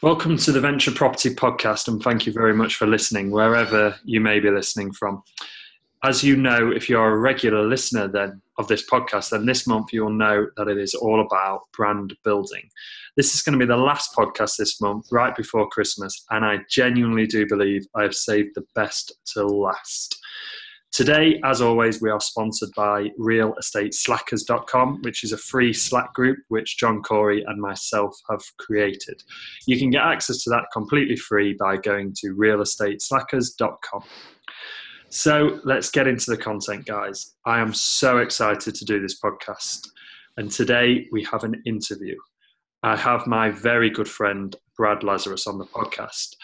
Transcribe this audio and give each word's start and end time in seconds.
Welcome 0.00 0.36
to 0.36 0.52
the 0.52 0.60
Venture 0.60 0.92
Property 0.92 1.34
Podcast, 1.34 1.88
and 1.88 2.00
thank 2.00 2.24
you 2.24 2.32
very 2.32 2.54
much 2.54 2.76
for 2.76 2.86
listening, 2.86 3.32
wherever 3.32 3.96
you 4.04 4.20
may 4.20 4.38
be 4.38 4.48
listening 4.48 4.92
from. 4.92 5.24
As 6.04 6.22
you 6.22 6.36
know, 6.36 6.70
if 6.70 6.88
you're 6.88 7.14
a 7.14 7.18
regular 7.18 7.66
listener 7.66 8.06
then 8.06 8.40
of 8.58 8.68
this 8.68 8.88
podcast, 8.88 9.30
then 9.30 9.44
this 9.44 9.66
month 9.66 9.92
you'll 9.92 10.12
know 10.12 10.46
that 10.56 10.68
it 10.68 10.78
is 10.78 10.94
all 10.94 11.20
about 11.20 11.62
brand 11.76 12.14
building. 12.22 12.68
This 13.16 13.34
is 13.34 13.42
going 13.42 13.58
to 13.58 13.66
be 13.66 13.68
the 13.68 13.76
last 13.76 14.14
podcast 14.14 14.56
this 14.56 14.80
month, 14.80 15.06
right 15.10 15.34
before 15.34 15.68
Christmas, 15.68 16.24
and 16.30 16.44
I 16.44 16.58
genuinely 16.70 17.26
do 17.26 17.44
believe 17.48 17.84
I 17.96 18.04
have 18.04 18.14
saved 18.14 18.50
the 18.54 18.66
best 18.76 19.12
till 19.34 19.48
last. 19.48 20.16
Today, 20.92 21.40
as 21.44 21.60
always, 21.60 22.00
we 22.00 22.10
are 22.10 22.20
sponsored 22.20 22.70
by 22.74 23.08
realestateslackers.com, 23.20 25.02
which 25.02 25.22
is 25.22 25.32
a 25.32 25.38
free 25.38 25.72
Slack 25.72 26.14
group 26.14 26.38
which 26.48 26.78
John 26.78 27.02
Corey 27.02 27.44
and 27.46 27.60
myself 27.60 28.16
have 28.30 28.40
created. 28.56 29.22
You 29.66 29.78
can 29.78 29.90
get 29.90 30.02
access 30.02 30.42
to 30.44 30.50
that 30.50 30.64
completely 30.72 31.16
free 31.16 31.54
by 31.58 31.76
going 31.76 32.14
to 32.20 32.34
realestateslackers.com. 32.34 34.02
So 35.10 35.60
let's 35.64 35.90
get 35.90 36.06
into 36.06 36.30
the 36.30 36.36
content, 36.36 36.86
guys. 36.86 37.34
I 37.44 37.60
am 37.60 37.74
so 37.74 38.18
excited 38.18 38.74
to 38.74 38.84
do 38.84 39.00
this 39.00 39.20
podcast. 39.20 39.88
And 40.36 40.50
today 40.50 41.06
we 41.12 41.22
have 41.24 41.44
an 41.44 41.62
interview. 41.66 42.16
I 42.82 42.96
have 42.96 43.26
my 43.26 43.50
very 43.50 43.90
good 43.90 44.08
friend 44.08 44.54
Brad 44.76 45.02
Lazarus 45.02 45.46
on 45.46 45.58
the 45.58 45.66
podcast 45.66 46.34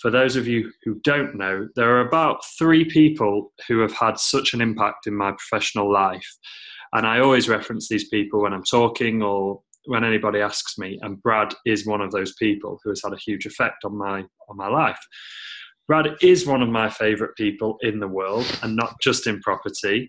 for 0.00 0.10
those 0.10 0.36
of 0.36 0.46
you 0.46 0.70
who 0.84 1.00
don't 1.02 1.34
know, 1.34 1.68
there 1.74 1.96
are 1.96 2.06
about 2.06 2.44
three 2.58 2.84
people 2.84 3.52
who 3.66 3.80
have 3.80 3.92
had 3.92 4.18
such 4.18 4.54
an 4.54 4.60
impact 4.60 5.06
in 5.06 5.14
my 5.14 5.32
professional 5.32 5.92
life. 5.92 6.26
And 6.92 7.06
I 7.06 7.20
always 7.20 7.48
reference 7.48 7.88
these 7.88 8.08
people 8.08 8.42
when 8.42 8.52
I'm 8.52 8.64
talking 8.64 9.22
or 9.22 9.60
when 9.86 10.04
anybody 10.04 10.40
asks 10.40 10.78
me. 10.78 10.98
And 11.02 11.20
Brad 11.22 11.54
is 11.66 11.86
one 11.86 12.00
of 12.00 12.12
those 12.12 12.34
people 12.34 12.78
who 12.82 12.90
has 12.90 13.02
had 13.02 13.12
a 13.12 13.18
huge 13.18 13.46
effect 13.46 13.84
on 13.84 13.96
my 13.96 14.24
on 14.48 14.56
my 14.56 14.68
life. 14.68 15.00
Brad 15.88 16.06
is 16.20 16.46
one 16.46 16.60
of 16.60 16.68
my 16.68 16.90
favourite 16.90 17.34
people 17.34 17.78
in 17.80 17.98
the 17.98 18.06
world, 18.06 18.44
and 18.62 18.76
not 18.76 19.00
just 19.00 19.26
in 19.26 19.40
property. 19.40 20.08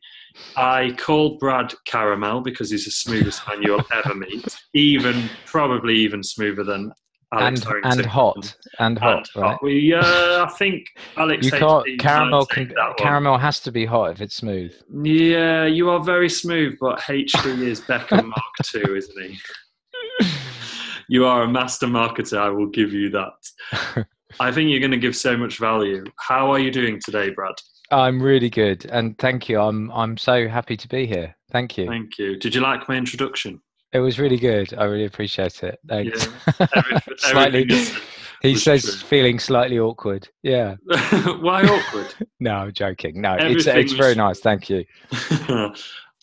I 0.58 0.94
call 1.00 1.38
Brad 1.38 1.74
Caramel 1.86 2.42
because 2.42 2.70
he's 2.70 2.84
the 2.84 2.92
smoothest 2.92 3.48
man 3.48 3.64
you'll 3.64 3.86
ever 3.94 4.14
meet, 4.14 4.58
even 4.74 5.30
probably 5.46 5.96
even 5.96 6.22
smoother 6.22 6.66
than 6.66 6.92
Alex 7.32 7.64
and 7.64 7.86
and 7.86 8.06
hot 8.06 8.56
and 8.80 8.98
hot, 8.98 9.30
and 9.36 9.44
right? 9.44 9.52
Hot. 9.52 9.64
We, 9.64 9.94
uh, 9.94 10.46
I 10.46 10.52
think 10.58 10.88
Alex. 11.16 11.46
You 11.46 11.52
can't 11.52 12.00
caramel. 12.00 12.46
Can, 12.48 12.74
caramel 12.98 13.38
has 13.38 13.60
to 13.62 13.72
be 13.72 13.86
hot 13.86 14.12
if 14.12 14.22
it's 14.22 14.36
smooth. 14.36 14.74
Yeah, 15.04 15.66
you 15.66 15.90
are 15.92 16.04
very 16.04 16.30
smooth, 16.30 16.78
but 16.80 17.00
HD 17.02 17.60
is 17.60 17.82
Beckham 17.82 18.26
Mark 18.30 18.74
II, 18.74 18.98
isn't 18.98 19.24
he? 19.24 19.38
you 21.08 21.26
are 21.26 21.44
a 21.44 21.48
master 21.48 21.86
marketer. 21.86 22.40
I 22.40 22.50
will 22.50 22.68
give 22.68 22.94
you 22.94 23.12
that. 23.12 24.06
I 24.40 24.52
think 24.52 24.72
you're 24.72 24.80
going 24.80 24.92
to 24.92 24.98
give 24.98 25.16
so 25.16 25.38
much 25.38 25.60
value. 25.60 26.06
How 26.18 26.52
are 26.52 26.60
you 26.60 26.72
doing 26.72 27.00
today, 27.04 27.30
Brad? 27.30 27.56
I'm 27.92 28.22
really 28.22 28.50
good, 28.50 28.86
and 28.86 29.18
thank 29.20 29.50
you. 29.50 29.60
I'm 29.60 29.92
I'm 29.92 30.18
so 30.18 30.48
happy 30.48 30.78
to 30.78 30.88
be 30.88 31.06
here. 31.06 31.36
Thank 31.52 31.78
you. 31.78 31.86
Thank 31.88 32.18
you. 32.18 32.38
Did 32.38 32.56
you 32.56 32.62
like 32.62 32.88
my 32.90 32.96
introduction? 32.96 33.62
It 33.92 34.00
was 34.00 34.20
really 34.20 34.38
good. 34.38 34.74
I 34.76 34.84
really 34.84 35.06
appreciate 35.06 35.64
it. 35.64 35.80
Thanks. 35.88 36.28
Yeah, 36.28 36.68
everything, 36.76 37.14
slightly. 37.18 37.68
he 38.42 38.56
says 38.56 38.84
true. 38.84 38.94
feeling 38.94 39.40
slightly 39.40 39.80
awkward. 39.80 40.28
Yeah. 40.44 40.76
Why 41.40 41.64
awkward? 41.64 42.14
no, 42.40 42.54
I'm 42.54 42.74
joking. 42.74 43.22
No, 43.22 43.36
it's 43.40 43.66
it's 43.66 43.94
very 43.94 44.16
nice. 44.16 44.40
Thank 44.40 44.70
you. 44.70 44.86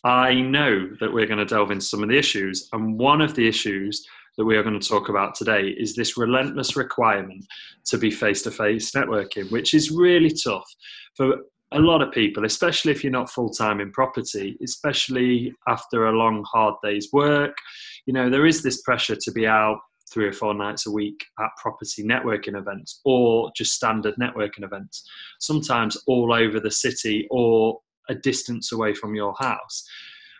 I 0.03 0.35
know 0.35 0.89
that 1.01 1.11
we're 1.11 1.25
going 1.25 1.39
to 1.39 1.45
delve 1.45 1.71
into 1.71 1.85
some 1.85 2.03
of 2.03 2.09
the 2.09 2.17
issues, 2.17 2.69
and 2.71 2.97
one 2.97 3.19
of 3.19 3.35
the 3.35 3.47
issues 3.47 4.07
that 4.37 4.45
we 4.45 4.55
are 4.55 4.63
going 4.63 4.79
to 4.79 4.87
talk 4.87 5.09
about 5.09 5.35
today 5.35 5.67
is 5.67 5.95
this 5.95 6.15
relentless 6.15 6.77
requirement 6.77 7.43
to 7.85 7.97
be 7.97 8.11
face 8.11 8.43
to 8.43 8.51
face 8.51 8.91
networking, 8.91 9.51
which 9.51 9.73
is 9.73 9.91
really 9.91 10.29
tough 10.29 10.69
for 11.15 11.37
a 11.73 11.79
lot 11.79 12.01
of 12.01 12.11
people, 12.11 12.45
especially 12.45 12.91
if 12.91 13.03
you're 13.03 13.11
not 13.11 13.29
full 13.29 13.49
time 13.49 13.81
in 13.81 13.91
property, 13.91 14.57
especially 14.63 15.53
after 15.67 16.07
a 16.07 16.17
long, 16.17 16.43
hard 16.49 16.75
day's 16.83 17.09
work, 17.11 17.57
you 18.05 18.13
know, 18.13 18.29
there 18.29 18.45
is 18.45 18.63
this 18.63 18.81
pressure 18.81 19.17
to 19.17 19.31
be 19.31 19.45
out 19.45 19.79
three 20.09 20.25
or 20.25 20.33
four 20.33 20.53
nights 20.53 20.87
a 20.87 20.91
week 20.91 21.25
at 21.39 21.49
property 21.61 22.03
networking 22.03 22.57
events 22.57 23.01
or 23.03 23.51
just 23.55 23.73
standard 23.73 24.15
networking 24.15 24.63
events, 24.63 25.03
sometimes 25.39 25.97
all 26.07 26.33
over 26.33 26.59
the 26.59 26.71
city 26.71 27.27
or 27.29 27.79
a 28.09 28.15
distance 28.15 28.71
away 28.71 28.93
from 28.93 29.15
your 29.15 29.35
house. 29.37 29.83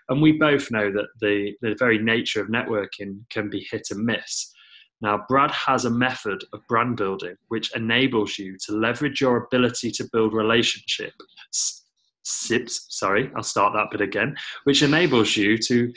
And 0.09 0.21
we 0.21 0.31
both 0.31 0.71
know 0.71 0.89
that 0.91 1.07
the, 1.19 1.51
the 1.61 1.75
very 1.77 1.97
nature 1.99 2.41
of 2.41 2.47
networking 2.47 3.19
can 3.29 3.49
be 3.49 3.67
hit 3.69 3.87
and 3.91 4.05
miss. 4.05 4.53
Now, 5.01 5.25
Brad 5.27 5.51
has 5.51 5.85
a 5.85 5.91
method 5.91 6.43
of 6.53 6.67
brand 6.67 6.97
building 6.97 7.35
which 7.49 7.75
enables 7.75 8.39
you 8.39 8.57
to 8.65 8.73
leverage 8.73 9.21
your 9.21 9.37
ability 9.45 9.91
to 9.91 10.09
build 10.11 10.33
relationships. 10.33 11.83
Sips, 12.23 12.87
sorry, 12.89 13.31
I'll 13.35 13.43
start 13.43 13.73
that 13.73 13.91
bit 13.91 14.01
again, 14.01 14.35
which 14.63 14.81
enables 14.81 15.37
you 15.37 15.57
to 15.59 15.93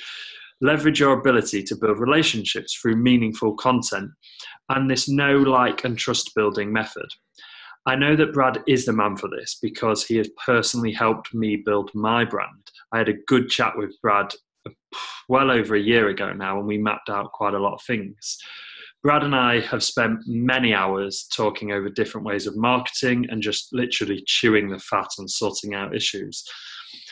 leverage 0.61 1.01
your 1.01 1.19
ability 1.19 1.63
to 1.63 1.77
build 1.77 1.99
relationships 1.99 2.75
through 2.75 2.97
meaningful 2.97 3.55
content 3.55 4.11
and 4.69 4.91
this 4.91 5.09
know, 5.09 5.39
like, 5.39 5.85
and 5.85 5.99
trust 5.99 6.35
building 6.35 6.73
method. 6.73 7.09
I 7.87 7.97
know 7.97 8.15
that 8.17 8.35
Brad 8.35 8.63
is 8.69 8.85
the 8.85 8.93
man 8.93 9.17
for 9.17 9.29
this 9.29 9.59
because 9.61 10.05
he 10.05 10.17
has 10.17 10.29
personally 10.45 10.93
helped 10.93 11.35
me 11.35 11.57
build 11.57 11.91
my 11.95 12.25
brand. 12.25 12.71
I 12.93 12.99
had 12.99 13.09
a 13.09 13.23
good 13.27 13.49
chat 13.49 13.73
with 13.77 13.99
Brad 14.03 14.33
uh, 14.67 14.71
well 15.29 15.51
over 15.51 15.75
a 15.75 15.81
year 15.81 16.09
ago 16.09 16.33
now, 16.33 16.59
and 16.59 16.69
we 16.69 16.77
mapped 16.77 17.09
out 17.09 17.33
quite 17.33 17.55
a 17.55 17.59
lot 17.59 17.75
of 17.75 17.83
things. 17.83 18.37
Brad 19.03 19.23
and 19.23 19.35
I 19.35 19.61
have 19.61 19.83
spent 19.83 20.21
many 20.27 20.75
hours 20.75 21.27
talking 21.35 21.73
over 21.73 21.89
different 21.89 22.27
ways 22.27 22.47
of 22.47 22.57
marketing 22.57 23.27
and 23.31 23.43
just 23.43 23.69
literally 23.73 24.23
chewing 24.27 24.69
the 24.69 24.79
fat 24.79 25.09
and 25.19 25.31
sorting 25.31 25.75
out 25.75 25.95
issues. 25.95 26.45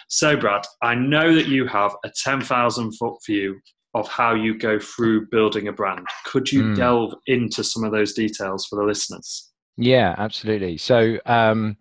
So, 0.09 0.37
Brad, 0.37 0.65
I 0.83 0.95
know 0.95 1.35
that 1.35 1.49
you 1.49 1.67
have 1.67 1.95
a 2.05 2.11
10,000 2.11 2.93
foot 2.93 3.17
view 3.27 3.59
of 3.95 4.07
how 4.09 4.35
you 4.35 4.59
go 4.59 4.79
through 4.79 5.29
building 5.31 5.69
a 5.69 5.73
brand. 5.73 6.07
Could 6.27 6.53
you 6.53 6.63
mm. 6.63 6.77
delve 6.77 7.15
into 7.27 7.65
some 7.65 7.85
of 7.85 7.93
those 7.93 8.13
details 8.13 8.67
for 8.67 8.77
the 8.77 8.85
listeners? 8.85 9.51
Yeah, 9.77 10.15
absolutely. 10.19 10.77
So, 10.77 11.19
um, 11.25 11.77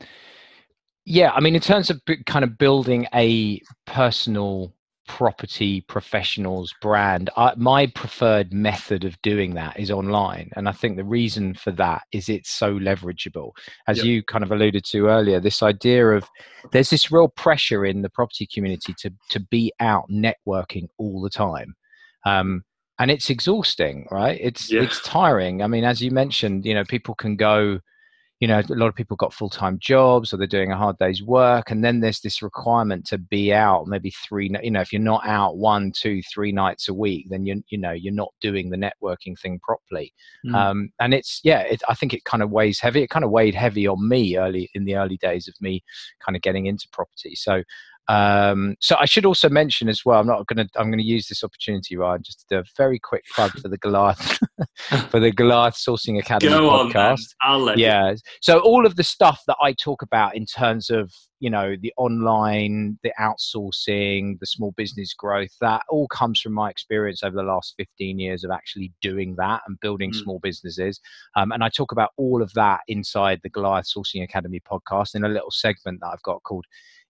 yeah, 1.05 1.31
I 1.31 1.41
mean, 1.41 1.55
in 1.55 1.61
terms 1.61 1.89
of 1.89 2.01
kind 2.25 2.43
of 2.43 2.57
building 2.57 3.07
a 3.13 3.61
personal 3.85 4.73
property 5.07 5.81
professionals 5.81 6.73
brand 6.81 7.29
I, 7.37 7.53
my 7.55 7.87
preferred 7.87 8.53
method 8.53 9.05
of 9.05 9.19
doing 9.21 9.53
that 9.55 9.79
is 9.79 9.89
online 9.89 10.49
and 10.55 10.67
i 10.67 10.71
think 10.71 10.97
the 10.97 11.03
reason 11.03 11.53
for 11.53 11.71
that 11.71 12.03
is 12.11 12.29
it's 12.29 12.51
so 12.51 12.77
leverageable 12.77 13.51
as 13.87 13.97
yep. 13.97 14.05
you 14.05 14.23
kind 14.23 14.43
of 14.43 14.51
alluded 14.51 14.83
to 14.85 15.07
earlier 15.07 15.39
this 15.39 15.63
idea 15.63 16.09
of 16.09 16.27
there's 16.71 16.89
this 16.89 17.11
real 17.11 17.29
pressure 17.29 17.85
in 17.85 18.01
the 18.01 18.09
property 18.09 18.47
community 18.53 18.93
to 18.99 19.11
to 19.29 19.39
be 19.39 19.71
out 19.79 20.05
networking 20.11 20.87
all 20.97 21.21
the 21.21 21.29
time 21.29 21.75
um, 22.25 22.63
and 22.99 23.09
it's 23.09 23.29
exhausting 23.29 24.07
right 24.11 24.37
it's 24.41 24.71
yeah. 24.71 24.81
it's 24.81 25.01
tiring 25.01 25.63
i 25.63 25.67
mean 25.67 25.83
as 25.83 26.01
you 26.01 26.11
mentioned 26.11 26.65
you 26.65 26.73
know 26.73 26.83
people 26.83 27.15
can 27.15 27.35
go 27.35 27.79
you 28.39 28.47
know 28.47 28.59
a 28.59 28.73
lot 28.75 28.87
of 28.87 28.95
people 28.95 29.17
got 29.17 29.33
full-time 29.33 29.79
jobs 29.79 30.33
or 30.33 30.37
they're 30.37 30.47
doing 30.47 30.71
a 30.71 30.77
hard 30.77 30.97
day's 30.99 31.23
work 31.23 31.71
and 31.71 31.83
then 31.83 31.99
there's 31.99 32.19
this 32.21 32.41
requirement 32.41 33.05
to 33.05 33.17
be 33.17 33.51
out 33.51 33.87
maybe 33.87 34.11
three 34.27 34.51
you 34.61 34.71
know 34.71 34.81
if 34.81 34.93
you're 34.93 35.01
not 35.01 35.25
out 35.25 35.57
one 35.57 35.91
two 35.95 36.21
three 36.31 36.51
nights 36.51 36.87
a 36.87 36.93
week 36.93 37.25
then 37.29 37.45
you 37.45 37.63
you 37.69 37.77
know 37.77 37.91
you're 37.91 38.13
not 38.13 38.33
doing 38.41 38.69
the 38.69 38.77
networking 38.77 39.37
thing 39.39 39.59
properly 39.63 40.13
mm. 40.45 40.53
um, 40.53 40.89
and 40.99 41.13
it's 41.13 41.39
yeah 41.43 41.61
it, 41.61 41.81
i 41.89 41.95
think 41.95 42.13
it 42.13 42.23
kind 42.25 42.43
of 42.43 42.51
weighs 42.51 42.79
heavy 42.79 43.01
it 43.01 43.09
kind 43.09 43.25
of 43.25 43.31
weighed 43.31 43.55
heavy 43.55 43.87
on 43.87 44.07
me 44.07 44.37
early 44.37 44.69
in 44.75 44.85
the 44.85 44.95
early 44.95 45.17
days 45.17 45.47
of 45.47 45.55
me 45.59 45.83
kind 46.23 46.35
of 46.35 46.41
getting 46.41 46.67
into 46.67 46.87
property 46.91 47.33
so 47.33 47.63
um, 48.09 48.75
so 48.79 48.95
I 48.97 49.05
should 49.05 49.25
also 49.25 49.49
mention 49.49 49.89
as 49.89 50.05
well. 50.05 50.19
I'm 50.19 50.27
not 50.27 50.47
going 50.47 50.65
to. 50.65 50.79
I'm 50.79 50.87
going 50.87 50.99
to 50.99 51.05
use 51.05 51.27
this 51.27 51.43
opportunity, 51.43 51.97
Ryan, 51.97 52.23
just 52.23 52.39
to 52.41 52.45
do 52.49 52.59
a 52.59 52.63
very 52.77 52.99
quick 52.99 53.23
plug 53.35 53.51
for 53.59 53.67
the 53.67 53.77
Goliath 53.77 54.39
for 55.09 55.19
the 55.19 55.31
Goliath 55.31 55.75
Sourcing 55.75 56.17
Academy 56.17 56.51
Go 56.51 56.69
podcast. 56.69 57.35
On, 57.43 57.77
yeah. 57.77 58.11
You. 58.11 58.17
So 58.41 58.59
all 58.59 58.85
of 58.85 58.95
the 58.95 59.03
stuff 59.03 59.41
that 59.47 59.57
I 59.61 59.73
talk 59.73 60.01
about 60.01 60.35
in 60.37 60.45
terms 60.45 60.89
of 60.89 61.11
you 61.41 61.49
know 61.49 61.75
the 61.81 61.91
online, 61.97 62.97
the 63.03 63.11
outsourcing, 63.19 64.39
the 64.39 64.45
small 64.45 64.71
business 64.77 65.13
growth, 65.13 65.51
that 65.59 65.81
all 65.89 66.07
comes 66.07 66.39
from 66.39 66.53
my 66.53 66.69
experience 66.69 67.23
over 67.23 67.35
the 67.35 67.43
last 67.43 67.73
15 67.77 68.19
years 68.19 68.45
of 68.45 68.51
actually 68.51 68.93
doing 69.01 69.35
that 69.35 69.63
and 69.67 69.77
building 69.81 70.11
mm. 70.11 70.15
small 70.15 70.39
businesses. 70.39 71.01
Um, 71.35 71.51
and 71.51 71.61
I 71.61 71.67
talk 71.67 71.91
about 71.91 72.11
all 72.15 72.41
of 72.41 72.53
that 72.53 72.81
inside 72.87 73.41
the 73.43 73.49
Goliath 73.49 73.85
Sourcing 73.85 74.23
Academy 74.23 74.61
podcast 74.61 75.13
in 75.13 75.25
a 75.25 75.29
little 75.29 75.51
segment 75.51 75.99
that 75.99 76.07
I've 76.07 76.23
got 76.23 76.41
called 76.43 76.65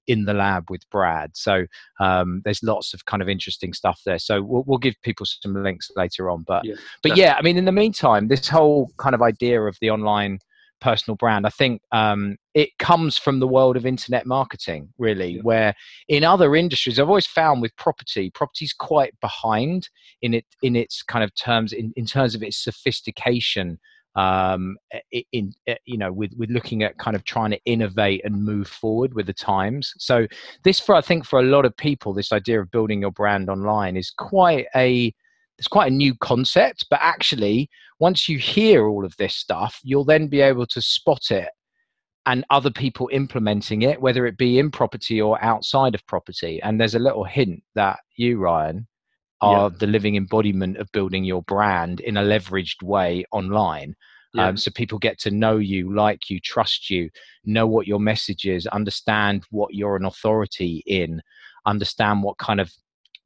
in 0.08 0.26
the 0.26 0.34
lab 0.34 0.70
with 0.70 0.90
Brad. 0.90 1.32
So 1.36 1.66
um, 2.00 2.42
there's 2.44 2.64
lots 2.64 2.94
of 2.94 3.06
kind 3.06 3.22
of 3.22 3.30
interesting 3.30 3.74
stuff 3.74 4.02
there. 4.06 4.20
So 4.20 4.42
we'll, 4.42 4.64
we'll 4.66 4.78
give 4.78 4.96
people 5.04 5.26
some 5.26 5.62
links 5.62 5.92
later 5.96 6.30
on. 6.30 6.44
But 6.48 6.66
yeah, 6.66 6.76
but 7.04 7.18
yeah, 7.18 7.36
I 7.38 7.42
mean, 7.42 7.58
in 7.58 7.66
the 7.66 7.72
meantime, 7.72 8.28
this 8.28 8.48
whole 8.48 8.92
kind 8.98 9.14
of 9.14 9.22
idea 9.22 9.62
of 9.62 9.78
the 9.82 9.90
online 9.90 10.40
personal 10.80 11.16
brand, 11.16 11.46
I 11.46 11.50
think 11.50 11.82
um, 11.92 12.38
it 12.54 12.70
comes 12.78 13.18
from 13.18 13.40
the 13.40 13.48
world 13.48 13.78
of 13.78 13.86
internet 13.86 14.26
marketing, 14.26 14.90
really. 14.98 15.36
Yeah. 15.36 15.42
Where 15.42 15.74
in 16.08 16.24
other 16.24 16.56
industries, 16.56 17.00
I've 17.00 17.10
always 17.10 17.26
found 17.26 17.62
with 17.62 17.76
property, 17.76 18.30
property's 18.30 18.74
quite 18.74 19.14
behind 19.20 19.90
in 20.22 20.34
it 20.34 20.46
in 20.62 20.76
its 20.76 21.04
kind 21.04 21.24
of 21.24 21.34
terms 21.36 21.74
in, 21.74 21.94
in 21.96 22.06
terms 22.06 22.36
of 22.36 22.44
its 22.44 22.58
sophistication 22.58 23.80
um, 24.18 24.78
in, 25.32 25.54
you 25.86 25.98
know 25.98 26.12
with 26.12 26.34
with 26.38 26.50
looking 26.50 26.84
at 26.84 26.98
kind 26.98 27.16
of 27.16 27.24
trying 27.24 27.52
to 27.52 27.60
innovate 27.66 28.22
and 28.26 28.44
move 28.44 28.68
forward 28.68 29.14
with 29.14 29.28
the 29.28 29.34
times. 29.34 29.94
So 30.00 30.28
this 30.64 30.80
for 30.80 30.96
i 30.96 31.02
think 31.02 31.26
for 31.26 31.40
a 31.40 31.44
lot 31.44 31.66
of 31.66 31.76
people 31.78 32.14
this 32.14 32.32
idea 32.32 32.60
of 32.60 32.72
building 32.72 33.02
your 33.02 33.12
brand 33.12 33.50
online 33.50 33.96
is 33.96 34.12
quite 34.12 34.66
a 34.76 35.14
it's 35.58 35.68
quite 35.68 35.92
a 35.92 35.96
new 35.96 36.14
concept 36.16 36.86
but 36.90 37.00
actually 37.02 37.70
once 38.00 38.28
you 38.30 38.38
hear 38.38 38.88
all 38.88 39.06
of 39.06 39.16
this 39.18 39.36
stuff 39.36 39.80
you'll 39.84 40.06
then 40.06 40.28
be 40.28 40.42
able 40.42 40.66
to 40.66 40.82
spot 40.82 41.32
it 41.32 41.50
and 42.26 42.44
other 42.50 42.70
people 42.70 43.10
implementing 43.12 43.84
it 43.84 44.02
whether 44.02 44.26
it 44.26 44.38
be 44.38 44.60
in 44.60 44.70
property 44.70 45.22
or 45.22 45.42
outside 45.44 45.96
of 45.96 46.06
property. 46.08 46.62
And 46.62 46.80
there's 46.80 46.96
a 46.96 47.00
little 47.00 47.24
hint 47.24 47.64
that 47.76 48.00
you 48.18 48.38
ryan 48.38 48.88
are 49.42 49.70
yeah. 49.70 49.78
the 49.80 49.88
living 49.88 50.16
embodiment 50.16 50.78
of 50.78 50.92
building 50.92 51.24
your 51.24 51.44
brand 51.44 52.00
in 52.00 52.18
a 52.18 52.24
leveraged 52.24 52.82
way 52.84 53.26
online. 53.32 53.96
Yeah. 54.34 54.48
Um, 54.48 54.58
so 54.58 54.72
people 54.72 55.00
get 55.00 55.20
to 55.20 55.32
know 55.32 55.58
you, 55.58 55.94
like 55.96 56.30
you, 56.30 56.40
trust 56.40 56.90
you, 56.90 57.10
know 57.46 57.66
what 57.66 57.88
your 57.88 58.00
message 58.00 58.46
is, 58.46 58.68
understand 58.68 59.46
what 59.50 59.74
you're 59.74 59.96
an 59.96 60.06
authority 60.06 60.84
in, 60.86 61.22
understand 61.66 62.24
what 62.24 62.38
kind 62.38 62.60
of 62.60 62.72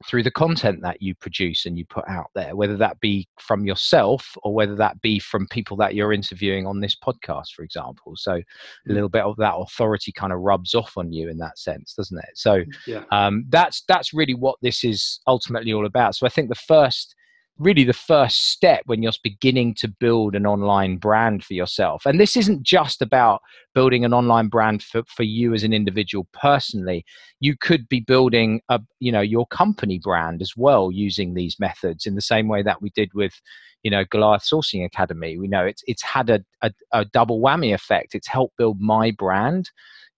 through 0.06 0.22
the 0.22 0.30
content 0.30 0.80
that 0.82 1.00
you 1.00 1.14
produce 1.14 1.66
and 1.66 1.78
you 1.78 1.84
put 1.84 2.06
out 2.08 2.30
there, 2.34 2.56
whether 2.56 2.76
that 2.76 3.00
be 3.00 3.28
from 3.38 3.64
yourself 3.64 4.36
or 4.42 4.54
whether 4.54 4.74
that 4.76 5.00
be 5.00 5.18
from 5.18 5.46
people 5.48 5.76
that 5.78 5.94
you're 5.94 6.12
interviewing 6.12 6.66
on 6.66 6.80
this 6.80 6.96
podcast, 6.96 7.52
for 7.54 7.62
example. 7.62 8.14
So 8.16 8.34
a 8.34 8.36
mm. 8.36 8.44
little 8.86 9.08
bit 9.08 9.22
of 9.22 9.36
that 9.36 9.54
authority 9.54 10.12
kind 10.12 10.32
of 10.32 10.40
rubs 10.40 10.74
off 10.74 10.96
on 10.96 11.12
you 11.12 11.28
in 11.28 11.38
that 11.38 11.58
sense, 11.58 11.94
doesn't 11.94 12.18
it? 12.18 12.30
So 12.34 12.62
yeah. 12.86 13.04
um, 13.10 13.44
that's 13.48 13.82
that's 13.88 14.12
really 14.12 14.34
what 14.34 14.58
this 14.62 14.84
is 14.84 15.20
ultimately 15.26 15.72
all 15.72 15.86
about. 15.86 16.14
So 16.14 16.26
I 16.26 16.30
think 16.30 16.48
the 16.48 16.54
first 16.54 17.14
really 17.58 17.84
the 17.84 17.92
first 17.92 18.50
step 18.50 18.82
when 18.86 19.02
you're 19.02 19.12
beginning 19.22 19.74
to 19.74 19.88
build 19.88 20.34
an 20.34 20.46
online 20.46 20.96
brand 20.96 21.44
for 21.44 21.54
yourself. 21.54 22.04
And 22.06 22.18
this 22.18 22.36
isn't 22.36 22.62
just 22.62 23.02
about 23.02 23.40
building 23.74 24.04
an 24.04 24.14
online 24.14 24.48
brand 24.48 24.82
for, 24.82 25.02
for 25.06 25.22
you 25.22 25.54
as 25.54 25.62
an 25.62 25.72
individual 25.72 26.26
personally. 26.32 27.04
You 27.40 27.56
could 27.56 27.88
be 27.88 28.00
building 28.00 28.60
a 28.68 28.80
you 29.00 29.12
know 29.12 29.20
your 29.20 29.46
company 29.46 29.98
brand 29.98 30.42
as 30.42 30.54
well 30.56 30.90
using 30.90 31.34
these 31.34 31.58
methods 31.60 32.06
in 32.06 32.14
the 32.14 32.20
same 32.20 32.48
way 32.48 32.62
that 32.62 32.82
we 32.82 32.90
did 32.90 33.12
with 33.14 33.40
you 33.82 33.90
know 33.90 34.04
Goliath 34.10 34.42
Sourcing 34.42 34.84
Academy. 34.84 35.38
We 35.38 35.48
know 35.48 35.64
it's 35.64 35.82
it's 35.86 36.02
had 36.02 36.30
a, 36.30 36.44
a, 36.62 36.72
a 36.92 37.04
double 37.04 37.40
whammy 37.40 37.74
effect. 37.74 38.14
It's 38.14 38.28
helped 38.28 38.56
build 38.56 38.80
my 38.80 39.10
brand 39.10 39.70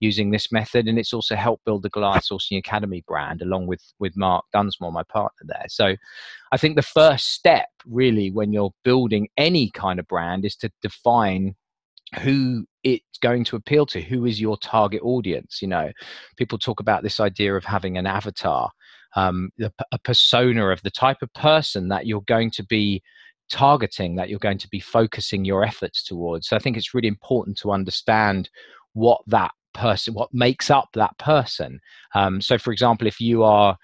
using 0.05 0.31
this 0.31 0.53
method 0.53 0.87
and 0.87 0.99
it's 0.99 1.15
also 1.15 1.35
helped 1.35 1.65
build 1.65 1.83
the 1.83 1.89
Goliath 1.91 2.29
Sourcing 2.31 2.59
Academy 2.59 3.03
brand 3.09 3.43
along 3.43 3.67
with 3.67 3.83
with 3.99 4.17
Mark 4.17 4.45
Dunsmore, 4.53 4.93
my 4.93 5.03
partner 5.05 5.45
there. 5.47 5.67
So 5.69 5.97
I 6.53 6.57
think 6.57 6.77
the 6.77 6.83
first 6.83 7.33
step 7.33 7.69
really 7.87 8.31
when 8.31 8.53
you're 8.53 8.75
building 8.85 9.29
any 9.37 9.71
kind 9.71 9.99
of 9.99 10.07
brand 10.07 10.45
is 10.45 10.57
to 10.57 10.71
define 10.83 11.55
who 12.23 12.67
it's 12.83 13.19
going 13.21 13.45
to 13.45 13.57
appeal 13.57 13.87
to 13.87 14.01
who 14.01 14.25
is 14.27 14.41
your 14.41 14.57
target 14.59 15.01
audience 15.03 15.61
you 15.61 15.67
know 15.67 15.91
people 16.37 16.59
talk 16.59 16.79
about 16.81 17.03
this 17.03 17.19
idea 17.19 17.55
of 17.57 17.65
having 17.65 17.99
an 17.99 18.07
avatar 18.07 18.71
um, 19.17 19.51
a, 19.61 19.71
a 19.93 19.99
persona 19.99 20.69
of 20.69 20.83
the 20.83 20.91
type 20.91 21.23
of 21.23 21.33
person 21.33 21.89
that 21.89 22.07
you're 22.07 22.23
going 22.27 22.51
to 22.51 22.65
be 22.65 23.03
targeting 23.51 24.17
that 24.17 24.29
you're 24.29 24.39
going 24.39 24.59
to 24.59 24.69
be 24.69 24.81
focusing 24.81 25.45
your 25.45 25.65
efforts 25.65 26.05
towards 26.05 26.49
so 26.49 26.57
i 26.57 26.59
think 26.59 26.77
it's 26.77 26.95
really 26.95 27.09
important 27.09 27.57
to 27.59 27.73
understand 27.73 28.49
what 28.93 29.21
that 29.27 29.53
person 29.75 30.15
what 30.15 30.33
makes 30.33 30.71
up 30.71 30.89
that 30.95 31.17
person. 31.19 31.81
Um, 32.15 32.41
so 32.41 32.59
for 32.59 32.73
example 32.73 33.07
if 33.07 33.21
you 33.21 33.43
are 33.43 33.77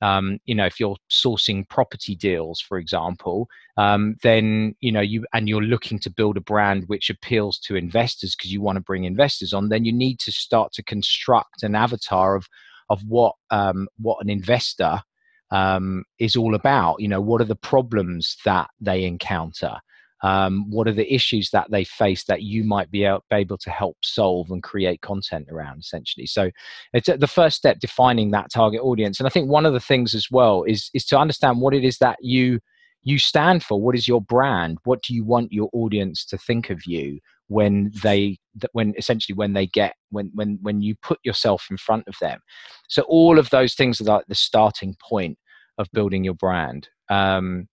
um, 0.00 0.38
you 0.44 0.54
know 0.54 0.66
if 0.66 0.78
you're 0.78 0.96
sourcing 1.10 1.68
property 1.68 2.14
deals 2.14 2.60
for 2.60 2.78
example 2.78 3.48
um, 3.76 4.16
then 4.22 4.76
you 4.80 4.92
know 4.92 5.00
you 5.00 5.26
and 5.32 5.48
you're 5.48 5.60
looking 5.60 5.98
to 6.00 6.10
build 6.10 6.36
a 6.36 6.40
brand 6.40 6.84
which 6.86 7.10
appeals 7.10 7.58
to 7.58 7.74
investors 7.74 8.36
because 8.36 8.52
you 8.52 8.60
want 8.60 8.76
to 8.76 8.82
bring 8.82 9.04
investors 9.04 9.52
on 9.52 9.68
then 9.68 9.84
you 9.84 9.92
need 9.92 10.20
to 10.20 10.30
start 10.30 10.72
to 10.72 10.84
construct 10.84 11.64
an 11.64 11.74
avatar 11.74 12.36
of 12.36 12.46
of 12.90 13.02
what 13.06 13.34
um, 13.50 13.88
what 13.98 14.22
an 14.22 14.30
investor 14.30 15.02
um, 15.50 16.04
is 16.18 16.36
all 16.36 16.54
about. 16.54 17.00
You 17.00 17.08
know 17.08 17.20
what 17.20 17.40
are 17.40 17.46
the 17.46 17.56
problems 17.56 18.36
that 18.44 18.68
they 18.80 19.04
encounter 19.04 19.76
um, 20.22 20.68
what 20.70 20.88
are 20.88 20.92
the 20.92 21.12
issues 21.12 21.50
that 21.50 21.70
they 21.70 21.84
face 21.84 22.24
that 22.24 22.42
you 22.42 22.64
might 22.64 22.90
be 22.90 23.04
able 23.04 23.58
to 23.58 23.70
help 23.70 23.96
solve 24.02 24.50
and 24.50 24.62
create 24.62 25.00
content 25.00 25.48
around 25.50 25.80
essentially? 25.80 26.26
So 26.26 26.50
it's 26.92 27.08
the 27.08 27.26
first 27.26 27.56
step 27.56 27.78
defining 27.78 28.30
that 28.30 28.50
target 28.52 28.80
audience. 28.82 29.20
And 29.20 29.26
i 29.26 29.30
think 29.30 29.48
one 29.48 29.66
of 29.66 29.72
the 29.72 29.80
things 29.80 30.14
as 30.14 30.28
well 30.30 30.64
is 30.64 30.90
is 30.94 31.04
to 31.06 31.18
understand 31.18 31.60
what 31.60 31.74
it 31.74 31.84
is 31.84 31.98
that 31.98 32.16
you 32.20 32.60
you 33.02 33.18
stand 33.18 33.62
for. 33.62 33.80
What 33.80 33.94
is 33.94 34.08
your 34.08 34.20
brand? 34.20 34.78
What 34.84 35.02
do 35.02 35.14
you 35.14 35.24
want 35.24 35.52
your 35.52 35.70
audience 35.72 36.24
to 36.26 36.38
think 36.38 36.70
of 36.70 36.84
you 36.86 37.20
when 37.46 37.90
they 38.02 38.38
when 38.72 38.92
essentially 38.98 39.34
when 39.34 39.54
they 39.54 39.66
get 39.66 39.94
when 40.10 40.30
when 40.34 40.58
when 40.62 40.82
you 40.82 40.94
put 41.02 41.18
yourself 41.24 41.66
in 41.70 41.76
front 41.76 42.04
of 42.08 42.16
them? 42.20 42.40
So 42.88 43.02
all 43.02 43.38
of 43.38 43.50
those 43.50 43.74
things 43.74 44.00
are 44.00 44.04
like 44.04 44.26
the 44.28 44.34
starting 44.34 44.96
point 45.08 45.38
of 45.78 45.88
building 45.92 46.24
your 46.24 46.34
brand. 46.34 46.88
Um, 47.08 47.68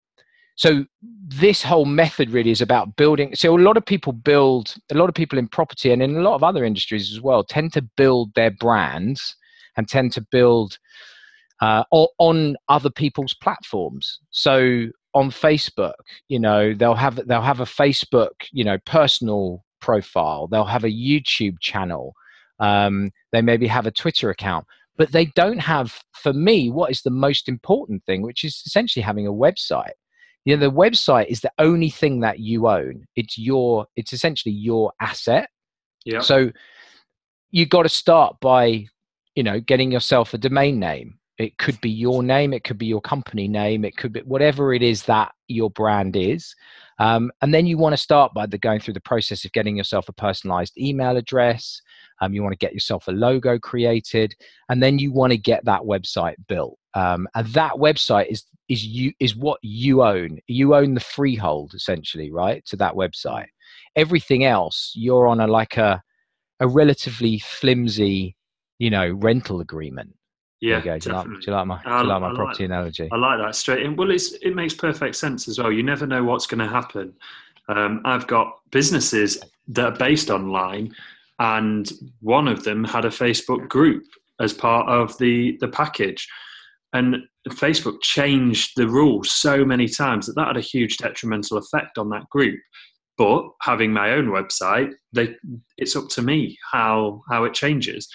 so 0.55 0.85
this 1.27 1.61
whole 1.61 1.85
method 1.85 2.29
really 2.29 2.51
is 2.51 2.61
about 2.61 2.95
building 2.95 3.33
so 3.35 3.57
a 3.57 3.59
lot 3.59 3.77
of 3.77 3.85
people 3.85 4.13
build 4.13 4.75
a 4.91 4.95
lot 4.95 5.09
of 5.09 5.15
people 5.15 5.37
in 5.37 5.47
property 5.47 5.91
and 5.91 6.01
in 6.01 6.15
a 6.15 6.21
lot 6.21 6.35
of 6.35 6.43
other 6.43 6.63
industries 6.63 7.11
as 7.11 7.21
well 7.21 7.43
tend 7.43 7.73
to 7.73 7.81
build 7.97 8.33
their 8.35 8.51
brands 8.51 9.35
and 9.77 9.87
tend 9.87 10.11
to 10.13 10.21
build 10.31 10.77
uh, 11.61 11.83
on 11.91 12.55
other 12.69 12.89
people's 12.89 13.33
platforms. 13.33 14.19
So 14.31 14.87
on 15.13 15.31
facebook 15.31 15.93
you 16.27 16.37
know 16.37 16.73
they'll 16.73 16.93
have 16.93 17.15
they'll 17.25 17.41
have 17.41 17.61
a 17.61 17.65
facebook 17.65 18.33
you 18.51 18.63
know 18.65 18.77
personal 18.85 19.63
profile. 19.79 20.47
They'll 20.47 20.65
have 20.65 20.83
a 20.83 20.89
youtube 20.89 21.59
channel. 21.61 22.13
Um, 22.59 23.11
they 23.31 23.41
maybe 23.41 23.67
have 23.67 23.85
a 23.85 23.91
twitter 23.91 24.29
account 24.29 24.65
but 24.97 25.11
they 25.11 25.25
don't 25.35 25.59
have 25.59 25.99
for 26.13 26.31
me 26.31 26.69
what 26.69 26.89
is 26.89 27.01
the 27.01 27.09
most 27.09 27.49
important 27.49 28.03
thing 28.05 28.21
which 28.21 28.45
is 28.45 28.63
essentially 28.65 29.03
having 29.03 29.27
a 29.27 29.31
website 29.31 29.97
you 30.45 30.55
know 30.55 30.61
the 30.61 30.71
website 30.71 31.25
is 31.27 31.41
the 31.41 31.51
only 31.57 31.89
thing 31.89 32.21
that 32.21 32.39
you 32.39 32.67
own. 32.67 33.05
It's 33.15 33.37
your 33.37 33.87
it's 33.95 34.13
essentially 34.13 34.53
your 34.53 34.93
asset. 35.01 35.49
Yeah. 36.05 36.21
So 36.21 36.51
you've 37.49 37.69
got 37.69 37.83
to 37.83 37.89
start 37.89 38.37
by 38.39 38.85
you 39.35 39.43
know 39.43 39.59
getting 39.59 39.91
yourself 39.91 40.33
a 40.33 40.37
domain 40.37 40.79
name. 40.79 41.17
It 41.37 41.57
could 41.57 41.81
be 41.81 41.89
your 41.89 42.23
name 42.23 42.53
it 42.53 42.63
could 42.63 42.77
be 42.77 42.85
your 42.85 43.01
company 43.01 43.49
name 43.49 43.83
it 43.83 43.97
could 43.97 44.13
be 44.13 44.21
whatever 44.21 44.73
it 44.73 44.81
is 44.81 45.03
that 45.03 45.33
your 45.47 45.69
brand 45.69 46.15
is. 46.15 46.55
Um, 46.97 47.29
and 47.41 47.53
then 47.53 47.65
you 47.65 47.77
want 47.77 47.91
to 47.91 47.97
start 47.97 48.33
by 48.33 48.45
the 48.45 48.57
going 48.57 48.79
through 48.79 48.93
the 48.93 49.01
process 49.01 49.43
of 49.43 49.51
getting 49.51 49.75
yourself 49.75 50.07
a 50.07 50.13
personalized 50.13 50.77
email 50.77 51.17
address. 51.17 51.81
Um, 52.21 52.33
you 52.33 52.41
want 52.41 52.53
to 52.53 52.65
get 52.65 52.73
yourself 52.73 53.09
a 53.09 53.11
logo 53.11 53.59
created 53.59 54.33
and 54.69 54.81
then 54.81 54.99
you 54.99 55.11
want 55.11 55.31
to 55.31 55.37
get 55.37 55.65
that 55.65 55.81
website 55.81 56.35
built. 56.47 56.77
Um, 56.93 57.27
and 57.35 57.47
that 57.47 57.73
website 57.73 58.27
is 58.27 58.45
is 58.69 58.85
you 58.85 59.11
is 59.19 59.35
what 59.35 59.59
you 59.61 60.03
own 60.03 60.39
you 60.47 60.75
own 60.75 60.93
the 60.93 60.99
freehold 60.99 61.73
essentially 61.73 62.31
right 62.31 62.65
to 62.65 62.75
that 62.75 62.93
website 62.93 63.47
everything 63.95 64.43
else 64.43 64.91
you're 64.95 65.27
on 65.27 65.39
a 65.39 65.47
like 65.47 65.77
a 65.77 66.01
a 66.59 66.67
relatively 66.67 67.39
flimsy 67.39 68.35
you 68.79 68.89
know 68.89 69.11
rental 69.11 69.61
agreement 69.61 70.15
yeah, 70.61 70.79
do 70.79 70.87
you, 70.87 71.15
like, 71.15 71.25
do 71.25 71.39
you 71.45 71.53
like 71.53 71.67
my, 71.67 71.75
do 71.83 71.89
you 71.89 72.03
like 72.07 72.21
my 72.21 72.33
property 72.33 72.63
like, 72.63 72.71
analogy? 72.71 73.09
I 73.11 73.17
like 73.17 73.39
that 73.39 73.55
straight 73.55 73.83
in. 73.83 73.95
Well, 73.95 74.09
it's, 74.09 74.31
it 74.41 74.55
makes 74.55 74.73
perfect 74.73 75.15
sense 75.15 75.47
as 75.47 75.59
well. 75.59 75.71
You 75.71 75.83
never 75.83 76.07
know 76.07 76.23
what's 76.23 76.47
going 76.47 76.59
to 76.59 76.67
happen. 76.67 77.13
Um, 77.67 78.01
I've 78.05 78.25
got 78.25 78.61
businesses 78.71 79.37
that 79.67 79.85
are 79.85 79.97
based 79.97 80.31
online, 80.31 80.95
and 81.39 81.91
one 82.21 82.47
of 82.47 82.63
them 82.63 82.83
had 82.83 83.05
a 83.05 83.09
Facebook 83.09 83.67
group 83.67 84.05
as 84.39 84.53
part 84.53 84.87
of 84.89 85.17
the 85.17 85.57
the 85.59 85.67
package 85.67 86.27
and 86.93 87.17
Facebook 87.51 88.01
changed 88.01 88.71
the 88.75 88.87
rules 88.87 89.31
so 89.31 89.63
many 89.63 89.87
times 89.87 90.25
that 90.25 90.35
that 90.35 90.47
had 90.47 90.57
a 90.57 90.61
huge 90.61 90.97
detrimental 90.97 91.57
effect 91.57 91.97
on 91.97 92.09
that 92.09 92.27
group. 92.29 92.59
But 93.17 93.45
having 93.61 93.93
my 93.93 94.11
own 94.11 94.27
website, 94.27 94.91
they, 95.13 95.35
it's 95.77 95.95
up 95.95 96.09
to 96.09 96.21
me 96.21 96.57
how 96.71 97.21
how 97.29 97.43
it 97.45 97.53
changes. 97.53 98.07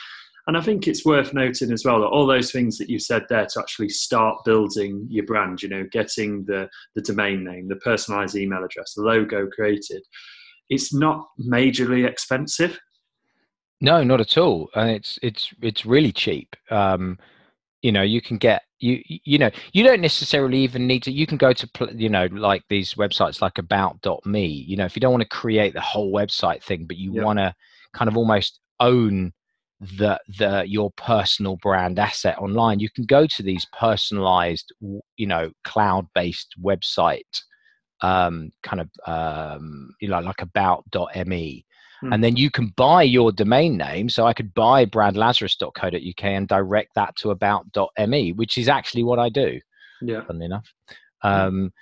And 0.47 0.57
I 0.57 0.63
think 0.63 0.89
it's 0.89 1.05
worth 1.05 1.33
noting 1.33 1.71
as 1.71 1.85
well 1.85 2.01
that 2.01 2.09
all 2.09 2.27
those 2.27 2.51
things 2.51 2.77
that 2.79 2.91
you 2.91 2.99
said 2.99 3.25
there 3.29 3.47
to 3.47 3.61
actually 3.61 3.91
start 3.91 4.45
building 4.45 5.07
your 5.09 5.25
brand, 5.25 5.63
you 5.63 5.69
know, 5.69 5.87
getting 5.93 6.45
the, 6.47 6.69
the 6.97 7.03
domain 7.03 7.45
name, 7.45 7.69
the 7.69 7.77
personalized 7.77 8.35
email 8.35 8.65
address, 8.65 8.95
the 8.95 9.03
logo 9.03 9.47
created, 9.47 10.03
it's 10.69 10.93
not 10.93 11.29
majorly 11.41 12.09
expensive. 12.09 12.81
No, 13.81 14.03
not 14.03 14.21
at 14.21 14.37
all. 14.37 14.71
And 14.75 14.91
it's 14.91 15.19
it's 15.23 15.53
it's 15.63 15.87
really 15.87 16.13
cheap. 16.13 16.57
Um, 16.71 17.19
you 17.83 17.93
know 17.93 18.03
you 18.03 18.21
can 18.21 18.39
get 18.39 18.63
you 18.81 19.03
you 19.07 19.39
know 19.39 19.51
you 19.73 19.85
don't 19.85 20.01
necessarily 20.01 20.59
even 20.59 20.87
need 20.87 21.03
to 21.03 21.13
you 21.13 21.27
can 21.27 21.37
go 21.37 21.53
to 21.53 21.69
you 21.95 22.09
know 22.09 22.27
like 22.33 22.63
these 22.69 22.95
websites 22.95 23.41
like 23.41 23.59
about.me 23.59 24.47
you 24.47 24.77
know 24.77 24.85
if 24.85 24.97
you 24.97 25.01
don't 25.01 25.13
want 25.13 25.23
to 25.23 25.29
create 25.29 25.75
the 25.75 25.81
whole 25.81 26.13
website 26.13 26.63
thing 26.63 26.87
but 26.87 26.97
you 26.97 27.13
want 27.13 27.39
to 27.39 27.55
kind 27.93 28.09
of 28.09 28.17
almost 28.17 28.59
own 28.81 29.33
the 29.81 30.19
the 30.39 30.65
your 30.67 30.91
personal 30.93 31.57
brand 31.57 31.99
asset 31.99 32.39
online 32.39 32.81
you 32.81 32.91
can 32.91 33.05
go 33.05 33.27
to 33.27 33.43
these 33.43 33.67
personalized 33.79 34.73
you 35.17 35.27
know 35.27 35.51
cloud 35.65 36.07
based 36.15 36.55
website 36.63 37.43
um, 38.03 38.51
kind 38.63 38.81
of 38.81 38.91
um, 39.07 39.95
you 40.01 40.09
know 40.09 40.21
like 40.21 40.43
about.me 40.43 41.67
Hmm. 42.01 42.13
and 42.13 42.25
then 42.25 42.37
you 42.37 42.51
can 42.51 42.69
buy 42.77 43.03
your 43.03 43.31
domain 43.33 43.77
name 43.77 44.09
so 44.09 44.27
i 44.27 44.33
could 44.33 44.55
buy 44.55 44.87
bradlazarus.co.uk 44.87 46.25
and 46.25 46.49
direct 46.49 46.95
that 46.95 47.15
to 47.17 47.31
about.me 47.31 48.33
which 48.33 48.57
is 48.59 48.69
actually 48.69 49.03
what 49.05 49.19
i 49.19 49.29
do 49.29 49.61
Yeah. 50.03 50.25
funnily 50.25 50.47
enough. 50.47 50.67
Um, 51.23 51.73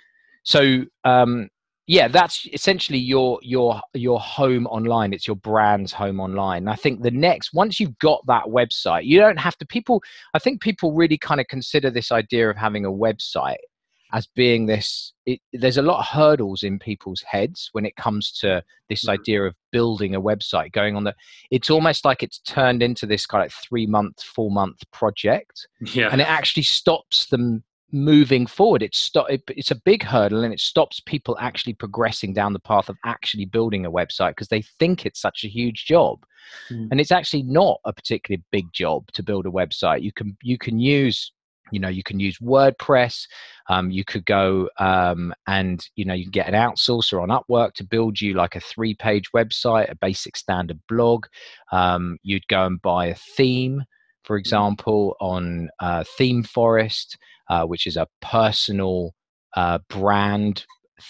so 0.43 0.83
um, 1.05 1.49
yeah 1.87 2.07
that's 2.07 2.45
essentially 2.53 2.99
your 2.99 3.39
your 3.41 3.79
your 3.93 4.19
home 4.19 4.67
online. 4.67 5.13
It's 5.13 5.25
your 5.27 5.37
brand's 5.37 5.93
home 5.93 6.19
online. 6.19 6.63
And 6.63 6.69
i 6.69 6.75
think 6.75 7.01
the 7.01 7.11
next 7.11 7.53
once 7.53 7.79
you've 7.79 7.97
got 7.99 8.21
that 8.27 8.45
website 8.45 9.05
you 9.05 9.19
don't 9.19 9.39
have 9.39 9.57
to 9.57 9.65
people 9.65 10.01
i 10.33 10.39
think 10.39 10.61
people 10.61 10.93
really 10.93 11.17
kind 11.17 11.39
of 11.41 11.47
consider 11.47 11.89
this 11.89 12.11
idea 12.11 12.49
of 12.49 12.57
having 12.57 12.85
a 12.85 12.91
website 12.91 13.63
as 14.11 14.27
being 14.27 14.65
this 14.65 15.13
it, 15.25 15.39
there's 15.53 15.77
a 15.77 15.81
lot 15.81 15.99
of 15.99 16.05
hurdles 16.05 16.63
in 16.63 16.79
people's 16.79 17.21
heads 17.21 17.69
when 17.73 17.85
it 17.85 17.95
comes 17.95 18.31
to 18.31 18.63
this 18.89 19.05
Mhm. 19.05 19.09
idea 19.09 19.43
of 19.43 19.55
building 19.71 20.15
a 20.15 20.21
website 20.21 20.71
going 20.71 20.95
on 20.95 21.03
the 21.03 21.15
it's 21.51 21.69
almost 21.69 22.05
like 22.05 22.23
it's 22.23 22.39
turned 22.39 22.81
into 22.81 23.05
this 23.05 23.25
kind 23.25 23.45
of 23.45 23.53
three 23.53 23.85
month 23.85 24.21
four 24.23 24.49
month 24.51 24.79
project 24.91 25.67
Yeah. 25.81 26.09
and 26.11 26.21
it 26.21 26.27
actually 26.29 26.63
stops 26.63 27.27
them 27.27 27.63
moving 27.91 28.45
forward 28.45 28.83
it's 28.83 28.99
stop 28.99 29.27
it, 29.31 29.41
it's 29.47 29.71
a 29.71 29.75
big 29.75 30.03
hurdle 30.03 30.43
and 30.43 30.53
it 30.53 30.59
stops 30.59 30.99
people 30.99 31.35
actually 31.39 31.73
progressing 31.73 32.33
down 32.33 32.53
the 32.53 32.59
path 32.59 32.87
of 32.87 32.95
actually 33.03 33.45
building 33.45 33.83
a 33.85 33.91
website 33.91 34.29
because 34.29 34.47
they 34.49 34.61
think 34.79 35.05
it's 35.05 35.19
such 35.19 35.43
a 35.43 35.47
huge 35.47 35.85
job 35.85 36.23
Mm. 36.71 36.87
and 36.89 36.99
it's 37.01 37.11
actually 37.11 37.43
not 37.43 37.79
a 37.85 37.93
particularly 37.93 38.41
big 38.51 38.71
job 38.73 39.05
to 39.13 39.21
build 39.21 39.45
a 39.45 39.51
website 39.51 40.01
you 40.01 40.11
can 40.11 40.35
you 40.41 40.57
can 40.57 40.79
use 40.79 41.31
you 41.71 41.79
know 41.79 41.89
you 41.89 42.03
can 42.03 42.19
use 42.19 42.37
wordpress 42.39 43.25
um, 43.69 43.91
you 43.91 44.03
could 44.03 44.25
go 44.25 44.69
um, 44.79 45.33
and 45.47 45.87
you 45.95 46.05
know 46.05 46.13
you 46.13 46.25
can 46.25 46.31
get 46.31 46.47
an 46.47 46.55
outsourcer 46.55 47.21
on 47.21 47.29
upwork 47.29 47.73
to 47.73 47.83
build 47.83 48.19
you 48.19 48.33
like 48.33 48.55
a 48.55 48.59
three 48.59 48.95
page 48.95 49.31
website 49.31 49.89
a 49.89 49.95
basic 49.95 50.35
standard 50.35 50.79
blog. 50.87 51.25
Um, 51.71 52.17
you'd 52.23 52.47
go 52.47 52.65
and 52.65 52.81
buy 52.81 53.07
a 53.07 53.15
theme 53.15 53.83
for 54.23 54.37
example 54.37 55.15
on 55.19 55.69
uh, 55.79 56.03
ThemeForest 56.19 57.15
uh, 57.49 57.65
which 57.65 57.87
is 57.87 57.97
a 57.97 58.07
personal 58.21 59.13
uh, 59.55 59.79
brand 59.89 60.65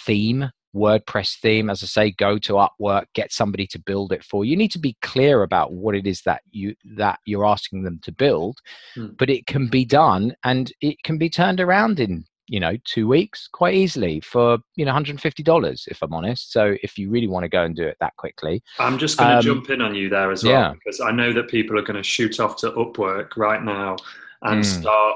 theme 0.05 0.49
wordpress 0.75 1.37
theme 1.39 1.69
as 1.69 1.81
i 1.83 1.85
say 1.87 2.11
go 2.11 2.37
to 2.37 2.53
upwork 2.53 3.05
get 3.15 3.31
somebody 3.31 3.65
to 3.65 3.79
build 3.79 4.11
it 4.11 4.23
for 4.23 4.45
you 4.45 4.51
you 4.51 4.57
need 4.57 4.71
to 4.71 4.79
be 4.79 4.95
clear 5.01 5.43
about 5.43 5.73
what 5.73 5.95
it 5.95 6.05
is 6.05 6.21
that 6.21 6.41
you 6.51 6.75
that 6.95 7.19
you're 7.25 7.45
asking 7.45 7.83
them 7.83 7.99
to 8.03 8.11
build 8.11 8.57
Hmm. 8.95 9.07
but 9.17 9.29
it 9.29 9.45
can 9.47 9.67
be 9.67 9.83
done 9.85 10.35
and 10.43 10.71
it 10.81 11.01
can 11.03 11.17
be 11.17 11.29
turned 11.29 11.59
around 11.59 11.99
in 11.99 12.23
you 12.47 12.59
know 12.59 12.75
two 12.83 13.07
weeks 13.07 13.47
quite 13.51 13.75
easily 13.75 14.19
for 14.21 14.57
you 14.75 14.83
know 14.85 14.89
150 14.89 15.43
dollars 15.43 15.85
if 15.89 16.01
i'm 16.01 16.13
honest 16.13 16.51
so 16.51 16.75
if 16.81 16.97
you 16.97 17.09
really 17.09 17.27
want 17.27 17.43
to 17.43 17.49
go 17.49 17.63
and 17.63 17.75
do 17.75 17.83
it 17.83 17.97
that 17.99 18.15
quickly 18.17 18.61
I'm 18.79 18.97
just 18.97 19.17
going 19.17 19.29
to 19.29 19.35
Um, 19.37 19.41
jump 19.43 19.69
in 19.69 19.81
on 19.81 19.93
you 19.93 20.09
there 20.09 20.31
as 20.31 20.43
well 20.43 20.53
yeah. 20.53 20.73
because 20.73 20.99
I 21.01 21.11
know 21.11 21.31
that 21.33 21.47
people 21.47 21.77
are 21.77 21.83
going 21.83 21.97
to 21.97 22.03
shoot 22.03 22.39
off 22.39 22.57
to 22.57 22.71
Upwork 22.71 23.37
right 23.37 23.63
now 23.63 23.97
and 24.43 24.61
Mm. 24.61 24.65
start 24.65 25.15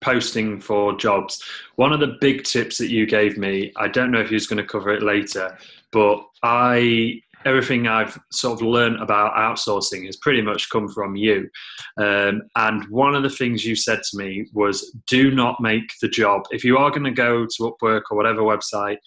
posting 0.00 0.60
for 0.60 0.96
jobs. 0.96 1.42
One 1.76 1.92
of 1.92 2.00
the 2.00 2.16
big 2.20 2.44
tips 2.44 2.78
that 2.78 2.90
you 2.90 3.06
gave 3.06 3.36
me, 3.36 3.72
I 3.76 3.88
don't 3.88 4.10
know 4.10 4.20
if 4.20 4.30
was 4.30 4.46
going 4.46 4.62
to 4.62 4.68
cover 4.68 4.90
it 4.90 5.02
later, 5.02 5.56
but 5.92 6.24
I 6.42 7.20
everything 7.44 7.86
I've 7.86 8.18
sort 8.32 8.60
of 8.60 8.66
learned 8.66 9.00
about 9.00 9.34
outsourcing 9.34 10.06
has 10.06 10.16
pretty 10.16 10.42
much 10.42 10.70
come 10.70 10.88
from 10.88 11.14
you. 11.14 11.48
Um, 11.96 12.42
and 12.56 12.84
one 12.88 13.14
of 13.14 13.22
the 13.22 13.30
things 13.30 13.64
you 13.64 13.76
said 13.76 14.00
to 14.10 14.16
me 14.16 14.48
was, 14.52 14.94
do 15.06 15.30
not 15.30 15.60
make 15.60 15.88
the 16.02 16.08
job 16.08 16.42
if 16.50 16.64
you 16.64 16.78
are 16.78 16.90
going 16.90 17.04
to 17.04 17.12
go 17.12 17.46
to 17.46 17.62
Upwork 17.62 18.02
or 18.10 18.16
whatever 18.16 18.42
website 18.42 18.98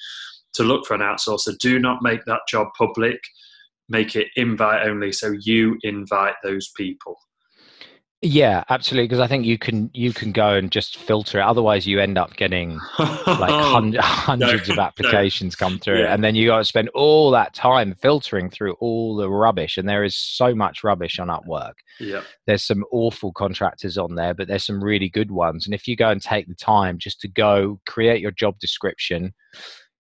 to 0.54 0.64
look 0.64 0.86
for 0.86 0.94
an 0.94 1.02
outsourcer. 1.02 1.58
Do 1.58 1.78
not 1.78 2.02
make 2.02 2.24
that 2.26 2.42
job 2.48 2.68
public 2.78 3.22
make 3.90 4.16
it 4.16 4.28
invite 4.38 4.88
only 4.88 5.12
so 5.12 5.36
you 5.42 5.78
invite 5.84 6.36
those 6.44 6.72
people 6.78 7.18
yeah 8.24 8.64
absolutely 8.70 9.08
because 9.08 9.20
i 9.20 9.26
think 9.26 9.46
you 9.46 9.58
can 9.58 9.90
you 9.96 10.14
can 10.14 10.32
go 10.32 10.54
and 10.54 10.72
just 10.72 10.98
filter 10.98 11.40
it 11.40 11.44
otherwise 11.44 11.88
you 11.88 12.00
end 12.00 12.20
up 12.20 12.36
getting 12.36 12.80
like 13.00 13.18
hun- 13.50 13.96
hundreds 14.00 14.70
of 14.70 14.76
no. 14.78 14.84
applications 14.84 15.56
come 15.56 15.80
through 15.80 16.02
Yeah. 16.02 16.14
and 16.14 16.24
then 16.24 16.36
you 16.36 16.46
got 16.48 16.60
to 16.60 16.66
spend 16.66 16.90
all 16.90 17.32
that 17.32 17.56
time 17.56 17.96
filtering 18.00 18.52
through 18.52 18.74
all 18.74 19.16
the 19.16 19.28
rubbish 19.28 19.78
and 19.78 19.90
there 19.90 20.04
is 20.04 20.16
so 20.16 20.54
much 20.54 20.84
rubbish 20.84 21.18
on 21.18 21.30
upwork 21.30 21.74
yeah 22.00 22.22
there's 22.46 22.62
some 22.64 22.86
awful 22.92 23.32
contractors 23.34 23.98
on 23.98 24.14
there 24.14 24.36
but 24.36 24.48
there's 24.48 24.66
some 24.66 24.84
really 24.84 25.10
good 25.10 25.32
ones 25.32 25.66
and 25.66 25.74
if 25.74 25.88
you 25.88 25.96
go 25.96 26.10
and 26.12 26.22
take 26.22 26.48
the 26.48 26.54
time 26.56 27.00
just 27.00 27.20
to 27.22 27.28
go 27.28 27.80
create 27.88 28.22
your 28.22 28.32
job 28.32 28.60
description 28.60 29.34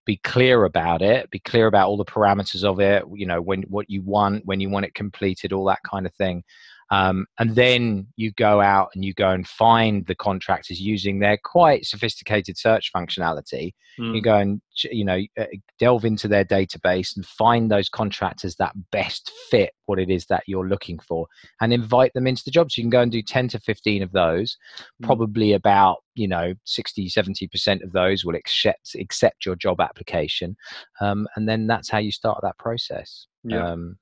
be 0.06 0.18
clear 0.18 0.66
about 0.66 1.01
it 1.01 1.30
be 1.32 1.40
clear 1.40 1.66
about 1.68 1.88
all 1.88 1.98
the 1.98 2.06
parameters 2.06 2.63
of 2.63 2.80
it 2.80 3.04
you 3.16 3.25
know 3.25 3.42
when 3.42 3.62
what 3.63 3.90
you 3.90 4.01
want 4.04 4.44
when 4.46 4.60
you 4.60 4.70
want 4.70 4.86
it 4.86 4.94
completed 4.94 5.51
all 5.54 5.66
that 5.66 5.80
kind 5.90 6.06
of 6.06 6.13
thing 6.16 6.44
um, 6.91 7.25
and 7.39 7.55
then 7.55 8.07
you 8.17 8.31
go 8.33 8.60
out 8.60 8.89
and 8.93 9.05
you 9.05 9.13
go 9.13 9.29
and 9.29 9.48
find 9.48 10.05
the 10.07 10.15
contractors 10.15 10.81
using 10.81 11.19
their 11.19 11.38
quite 11.41 11.86
sophisticated 11.86 12.57
search 12.57 12.91
functionality. 12.93 13.74
Mm. 14.00 14.15
you 14.15 14.21
go 14.21 14.38
and 14.38 14.62
you 14.89 15.03
know 15.03 15.19
uh, 15.38 15.45
delve 15.77 16.05
into 16.05 16.29
their 16.29 16.45
database 16.45 17.13
and 17.13 17.25
find 17.25 17.69
those 17.69 17.89
contractors 17.89 18.55
that 18.55 18.71
best 18.89 19.31
fit 19.50 19.74
what 19.86 20.00
it 20.00 20.10
is 20.10 20.27
that 20.27 20.43
you're 20.48 20.69
looking 20.69 20.98
for 21.00 21.27
and 21.60 21.74
invite 21.74 22.13
them 22.13 22.25
into 22.25 22.43
the 22.45 22.51
job. 22.51 22.71
So 22.71 22.79
you 22.79 22.83
can 22.83 22.89
go 22.89 23.01
and 23.01 23.12
do 23.12 23.21
10 23.21 23.50
to 23.50 23.60
15 23.60 24.03
of 24.03 24.12
those. 24.12 24.57
Mm. 25.01 25.05
probably 25.05 25.53
about 25.53 25.98
you 26.15 26.27
know 26.27 26.53
60 26.65 27.10
70% 27.10 27.83
of 27.83 27.91
those 27.93 28.25
will 28.25 28.36
accept 28.36 28.95
accept 28.95 29.45
your 29.45 29.55
job 29.55 29.79
application. 29.79 30.57
Um, 31.00 31.27
and 31.36 31.48
then 31.48 31.67
that's 31.67 31.89
how 31.89 32.00
you 32.00 32.12
start 32.12 32.39
that 32.43 32.57
process. 32.57 33.27
Yeah. 33.43 33.71
Um, 33.71 33.98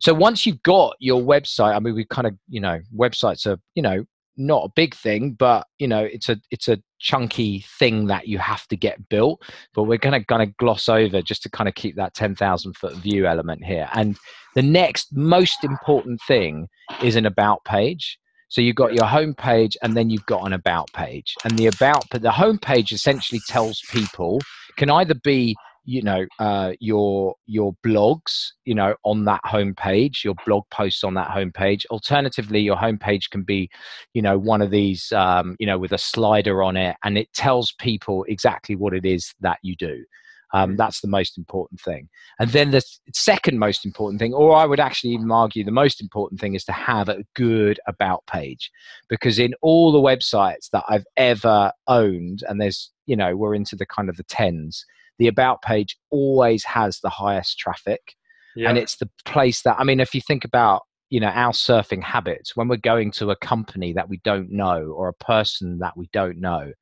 so 0.00 0.14
once 0.14 0.46
you've 0.46 0.62
got 0.62 0.96
your 1.00 1.20
website, 1.22 1.74
I 1.74 1.78
mean, 1.80 1.94
we 1.94 2.04
kind 2.04 2.26
of, 2.26 2.34
you 2.48 2.60
know, 2.60 2.80
websites 2.96 3.46
are, 3.46 3.58
you 3.74 3.82
know, 3.82 4.04
not 4.36 4.64
a 4.64 4.72
big 4.74 4.94
thing, 4.94 5.32
but 5.32 5.66
you 5.78 5.86
know, 5.86 6.02
it's 6.02 6.28
a 6.28 6.40
it's 6.50 6.68
a 6.68 6.78
chunky 6.98 7.64
thing 7.78 8.06
that 8.06 8.26
you 8.26 8.38
have 8.38 8.66
to 8.68 8.76
get 8.76 9.08
built. 9.08 9.42
But 9.74 9.84
we're 9.84 9.98
gonna 9.98 10.24
kind 10.24 10.42
of 10.42 10.56
gloss 10.56 10.88
over 10.88 11.22
just 11.22 11.42
to 11.42 11.50
kind 11.50 11.68
of 11.68 11.74
keep 11.74 11.96
that 11.96 12.14
ten 12.14 12.34
thousand 12.34 12.76
foot 12.76 12.94
view 12.96 13.26
element 13.26 13.64
here. 13.64 13.88
And 13.92 14.16
the 14.54 14.62
next 14.62 15.14
most 15.14 15.62
important 15.62 16.20
thing 16.26 16.68
is 17.02 17.16
an 17.16 17.26
about 17.26 17.64
page. 17.64 18.18
So 18.48 18.60
you've 18.60 18.76
got 18.76 18.94
your 18.94 19.06
home 19.06 19.34
page, 19.34 19.76
and 19.82 19.96
then 19.96 20.10
you've 20.10 20.26
got 20.26 20.44
an 20.44 20.52
about 20.52 20.92
page. 20.92 21.36
And 21.44 21.56
the 21.56 21.66
about, 21.66 22.04
but 22.10 22.22
the 22.22 22.32
home 22.32 22.58
page 22.58 22.90
essentially 22.90 23.40
tells 23.46 23.80
people 23.90 24.40
can 24.76 24.90
either 24.90 25.14
be 25.14 25.54
you 25.84 26.02
know 26.02 26.26
uh, 26.38 26.72
your 26.80 27.34
your 27.46 27.74
blogs 27.84 28.48
you 28.64 28.74
know 28.74 28.94
on 29.04 29.24
that 29.24 29.40
homepage 29.44 30.24
your 30.24 30.34
blog 30.46 30.64
posts 30.70 31.04
on 31.04 31.14
that 31.14 31.28
homepage. 31.28 31.84
Alternatively 31.90 32.60
your 32.60 32.76
homepage 32.76 33.30
can 33.30 33.42
be 33.42 33.70
you 34.14 34.22
know 34.22 34.38
one 34.38 34.62
of 34.62 34.70
these 34.70 35.10
um, 35.12 35.56
you 35.58 35.66
know 35.66 35.78
with 35.78 35.92
a 35.92 35.98
slider 35.98 36.62
on 36.62 36.76
it 36.76 36.96
and 37.04 37.16
it 37.18 37.32
tells 37.32 37.72
people 37.72 38.24
exactly 38.28 38.76
what 38.76 38.94
it 38.94 39.04
is 39.04 39.34
that 39.40 39.58
you 39.62 39.76
do. 39.76 40.04
Um, 40.52 40.72
Mm. 40.72 40.76
that's 40.78 41.00
the 41.00 41.06
most 41.06 41.38
important 41.38 41.80
thing. 41.80 42.08
And 42.40 42.50
then 42.50 42.72
the 42.72 42.82
second 43.14 43.58
most 43.60 43.86
important 43.86 44.18
thing 44.18 44.34
or 44.34 44.56
i 44.56 44.66
would 44.66 44.80
actually 44.80 45.12
even 45.12 45.30
argue 45.30 45.64
the 45.64 45.70
most 45.70 46.00
important 46.00 46.40
thing 46.40 46.54
is 46.54 46.64
to 46.64 46.72
have 46.72 47.08
a 47.08 47.24
good 47.34 47.78
about 47.86 48.26
page. 48.26 48.70
Because 49.08 49.38
in 49.38 49.54
all 49.62 49.92
the 49.92 50.00
websites 50.00 50.68
that 50.72 50.84
i've 50.88 51.06
ever 51.16 51.72
owned 51.86 52.42
and 52.48 52.60
there's 52.60 52.90
you 53.06 53.16
know 53.16 53.36
we're 53.36 53.54
into 53.54 53.76
the 53.76 53.86
kind 53.86 54.08
of 54.08 54.16
the 54.16 54.24
tens 54.24 54.84
the 55.20 55.28
about 55.28 55.62
page 55.62 55.96
always 56.10 56.64
has 56.64 56.98
the 56.98 57.10
highest 57.10 57.58
traffic. 57.58 58.16
Yeah. 58.56 58.68
and 58.68 58.76
it's 58.76 58.96
the 58.96 59.08
place 59.24 59.62
that 59.62 59.76
i 59.78 59.84
mean 59.84 60.00
if 60.00 60.12
you 60.12 60.20
think 60.20 60.44
about 60.44 60.82
you 61.08 61.20
know 61.20 61.28
our 61.28 61.52
surfing 61.52 62.02
habits 62.02 62.56
when 62.56 62.66
we're 62.66 62.78
going 62.92 63.12
to 63.12 63.30
a 63.30 63.36
company 63.36 63.92
that 63.92 64.08
we 64.08 64.18
don't 64.24 64.50
know 64.50 64.92
or 64.96 65.06
a 65.08 65.24
person 65.24 65.78
that 65.78 65.96
we 65.96 66.08
don't 66.12 66.38
know 66.40 66.72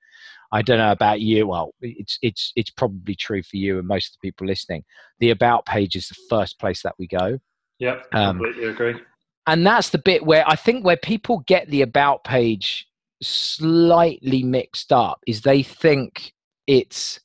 i 0.51 0.63
don't 0.63 0.79
know 0.79 0.93
about 0.93 1.21
you 1.21 1.47
well 1.47 1.75
it's 1.83 2.19
it's 2.23 2.53
it's 2.57 2.71
probably 2.71 3.15
true 3.15 3.43
for 3.43 3.59
you 3.59 3.79
and 3.79 3.87
most 3.87 4.07
of 4.09 4.13
the 4.15 4.27
people 4.27 4.47
listening. 4.47 4.83
The 5.21 5.29
about 5.29 5.67
page 5.67 5.95
is 5.95 6.09
the 6.09 6.17
first 6.31 6.59
place 6.59 6.83
that 6.85 6.95
we 6.99 7.07
go. 7.07 7.39
Yeah 7.79 8.01
um, 8.13 8.39
completely 8.39 8.69
agree. 8.71 8.95
and 9.47 9.67
that's 9.67 9.91
the 9.91 9.99
bit 9.99 10.25
where 10.25 10.45
i 10.49 10.57
think 10.57 10.87
where 10.87 10.97
people 10.97 11.45
get 11.47 11.69
the 11.69 11.83
about 11.83 12.25
page 12.25 12.87
slightly 13.23 14.43
mixed 14.43 14.91
up 14.91 15.19
is 15.27 15.43
they 15.43 15.63
think 15.63 16.33
it's 16.67 17.21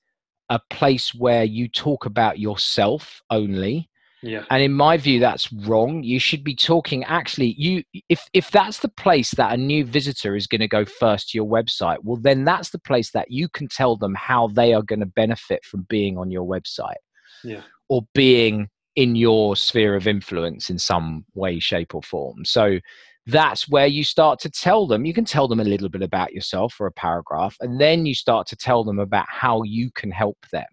a 0.53 0.61
place 0.69 1.15
where 1.15 1.43
you 1.43 1.67
talk 1.67 2.05
about 2.05 2.37
yourself 2.37 3.21
only. 3.31 3.89
Yeah. 4.21 4.45
And 4.51 4.61
in 4.61 4.71
my 4.71 4.97
view 4.97 5.19
that's 5.19 5.51
wrong. 5.51 6.03
You 6.03 6.19
should 6.19 6.43
be 6.43 6.55
talking 6.55 7.03
actually 7.03 7.55
you 7.57 7.83
if 8.07 8.25
if 8.33 8.51
that's 8.51 8.79
the 8.79 8.87
place 8.87 9.31
that 9.31 9.51
a 9.51 9.57
new 9.57 9.83
visitor 9.83 10.35
is 10.35 10.47
going 10.47 10.61
to 10.61 10.67
go 10.67 10.85
first 10.85 11.29
to 11.29 11.37
your 11.37 11.47
website 11.47 11.97
well 12.03 12.19
then 12.21 12.45
that's 12.45 12.69
the 12.69 12.79
place 12.79 13.11
that 13.11 13.31
you 13.31 13.49
can 13.49 13.67
tell 13.67 13.97
them 13.97 14.15
how 14.15 14.47
they 14.47 14.73
are 14.73 14.83
going 14.83 15.01
to 15.01 15.05
benefit 15.05 15.65
from 15.65 15.85
being 15.89 16.17
on 16.17 16.31
your 16.31 16.47
website. 16.47 17.01
Yeah. 17.43 17.63
Or 17.89 18.03
being 18.13 18.69
in 18.95 19.15
your 19.15 19.55
sphere 19.55 19.95
of 19.95 20.07
influence 20.07 20.69
in 20.69 20.77
some 20.77 21.25
way 21.33 21.59
shape 21.59 21.95
or 21.95 22.03
form. 22.03 22.45
So 22.45 22.79
that's 23.27 23.69
where 23.69 23.87
you 23.87 24.03
start 24.03 24.39
to 24.39 24.49
tell 24.49 24.85
them 24.85 25.05
you 25.05 25.13
can 25.13 25.25
tell 25.25 25.47
them 25.47 25.59
a 25.59 25.63
little 25.63 25.89
bit 25.89 26.01
about 26.01 26.33
yourself 26.33 26.73
for 26.73 26.87
a 26.87 26.91
paragraph 26.91 27.55
and 27.61 27.79
then 27.79 28.05
you 28.05 28.13
start 28.13 28.47
to 28.47 28.55
tell 28.55 28.83
them 28.83 28.99
about 28.99 29.25
how 29.29 29.63
you 29.63 29.89
can 29.91 30.11
help 30.11 30.37
them. 30.51 30.67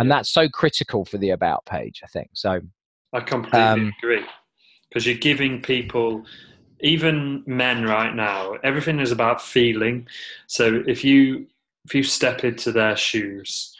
And 0.00 0.10
that's 0.10 0.30
so 0.30 0.48
critical 0.48 1.04
for 1.04 1.16
the 1.16 1.30
about 1.30 1.64
page 1.64 2.00
i 2.02 2.08
think 2.08 2.30
so 2.32 2.60
i 3.12 3.20
completely 3.20 3.60
um, 3.60 3.94
agree 3.98 4.24
because 4.88 5.06
you're 5.06 5.16
giving 5.16 5.62
people 5.62 6.24
even 6.80 7.42
men 7.46 7.84
right 7.84 8.14
now 8.14 8.54
everything 8.62 9.00
is 9.00 9.12
about 9.12 9.40
feeling. 9.40 10.06
So 10.46 10.82
if 10.86 11.04
you 11.04 11.46
if 11.84 11.94
you 11.94 12.02
step 12.02 12.44
into 12.44 12.72
their 12.72 12.96
shoes 12.96 13.75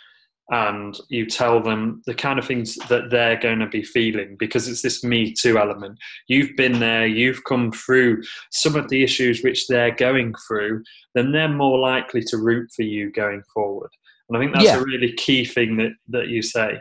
and 0.50 0.98
you 1.08 1.26
tell 1.26 1.60
them 1.60 2.02
the 2.06 2.14
kind 2.14 2.38
of 2.38 2.46
things 2.46 2.76
that 2.88 3.10
they're 3.10 3.38
going 3.38 3.58
to 3.58 3.66
be 3.66 3.82
feeling 3.82 4.36
because 4.38 4.68
it's 4.68 4.82
this 4.82 5.02
me 5.02 5.32
too 5.32 5.58
element. 5.58 5.98
You've 6.28 6.54
been 6.56 6.78
there, 6.78 7.06
you've 7.06 7.42
come 7.44 7.72
through 7.72 8.22
some 8.52 8.76
of 8.76 8.88
the 8.88 9.02
issues 9.02 9.42
which 9.42 9.66
they're 9.66 9.94
going 9.94 10.34
through, 10.46 10.84
then 11.14 11.32
they're 11.32 11.48
more 11.48 11.78
likely 11.78 12.22
to 12.22 12.38
root 12.38 12.70
for 12.74 12.82
you 12.82 13.10
going 13.10 13.42
forward. 13.52 13.90
And 14.28 14.36
I 14.36 14.40
think 14.40 14.52
that's 14.52 14.64
yeah. 14.64 14.78
a 14.78 14.84
really 14.84 15.12
key 15.14 15.44
thing 15.44 15.76
that, 15.78 15.92
that 16.08 16.28
you 16.28 16.42
say 16.42 16.80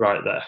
right 0.00 0.22
there. 0.24 0.42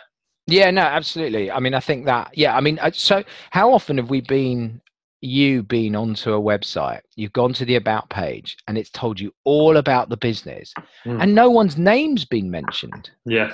Yeah, 0.49 0.71
no, 0.71 0.83
absolutely. 0.83 1.51
I 1.51 1.61
mean, 1.61 1.75
I 1.75 1.81
think 1.81 2.07
that, 2.07 2.37
yeah, 2.37 2.57
I 2.57 2.61
mean, 2.61 2.79
uh, 2.81 2.91
so 2.93 3.23
how 3.51 3.73
often 3.73 3.99
have 3.99 4.11
we 4.11 4.23
been 4.23 4.81
you 5.21 5.63
been 5.63 5.97
onto 5.97 6.33
a 6.33 6.41
website, 6.41 7.01
you've 7.17 7.33
gone 7.33 7.53
to 7.55 7.65
the 7.65 7.77
about 7.77 8.09
page, 8.11 8.57
and 8.67 8.79
it's 8.79 8.91
told 8.91 9.19
you 9.19 9.33
all 9.45 9.77
about 9.77 10.09
the 10.09 10.17
business, 10.17 10.73
mm. 11.05 11.21
and 11.21 11.35
no 11.35 11.51
one's 11.51 11.77
name's 11.77 12.25
been 12.25 12.51
mentioned. 12.51 13.11
Yeah. 13.25 13.53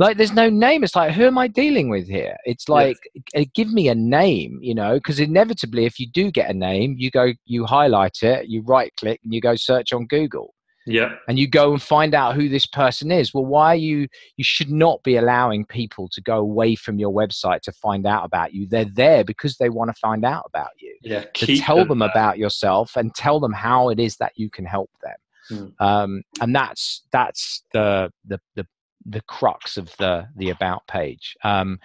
Like 0.00 0.16
there's 0.16 0.32
no 0.32 0.48
name. 0.48 0.84
It's 0.84 0.94
like, 0.94 1.12
who 1.12 1.24
am 1.24 1.38
I 1.38 1.48
dealing 1.48 1.88
with 1.88 2.06
here? 2.06 2.36
It's 2.44 2.68
like, 2.68 2.96
yes. 3.34 3.46
give 3.54 3.72
me 3.72 3.88
a 3.88 3.96
name, 3.96 4.60
you 4.62 4.72
know, 4.72 4.94
because 4.94 5.18
inevitably, 5.18 5.86
if 5.86 5.98
you 5.98 6.06
do 6.08 6.30
get 6.30 6.50
a 6.50 6.54
name, 6.54 6.94
you 6.98 7.10
go, 7.10 7.32
you 7.46 7.66
highlight 7.66 8.22
it, 8.22 8.46
you 8.46 8.62
right 8.62 8.92
click, 8.96 9.20
and 9.24 9.34
you 9.34 9.40
go 9.40 9.56
search 9.56 9.92
on 9.92 10.06
Google 10.06 10.54
yeah. 10.88 11.14
And 11.28 11.38
you 11.38 11.46
go 11.46 11.72
and 11.72 11.82
find 11.82 12.14
out 12.14 12.34
who 12.34 12.48
this 12.48 12.66
person 12.66 13.10
is. 13.10 13.32
Well 13.32 13.46
why 13.46 13.72
are 13.72 13.76
you 13.76 14.08
you 14.36 14.44
should 14.44 14.70
not 14.70 15.02
be 15.02 15.16
allowing 15.16 15.64
people 15.64 16.08
to 16.08 16.20
go 16.20 16.38
away 16.38 16.74
from 16.74 16.98
your 16.98 17.12
website 17.12 17.60
to 17.62 17.72
find 17.72 18.06
out 18.06 18.24
about 18.24 18.54
you. 18.54 18.66
They're 18.66 18.84
there 18.84 19.24
because 19.24 19.56
they 19.56 19.68
want 19.68 19.90
to 19.90 20.00
find 20.00 20.24
out 20.24 20.44
about 20.46 20.70
you. 20.78 20.96
Yeah 21.02 21.24
to 21.34 21.56
tell 21.58 21.78
them, 21.78 21.88
them 21.88 22.02
about 22.02 22.38
yourself 22.38 22.96
and 22.96 23.14
tell 23.14 23.40
them 23.40 23.52
how 23.52 23.88
it 23.88 23.98
is 23.98 24.16
that 24.16 24.32
you 24.36 24.50
can 24.50 24.64
help 24.64 24.90
them. 25.02 25.16
Hmm. 25.48 25.84
um, 25.84 26.22
and 26.40 26.54
that's 26.54 27.02
that's 27.10 27.62
the, 27.72 28.12
the 28.26 28.38
the 28.54 28.66
the 29.06 29.22
crux 29.22 29.76
of 29.76 29.94
the 29.98 30.28
the 30.36 30.50
about 30.50 30.86
page. 30.86 31.36
Um, 31.42 31.78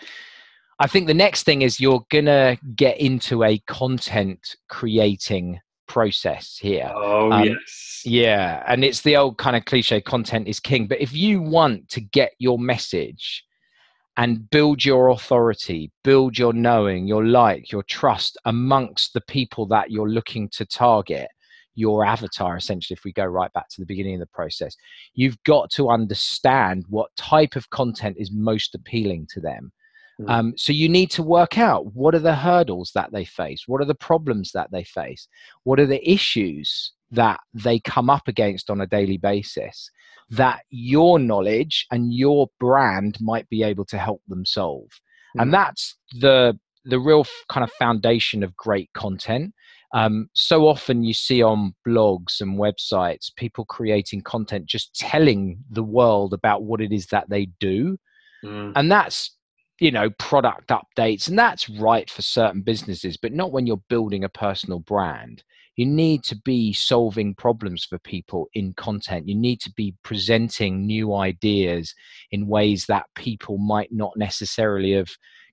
I 0.79 0.87
think 0.87 1.07
the 1.07 1.13
next 1.13 1.43
thing 1.43 1.61
is 1.61 1.79
you're 1.79 2.05
gonna 2.09 2.57
get 2.75 2.99
into 2.99 3.43
a 3.43 3.59
content 3.59 4.55
creating 4.67 5.61
process 5.93 6.57
here. 6.57 6.91
Oh, 6.91 7.31
um, 7.31 7.43
yes. 7.45 8.01
Yeah. 8.03 8.63
And 8.67 8.83
it's 8.83 9.01
the 9.01 9.15
old 9.15 9.37
kind 9.37 9.55
of 9.55 9.65
cliche 9.65 10.01
content 10.01 10.47
is 10.47 10.59
king. 10.59 10.87
But 10.87 11.01
if 11.01 11.13
you 11.13 11.39
want 11.39 11.87
to 11.89 12.01
get 12.01 12.31
your 12.39 12.57
message 12.57 13.45
and 14.17 14.49
build 14.49 14.83
your 14.83 15.09
authority, 15.09 15.91
build 16.03 16.35
your 16.35 16.51
knowing, 16.51 17.05
your 17.05 17.23
like, 17.25 17.71
your 17.71 17.83
trust 17.83 18.37
amongst 18.45 19.13
the 19.13 19.21
people 19.21 19.67
that 19.67 19.91
you're 19.91 20.09
looking 20.09 20.49
to 20.53 20.65
target, 20.65 21.27
your 21.75 22.03
avatar, 22.03 22.57
essentially, 22.57 22.95
if 22.95 23.03
we 23.03 23.13
go 23.13 23.25
right 23.25 23.53
back 23.53 23.69
to 23.69 23.81
the 23.81 23.85
beginning 23.85 24.15
of 24.15 24.19
the 24.19 24.25
process, 24.33 24.75
you've 25.13 25.41
got 25.43 25.69
to 25.71 25.89
understand 25.89 26.85
what 26.89 27.15
type 27.17 27.55
of 27.55 27.69
content 27.69 28.15
is 28.19 28.31
most 28.31 28.73
appealing 28.73 29.27
to 29.31 29.39
them 29.39 29.71
Mm. 30.19 30.29
Um, 30.29 30.53
so 30.57 30.73
you 30.73 30.89
need 30.89 31.09
to 31.11 31.23
work 31.23 31.57
out 31.57 31.93
what 31.93 32.15
are 32.15 32.19
the 32.19 32.35
hurdles 32.35 32.91
that 32.95 33.11
they 33.11 33.25
face, 33.25 33.63
what 33.67 33.81
are 33.81 33.85
the 33.85 33.95
problems 33.95 34.51
that 34.53 34.71
they 34.71 34.83
face, 34.83 35.27
what 35.63 35.79
are 35.79 35.85
the 35.85 36.09
issues 36.09 36.91
that 37.11 37.39
they 37.53 37.79
come 37.79 38.09
up 38.09 38.27
against 38.27 38.69
on 38.69 38.81
a 38.81 38.87
daily 38.87 39.17
basis 39.17 39.89
that 40.29 40.61
your 40.69 41.19
knowledge 41.19 41.85
and 41.91 42.13
your 42.13 42.47
brand 42.59 43.17
might 43.21 43.47
be 43.49 43.63
able 43.63 43.85
to 43.85 43.97
help 43.97 44.21
them 44.27 44.45
solve. 44.45 44.89
Mm. 45.37 45.43
And 45.43 45.53
that's 45.53 45.95
the 46.19 46.57
the 46.85 46.99
real 46.99 47.25
kind 47.47 47.63
of 47.63 47.71
foundation 47.71 48.43
of 48.43 48.55
great 48.57 48.89
content. 48.93 49.53
Um, 49.93 50.27
so 50.33 50.67
often 50.67 51.03
you 51.03 51.13
see 51.13 51.41
on 51.41 51.75
blogs 51.87 52.41
and 52.41 52.59
websites 52.59 53.33
people 53.33 53.63
creating 53.63 54.21
content 54.23 54.65
just 54.65 54.93
telling 54.95 55.59
the 55.69 55.83
world 55.83 56.33
about 56.33 56.63
what 56.63 56.81
it 56.81 56.91
is 56.91 57.07
that 57.07 57.29
they 57.29 57.45
do. 57.59 57.97
Mm. 58.43 58.73
And 58.75 58.91
that's 58.91 59.37
you 59.79 59.91
know 59.91 60.09
product 60.11 60.69
updates 60.69 61.27
and 61.27 61.37
that's 61.37 61.69
right 61.69 62.09
for 62.09 62.21
certain 62.21 62.61
businesses 62.61 63.17
but 63.17 63.33
not 63.33 63.51
when 63.51 63.65
you're 63.65 63.81
building 63.89 64.23
a 64.23 64.29
personal 64.29 64.79
brand. 64.79 65.43
You 65.75 65.87
need 65.87 66.23
to 66.25 66.35
be 66.35 66.71
solving 66.71 67.33
problems 67.33 67.83
for 67.83 67.97
people 67.97 68.47
in 68.53 68.73
content. 68.73 69.27
You 69.27 69.33
need 69.33 69.59
to 69.61 69.71
be 69.71 69.95
presenting 70.03 70.85
new 70.85 71.15
ideas 71.15 71.95
in 72.29 72.45
ways 72.45 72.85
that 72.85 73.07
people 73.15 73.57
might 73.57 73.91
not 73.91 74.13
necessarily 74.15 74.91
have 74.91 75.09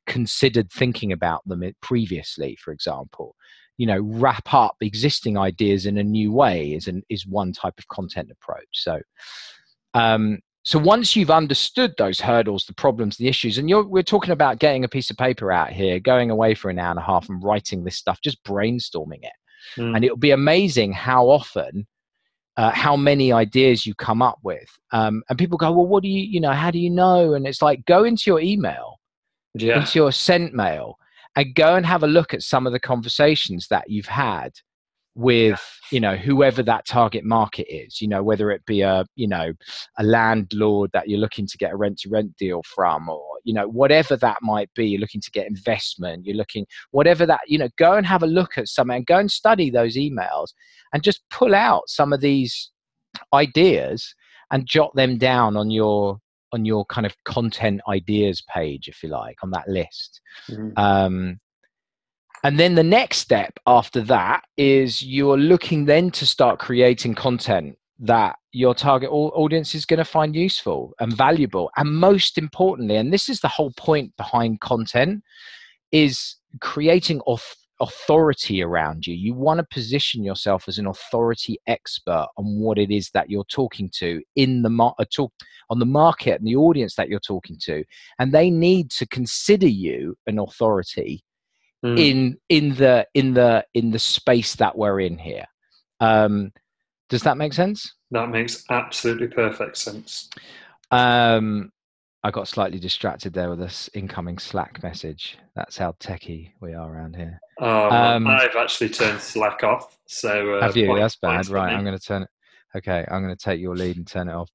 considered 0.07 0.71
thinking 0.71 1.11
about 1.13 1.41
them 1.49 1.63
previously 1.81 2.59
for 2.63 2.73
example. 2.73 3.35
You 3.79 3.87
know 3.87 4.01
wrap 4.01 4.53
up 4.53 4.77
existing 4.83 5.39
ideas 5.39 5.87
in 5.87 5.97
a 5.97 6.05
new 6.05 6.31
way 6.33 6.75
is 6.75 6.87
an 6.87 7.03
is 7.09 7.27
one 7.27 7.53
type 7.53 7.79
of 7.79 7.89
content 7.89 8.31
approach. 8.31 8.69
So 8.73 9.01
um, 9.95 10.41
so 10.63 10.79
once 10.79 11.17
you've 11.17 11.31
understood 11.31 11.95
those 11.97 12.21
hurdles 12.21 12.65
the 12.67 12.75
problems 12.75 13.17
the 13.17 13.29
issues 13.29 13.59
and 13.59 13.69
we're 13.89 14.03
talking 14.03 14.33
about 14.33 14.59
getting 14.59 14.85
a 14.85 14.89
piece 14.89 15.11
of 15.11 15.17
paper 15.17 15.51
out 15.53 15.71
here 15.71 15.99
going 15.99 16.31
away 16.31 16.55
for 16.55 16.71
an 16.71 16.79
hour 16.79 16.91
and 16.91 16.99
a 16.99 17.03
half 17.03 17.29
and 17.29 17.43
writing 17.43 17.85
this 17.85 17.97
stuff 17.97 18.21
just 18.23 18.43
brainstorming 18.45 19.23
it 19.23 19.33
mm. 19.77 19.95
and 19.95 20.05
it'll 20.05 20.17
be 20.17 20.31
amazing 20.31 20.93
how 20.93 21.29
often 21.29 21.87
uh, 22.57 22.71
how 22.71 22.97
many 22.97 23.33
ideas 23.33 23.87
you 23.87 23.95
come 23.95 24.21
up 24.21 24.39
with 24.43 24.69
um, 24.93 25.23
and 25.29 25.39
people 25.39 25.57
go 25.57 25.73
well 25.73 25.87
what 25.87 26.03
do 26.03 26.09
you 26.09 26.23
you 26.23 26.41
know 26.41 26.53
how 26.53 26.71
do 26.71 26.79
you 26.79 26.91
know 26.91 27.35
and 27.35 27.47
it's 27.47 27.63
like 27.63 27.85
go 27.87 28.05
into 28.05 28.25
your 28.27 28.41
email 28.41 29.01
yeah. 29.55 29.81
into 29.81 29.99
your 29.99 30.13
sent 30.13 30.53
mail 30.53 30.97
and 31.37 31.55
go 31.55 31.77
and 31.77 31.87
have 31.87 32.03
a 32.03 32.09
look 32.09 32.35
at 32.35 32.43
some 32.43 32.67
of 32.67 32.73
the 32.73 32.81
conversations 32.81 33.69
that 33.69 33.89
you've 33.89 34.07
had 34.07 34.53
with 35.21 35.61
you 35.93 36.01
know 36.01 36.17
whoever 36.17 36.63
that 36.63 36.87
target 36.87 37.25
market 37.25 37.67
is 37.69 38.01
you 38.01 38.09
know 38.09 38.23
whether 38.23 38.51
it 38.51 38.65
be 38.65 38.81
a 38.81 39.05
you 39.17 39.29
know 39.29 39.53
a 39.99 40.03
landlord 40.03 40.91
that 40.93 41.09
you're 41.09 41.21
looking 41.21 41.47
to 41.47 41.59
get 41.59 41.73
a 41.73 41.77
rent 41.77 41.99
to 41.99 42.09
rent 42.09 42.35
deal 42.37 42.63
from 42.65 43.09
or 43.09 43.23
you 43.45 43.53
know 43.53 43.69
whatever 43.69 44.17
that 44.17 44.39
might 44.41 44.73
be 44.75 44.87
you're 44.87 45.01
looking 45.01 45.21
to 45.21 45.31
get 45.31 45.47
investment 45.47 46.25
you're 46.25 46.37
looking 46.37 46.67
whatever 46.93 47.27
that 47.27 47.41
you 47.47 47.59
know 47.59 47.69
go 47.77 47.95
and 47.95 48.07
have 48.07 48.23
a 48.23 48.27
look 48.27 48.57
at 48.57 48.67
something 48.67 48.97
and 48.97 49.07
go 49.07 49.19
and 49.19 49.31
study 49.31 49.71
those 49.71 49.97
emails 49.97 50.49
and 50.95 51.03
just 51.03 51.23
pull 51.29 51.55
out 51.55 51.83
some 51.87 52.13
of 52.15 52.21
these 52.21 52.71
ideas 53.35 54.15
and 54.51 54.67
jot 54.67 54.95
them 54.95 55.19
down 55.19 55.55
on 55.55 55.71
your 55.71 56.19
on 56.53 56.65
your 56.65 56.85
kind 56.87 57.07
of 57.07 57.15
content 57.25 57.81
ideas 57.89 58.43
page 58.49 58.89
if 58.89 59.03
you 59.03 59.11
like 59.11 59.37
on 59.43 59.51
that 59.51 59.69
list 59.69 60.21
mm-hmm. 60.49 60.71
um 60.77 61.39
and 62.43 62.59
then 62.59 62.75
the 62.75 62.83
next 62.83 63.19
step 63.19 63.59
after 63.67 64.01
that 64.03 64.45
is 64.57 65.03
you're 65.03 65.37
looking 65.37 65.85
then 65.85 66.11
to 66.13 66.27
start 66.27 66.59
creating 66.59 67.15
content 67.15 67.77
that 67.99 68.37
your 68.53 68.75
target 68.75 69.11
audience 69.11 69.75
is 69.75 69.85
going 69.85 69.99
to 69.99 70.05
find 70.05 70.35
useful 70.35 70.95
and 71.01 71.13
valuable. 71.13 71.71
And 71.77 71.95
most 71.95 72.39
importantly, 72.39 72.97
and 72.97 73.13
this 73.13 73.29
is 73.29 73.41
the 73.41 73.49
whole 73.49 73.73
point 73.77 74.17
behind 74.17 74.61
content, 74.61 75.23
is 75.93 76.37
creating 76.63 77.21
authority 77.81 78.63
around 78.63 79.07
you. 79.07 79.15
You 79.15 79.35
want 79.35 79.59
to 79.59 79.67
position 79.71 80.25
yourself 80.25 80.65
as 80.67 80.79
an 80.79 80.87
authority 80.87 81.59
expert 81.67 82.27
on 82.39 82.59
what 82.59 82.79
it 82.79 82.91
is 82.91 83.11
that 83.11 83.29
you're 83.29 83.45
talking 83.45 83.91
to 83.97 84.23
in 84.35 84.63
the 84.63 84.71
mar- 84.71 84.95
uh, 84.99 85.05
talk 85.15 85.33
on 85.69 85.79
the 85.79 85.87
market 85.87 86.39
and 86.41 86.47
the 86.47 86.57
audience 86.57 86.95
that 86.97 87.09
you're 87.09 87.21
talking 87.21 87.57
to, 87.61 87.85
and 88.19 88.33
they 88.33 88.51
need 88.51 88.91
to 88.93 89.07
consider 89.07 89.69
you 89.69 90.17
an 90.27 90.39
authority 90.39 91.23
mm. 91.85 91.99
in 91.99 92.37
in 92.49 92.75
the 92.75 93.07
in 93.15 93.35
the 93.35 93.65
in 93.75 93.91
the 93.91 93.99
space 93.99 94.55
that 94.57 94.77
we're 94.77 95.01
in 95.01 95.19
here. 95.19 95.47
Um, 96.01 96.53
does 97.09 97.23
that 97.23 97.37
make 97.37 97.53
sense? 97.53 97.95
That 98.11 98.31
makes 98.31 98.65
absolutely 98.71 99.29
perfect 99.29 99.77
sense. 99.77 100.31
Um, 100.91 101.71
I 102.23 102.31
got 102.31 102.49
slightly 102.49 102.79
distracted 102.79 103.33
there 103.33 103.51
with 103.51 103.61
this 103.61 103.89
incoming 103.95 104.39
Slack 104.39 104.83
message. 104.83 105.39
That's 105.57 105.79
how 105.79 105.93
techie 105.93 106.53
we 106.61 106.75
are 106.75 106.93
around 106.93 107.17
here. 107.17 107.41
Oh, 107.61 107.91
um, 107.91 108.27
I've 108.27 108.57
actually 108.57 108.91
turned 108.91 109.21
Slack 109.21 109.63
off. 109.65 109.99
So 110.07 110.55
uh, 110.55 110.63
have 110.63 110.77
you? 110.77 110.95
That's 110.99 111.17
bad. 111.17 111.49
Right, 111.49 111.73
I'm 111.73 111.85
going 111.85 111.99
to 111.99 112.05
turn 112.05 112.23
it. 112.23 112.29
Okay, 112.77 113.05
I'm 113.11 113.23
going 113.23 113.35
to 113.35 113.43
take 113.43 113.61
your 113.61 113.75
lead 113.75 113.97
and 113.97 114.07
turn 114.07 114.29
it 114.29 114.35
off. 114.35 114.51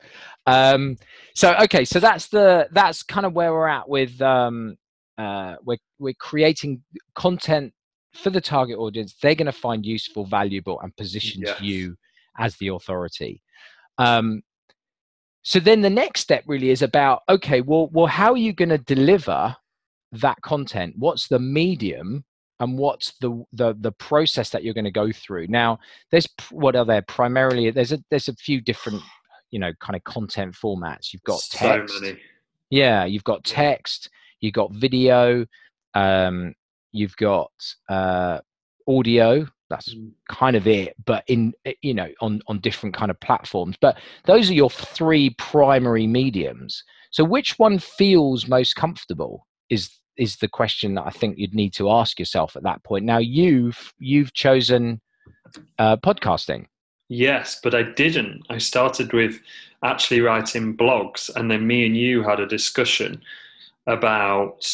Um, 0.46 0.98
so 1.34 1.56
okay, 1.64 1.86
so 1.86 2.00
that's 2.00 2.28
the 2.28 2.70
that's 2.72 3.04
kind 3.04 3.26
of 3.26 3.34
where 3.34 3.52
we're 3.52 3.68
at 3.68 3.90
with 3.90 4.22
um, 4.22 4.78
uh, 5.18 5.56
we're 5.64 5.78
we're 6.00 6.14
creating 6.20 6.82
content 7.16 7.74
for 8.14 8.30
the 8.30 8.42
target 8.42 8.78
audience 8.78 9.16
they're 9.22 9.36
going 9.36 9.46
to 9.46 9.52
find 9.52 9.86
useful 9.86 10.26
valuable 10.26 10.80
and 10.82 10.96
positions 10.96 11.44
yes. 11.46 11.62
you 11.62 11.96
as 12.38 12.56
the 12.58 12.68
authority 12.68 13.42
um, 13.98 14.42
so 15.42 15.60
then 15.60 15.82
the 15.82 15.90
next 15.90 16.22
step 16.22 16.44
really 16.48 16.70
is 16.70 16.82
about 16.82 17.22
okay 17.30 17.62
well 17.62 17.90
well 17.92 18.08
how 18.08 18.32
are 18.32 18.38
you 18.38 18.54
going 18.54 18.70
to 18.70 18.78
deliver 18.78 19.56
that 20.12 20.42
content 20.42 20.94
what's 20.98 21.28
the 21.28 21.40
medium 21.40 22.24
and 22.62 22.78
what's 22.78 23.18
the 23.20 23.44
the 23.52 23.76
the 23.82 23.92
process 23.92 24.50
that 24.50 24.64
you're 24.64 24.74
going 24.74 24.86
to 24.86 24.92
go 24.92 25.12
through 25.12 25.46
now 25.48 25.78
there's 26.12 26.28
what 26.52 26.76
are 26.76 26.86
there 26.86 27.02
primarily 27.02 27.70
there's 27.70 27.92
a 27.92 28.02
there's 28.10 28.30
a 28.30 28.36
few 28.36 28.62
different 28.62 29.02
you 29.56 29.60
know 29.60 29.72
kind 29.80 29.96
of 29.96 30.04
content 30.04 30.54
formats. 30.54 31.14
You've 31.14 31.24
got 31.24 31.40
so 31.40 31.58
text. 31.58 32.02
many. 32.02 32.20
Yeah, 32.70 33.06
you've 33.06 33.24
got 33.24 33.46
text. 33.46 34.10
You've 34.42 34.54
got 34.54 34.72
video. 34.72 35.46
Um, 35.94 36.54
you've 36.92 37.16
got 37.18 37.52
uh, 37.90 38.40
audio. 38.88 39.48
That's 39.70 39.96
Mm. 39.96 40.12
kind 40.30 40.56
of 40.56 40.68
it, 40.68 40.94
but 41.06 41.24
in 41.28 41.54
eh, 41.66 41.74
you 41.82 41.94
know 41.96 42.10
on 42.22 42.42
on 42.48 42.60
different 42.60 42.96
kind 42.96 43.10
of 43.10 43.20
platforms. 43.20 43.76
But 43.82 43.98
those 44.26 44.50
are 44.50 44.54
your 44.54 44.70
three 44.70 45.32
primary 45.40 46.06
mediums. 46.06 46.84
So 47.10 47.24
which 47.24 47.58
one 47.58 47.80
feels 47.80 48.48
most 48.48 48.76
comfortable 48.76 49.48
is 49.70 49.90
is 50.18 50.38
the 50.38 50.48
question 50.48 50.94
that 50.96 51.08
I 51.08 51.10
think 51.10 51.38
you'd 51.40 51.56
need 51.56 51.74
to 51.74 51.90
ask 51.90 52.20
yourself 52.20 52.56
at 52.56 52.64
that 52.64 52.84
point. 52.84 53.06
Now 53.06 53.18
you've 53.18 53.92
you've 53.98 54.34
chosen 54.34 55.02
uh, 55.80 55.98
podcasting. 55.98 56.68
Yes, 57.10 57.60
but 57.64 57.74
I 57.74 57.84
didn't. 57.84 58.44
I 58.50 58.60
started 58.60 59.14
with 59.14 59.40
actually 59.84 60.22
writing 60.22 60.78
blogs, 60.78 61.30
and 61.36 61.50
then 61.50 61.66
me 61.66 61.86
and 61.86 61.98
you 61.98 62.22
had 62.24 62.40
a 62.40 62.48
discussion 62.48 63.22
about 63.88 64.66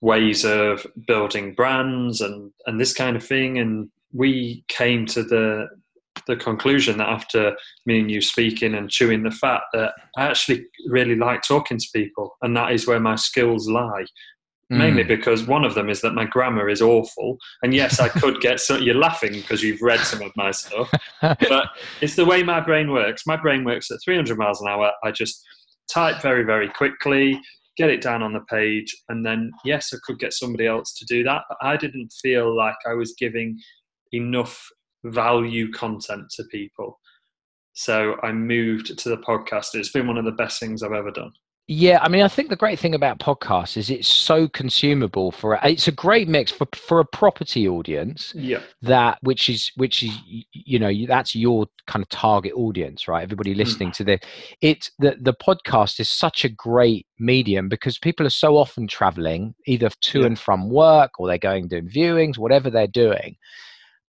ways 0.00 0.44
of 0.44 0.86
building 1.06 1.54
brands 1.54 2.20
and 2.20 2.50
and 2.66 2.80
this 2.80 2.92
kind 2.92 3.16
of 3.16 3.24
thing. 3.24 3.58
And 3.58 3.90
we 4.12 4.64
came 4.68 5.06
to 5.06 5.22
the 5.22 5.68
the 6.26 6.36
conclusion 6.36 6.98
that 6.98 7.08
after 7.08 7.56
me 7.86 8.00
and 8.00 8.10
you 8.10 8.20
speaking 8.20 8.74
and 8.74 8.90
chewing 8.90 9.22
the 9.22 9.30
fat, 9.30 9.62
that 9.72 9.92
I 10.16 10.26
actually 10.26 10.66
really 10.88 11.16
like 11.16 11.42
talking 11.42 11.78
to 11.78 11.86
people, 11.94 12.36
and 12.42 12.56
that 12.56 12.72
is 12.72 12.86
where 12.86 13.00
my 13.00 13.16
skills 13.16 13.68
lie. 13.68 14.04
Mainly 14.72 15.02
Mm. 15.02 15.08
because 15.08 15.48
one 15.48 15.64
of 15.64 15.74
them 15.74 15.90
is 15.90 16.00
that 16.02 16.14
my 16.14 16.24
grammar 16.24 16.68
is 16.68 16.80
awful, 16.80 17.38
and 17.64 17.74
yes, 17.74 17.98
I 17.98 18.08
could 18.08 18.40
get 18.40 18.60
so. 18.60 18.76
You're 18.76 18.94
laughing 18.94 19.32
because 19.32 19.64
you've 19.64 19.82
read 19.82 19.98
some 19.98 20.22
of 20.22 20.30
my 20.36 20.52
stuff, 20.52 20.88
but 21.20 21.70
it's 22.00 22.14
the 22.14 22.24
way 22.24 22.44
my 22.44 22.60
brain 22.60 22.92
works. 22.92 23.26
My 23.26 23.36
brain 23.36 23.64
works 23.64 23.90
at 23.90 23.98
300 24.04 24.38
miles 24.38 24.60
an 24.60 24.68
hour. 24.68 24.92
I 25.02 25.10
just 25.10 25.44
type 25.88 26.22
very, 26.22 26.44
very 26.44 26.68
quickly, 26.68 27.40
get 27.76 27.90
it 27.90 28.02
down 28.02 28.22
on 28.22 28.32
the 28.32 28.40
page, 28.40 28.94
and 29.08 29.24
then, 29.24 29.50
yes, 29.64 29.92
I 29.94 29.98
could 30.04 30.18
get 30.18 30.32
somebody 30.32 30.66
else 30.66 30.94
to 30.94 31.04
do 31.06 31.22
that. 31.24 31.42
But 31.48 31.58
I 31.62 31.76
didn't 31.76 32.12
feel 32.22 32.54
like 32.56 32.76
I 32.86 32.94
was 32.94 33.14
giving 33.18 33.58
enough 34.12 34.62
value 35.04 35.72
content 35.72 36.24
to 36.36 36.44
people. 36.50 36.98
So 37.72 38.16
I 38.22 38.32
moved 38.32 38.98
to 38.98 39.08
the 39.08 39.18
podcast. 39.18 39.74
It's 39.74 39.92
been 39.92 40.06
one 40.06 40.18
of 40.18 40.24
the 40.24 40.32
best 40.32 40.60
things 40.60 40.82
I've 40.82 40.92
ever 40.92 41.10
done. 41.10 41.32
Yeah, 41.72 42.00
I 42.02 42.08
mean, 42.08 42.22
I 42.22 42.26
think 42.26 42.48
the 42.48 42.56
great 42.56 42.80
thing 42.80 42.96
about 42.96 43.20
podcasts 43.20 43.76
is 43.76 43.90
it's 43.90 44.08
so 44.08 44.48
consumable 44.48 45.30
for 45.30 45.56
it's 45.62 45.86
a 45.86 45.92
great 45.92 46.26
mix 46.26 46.50
for 46.50 46.66
for 46.74 46.98
a 46.98 47.04
property 47.04 47.68
audience 47.68 48.32
Yeah. 48.34 48.58
that 48.82 49.18
which 49.22 49.48
is 49.48 49.70
which 49.76 50.02
is 50.02 50.10
you 50.52 50.80
know 50.80 50.90
that's 51.06 51.36
your 51.36 51.66
kind 51.86 52.02
of 52.02 52.08
target 52.08 52.54
audience, 52.56 53.06
right? 53.06 53.22
Everybody 53.22 53.54
listening 53.54 53.92
to 53.92 54.02
this, 54.02 54.18
it's 54.60 54.90
the 54.98 55.16
the 55.20 55.32
podcast 55.32 56.00
is 56.00 56.10
such 56.10 56.44
a 56.44 56.48
great 56.48 57.06
medium 57.20 57.68
because 57.68 57.98
people 57.98 58.26
are 58.26 58.30
so 58.30 58.56
often 58.56 58.88
traveling 58.88 59.54
either 59.68 59.90
to 60.00 60.20
Yeah. 60.22 60.26
and 60.26 60.38
from 60.40 60.70
work 60.70 61.20
or 61.20 61.28
they're 61.28 61.38
going 61.38 61.68
doing 61.68 61.88
viewings, 61.88 62.36
whatever 62.36 62.68
they're 62.68 62.88
doing. 62.88 63.36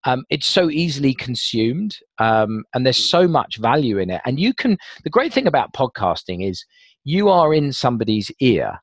Um, 0.04 0.24
it's 0.30 0.46
so 0.46 0.70
easily 0.70 1.12
consumed, 1.12 1.98
um, 2.18 2.64
and 2.72 2.86
there's 2.86 3.10
so 3.10 3.28
much 3.28 3.58
value 3.58 3.98
in 3.98 4.08
it. 4.08 4.22
And 4.24 4.40
you 4.40 4.54
can. 4.54 4.78
The 5.04 5.10
great 5.10 5.30
thing 5.30 5.46
about 5.46 5.74
podcasting 5.74 6.48
is 6.48 6.64
you 7.04 7.28
are 7.28 7.54
in 7.54 7.72
somebody's 7.72 8.30
ear 8.40 8.80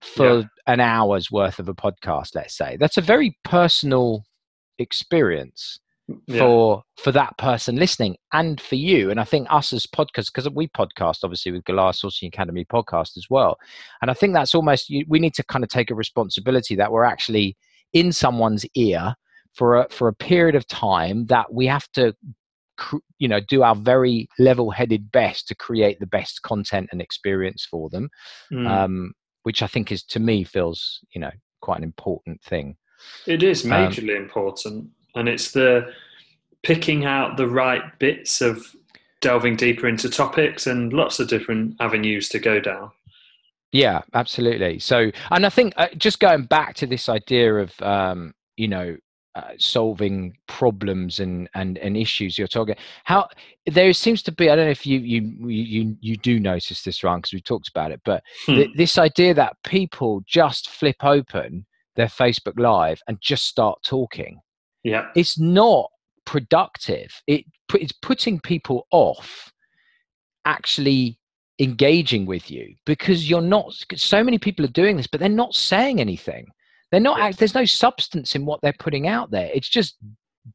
for 0.00 0.26
Yeah. 0.38 0.42
an 0.66 0.80
hour's 0.80 1.30
worth 1.30 1.58
of 1.58 1.68
a 1.68 1.74
podcast 1.74 2.34
let's 2.34 2.56
say 2.56 2.76
that's 2.78 2.96
a 2.96 3.00
very 3.02 3.36
personal 3.44 4.24
experience 4.78 5.80
Yeah. 6.26 6.38
for 6.38 6.82
for 6.96 7.12
that 7.12 7.36
person 7.36 7.76
listening 7.76 8.16
and 8.32 8.60
for 8.60 8.76
you 8.76 9.10
and 9.10 9.20
i 9.20 9.24
think 9.24 9.46
us 9.50 9.72
as 9.72 9.86
podcasters 9.86 10.26
because 10.32 10.48
we 10.50 10.68
podcast 10.68 11.18
obviously 11.24 11.52
with 11.52 11.64
Goliath 11.64 11.96
sourcing 11.96 12.28
academy 12.28 12.64
podcast 12.64 13.16
as 13.16 13.26
well 13.28 13.56
and 14.00 14.10
i 14.10 14.14
think 14.14 14.34
that's 14.34 14.54
almost 14.54 14.88
you, 14.88 15.04
we 15.08 15.18
need 15.18 15.34
to 15.34 15.44
kind 15.44 15.64
of 15.64 15.68
take 15.70 15.90
a 15.90 15.94
responsibility 15.94 16.74
that 16.76 16.92
we're 16.92 17.04
actually 17.04 17.56
in 17.92 18.12
someone's 18.12 18.64
ear 18.74 19.14
for 19.54 19.76
a 19.76 19.88
for 19.90 20.08
a 20.08 20.14
period 20.14 20.54
of 20.54 20.66
time 20.66 21.26
that 21.26 21.52
we 21.52 21.66
have 21.66 21.90
to 21.92 22.14
you 23.18 23.28
know 23.28 23.40
do 23.40 23.62
our 23.62 23.74
very 23.74 24.28
level-headed 24.38 25.10
best 25.10 25.48
to 25.48 25.54
create 25.54 25.98
the 26.00 26.06
best 26.06 26.42
content 26.42 26.88
and 26.92 27.00
experience 27.00 27.66
for 27.70 27.88
them 27.90 28.08
Mm. 28.52 28.66
um, 28.68 29.12
which 29.42 29.62
i 29.62 29.66
think 29.66 29.90
is 29.92 30.02
to 30.04 30.20
me 30.20 30.44
feels 30.44 31.00
you 31.14 31.20
know 31.20 31.30
quite 31.60 31.78
an 31.78 31.84
important 31.84 32.40
thing 32.42 32.76
It 33.26 33.42
is 33.42 33.64
Um, 33.64 33.70
majorly 33.70 34.16
important, 34.16 34.90
and 35.14 35.28
it's 35.28 35.52
the 35.52 35.92
picking 36.62 37.04
out 37.04 37.36
the 37.36 37.46
right 37.48 37.96
bits 37.98 38.40
of 38.40 38.74
delving 39.20 39.56
deeper 39.56 39.86
into 39.88 40.08
topics 40.08 40.66
and 40.66 40.92
lots 40.92 41.20
of 41.20 41.28
different 41.28 41.74
avenues 41.80 42.28
to 42.28 42.38
go 42.38 42.60
down. 42.60 42.90
Yeah, 43.72 44.02
absolutely. 44.14 44.78
So, 44.78 45.10
and 45.30 45.44
I 45.46 45.50
think 45.50 45.74
uh, 45.76 45.88
just 45.96 46.20
going 46.20 46.44
back 46.44 46.74
to 46.76 46.86
this 46.86 47.08
idea 47.08 47.54
of, 47.56 47.80
um, 47.82 48.34
you 48.56 48.68
know, 48.68 48.96
uh, 49.38 49.52
solving 49.58 50.36
problems 50.46 51.20
and, 51.20 51.48
and 51.54 51.78
and 51.78 51.96
issues 51.96 52.36
you're 52.36 52.48
talking 52.48 52.74
how 53.04 53.28
there 53.66 53.92
seems 53.92 54.22
to 54.22 54.32
be 54.32 54.50
i 54.50 54.56
don't 54.56 54.64
know 54.66 54.70
if 54.70 54.86
you 54.86 54.98
you 54.98 55.20
you 55.48 55.96
you 56.00 56.16
do 56.16 56.40
notice 56.40 56.82
this 56.82 57.04
wrong 57.04 57.18
because 57.18 57.32
we 57.32 57.40
talked 57.40 57.68
about 57.68 57.92
it 57.92 58.00
but 58.04 58.22
th- 58.46 58.68
Hmm. 58.68 58.76
this 58.76 58.98
idea 58.98 59.32
that 59.34 59.56
people 59.64 60.22
just 60.26 60.68
flip 60.70 60.96
open 61.02 61.64
their 61.98 62.06
facebook 62.06 62.58
live 62.58 63.00
and 63.08 63.20
just 63.20 63.44
start 63.44 63.82
talking. 63.82 64.40
Yeah, 64.84 65.08
it's 65.14 65.38
not 65.38 65.90
productive. 66.24 67.10
It 67.26 67.44
it's 67.74 67.92
putting 67.92 68.40
people 68.40 68.86
off 68.92 69.52
actually 70.44 71.18
engaging 71.58 72.24
with 72.24 72.50
you 72.50 72.74
because 72.86 73.28
you're 73.28 73.40
not 73.40 73.74
so 73.96 74.22
many 74.22 74.38
people 74.38 74.64
are 74.64 74.68
doing 74.68 74.96
this 74.96 75.08
but 75.08 75.18
they're 75.18 75.28
not 75.28 75.54
saying 75.54 76.00
anything 76.00 76.46
they're 76.90 77.00
not 77.00 77.36
there's 77.36 77.54
no 77.54 77.64
substance 77.64 78.34
in 78.34 78.44
what 78.46 78.60
they're 78.62 78.74
putting 78.78 79.06
out 79.08 79.30
there. 79.30 79.50
It's 79.52 79.68
just 79.68 79.96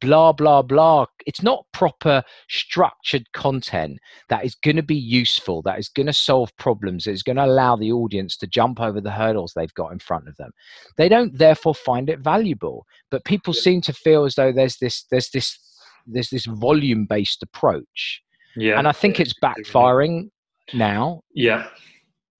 blah 0.00 0.32
blah 0.32 0.62
blah. 0.62 1.06
It's 1.26 1.42
not 1.42 1.66
proper 1.72 2.22
structured 2.48 3.30
content 3.32 3.98
that 4.28 4.44
is 4.44 4.54
going 4.56 4.76
to 4.76 4.82
be 4.82 4.96
useful 4.96 5.62
that 5.62 5.78
is 5.78 5.88
going 5.88 6.06
to 6.06 6.12
solve 6.12 6.54
problems 6.56 7.06
is 7.06 7.22
going 7.22 7.36
to 7.36 7.44
allow 7.44 7.76
the 7.76 7.92
audience 7.92 8.36
to 8.38 8.46
jump 8.46 8.80
over 8.80 9.00
the 9.00 9.10
hurdles 9.12 9.52
they've 9.54 9.74
got 9.74 9.92
in 9.92 9.98
front 10.00 10.26
of 10.28 10.36
them. 10.36 10.50
They 10.96 11.08
don't 11.08 11.36
therefore 11.38 11.74
find 11.74 12.10
it 12.10 12.18
valuable. 12.20 12.86
But 13.10 13.24
people 13.24 13.54
Yeah. 13.54 13.62
seem 13.62 13.80
to 13.82 13.92
feel 13.92 14.24
as 14.24 14.34
though 14.34 14.52
there's 14.52 14.78
this 14.78 15.04
there's 15.10 15.30
this 15.30 15.58
there's 16.06 16.30
this 16.30 16.46
volume 16.46 17.06
based 17.06 17.42
approach. 17.42 18.22
Yeah, 18.56 18.78
and 18.78 18.86
i 18.86 18.92
think 18.92 19.18
Yeah, 19.18 19.22
it's 19.22 19.34
backfiring 19.42 20.30
now. 20.72 21.22
Yeah. 21.34 21.66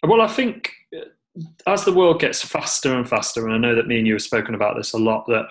Well, 0.03 0.21
I 0.21 0.27
think 0.29 0.71
as 1.67 1.85
the 1.85 1.93
world 1.93 2.21
gets 2.21 2.43
faster 2.43 2.95
and 2.95 3.09
faster, 3.09 3.47
and 3.47 3.55
I 3.55 3.59
know 3.59 3.75
that 3.75 3.87
me 3.87 3.99
and 3.99 4.07
you 4.07 4.15
have 4.15 4.23
spoken 4.23 4.55
about 4.55 4.77
this 4.77 4.93
a 4.93 4.99
lot, 4.99 5.27
that 5.27 5.47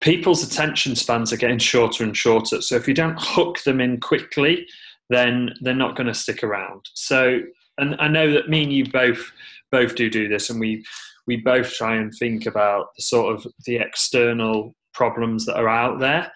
people's 0.00 0.42
attention 0.42 0.96
spans 0.96 1.32
are 1.32 1.36
getting 1.36 1.58
shorter 1.58 2.04
and 2.04 2.16
shorter. 2.16 2.60
So 2.60 2.76
if 2.76 2.88
you 2.88 2.94
don't 2.94 3.18
hook 3.18 3.62
them 3.62 3.80
in 3.80 4.00
quickly, 4.00 4.66
then 5.10 5.50
they're 5.60 5.74
not 5.74 5.96
going 5.96 6.06
to 6.06 6.14
stick 6.14 6.42
around. 6.42 6.88
So, 6.94 7.40
and 7.78 7.96
I 7.98 8.08
know 8.08 8.32
that 8.32 8.48
me 8.48 8.64
and 8.64 8.72
you 8.72 8.90
both 8.90 9.32
both 9.70 9.94
do 9.94 10.10
do 10.10 10.28
this, 10.28 10.50
and 10.50 10.58
we 10.58 10.84
we 11.26 11.36
both 11.36 11.72
try 11.72 11.96
and 11.96 12.12
think 12.14 12.46
about 12.46 12.94
the 12.96 13.02
sort 13.02 13.34
of 13.34 13.46
the 13.66 13.76
external 13.76 14.74
problems 14.92 15.46
that 15.46 15.56
are 15.56 15.68
out 15.68 16.00
there, 16.00 16.32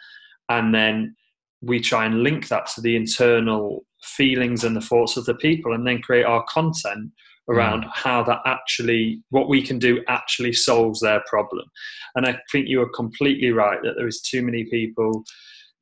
and 0.49 0.75
then 0.75 1.17
we 1.63 1.81
try 1.81 2.05
and 2.05 2.23
link 2.23 2.49
that 2.49 2.67
to 2.67 2.81
the 2.81 2.97
internal 2.97 3.85
feelings 4.03 4.65
and 4.65 4.77
the 4.77 4.81
thoughts 4.81 5.17
of 5.17 5.25
the 5.25 5.35
people 5.35 5.73
and 5.73 5.87
then 5.87 6.03
create 6.03 6.25
our 6.25 6.45
content 6.49 7.11
around 7.53 7.85
how 7.93 8.23
that 8.25 8.41
actually 8.47 9.23
what 9.31 9.49
we 9.49 9.61
can 9.63 9.79
do 9.79 10.03
actually 10.09 10.53
solves 10.53 11.01
their 11.01 11.23
problem. 11.29 11.67
And 12.15 12.27
i 12.27 12.39
think 12.51 12.69
you 12.69 12.81
are 12.83 12.89
completely 12.91 13.51
right 13.51 13.81
that 13.83 13.95
there 13.97 14.07
is 14.09 14.21
too 14.21 14.43
many 14.43 14.65
people 14.65 15.25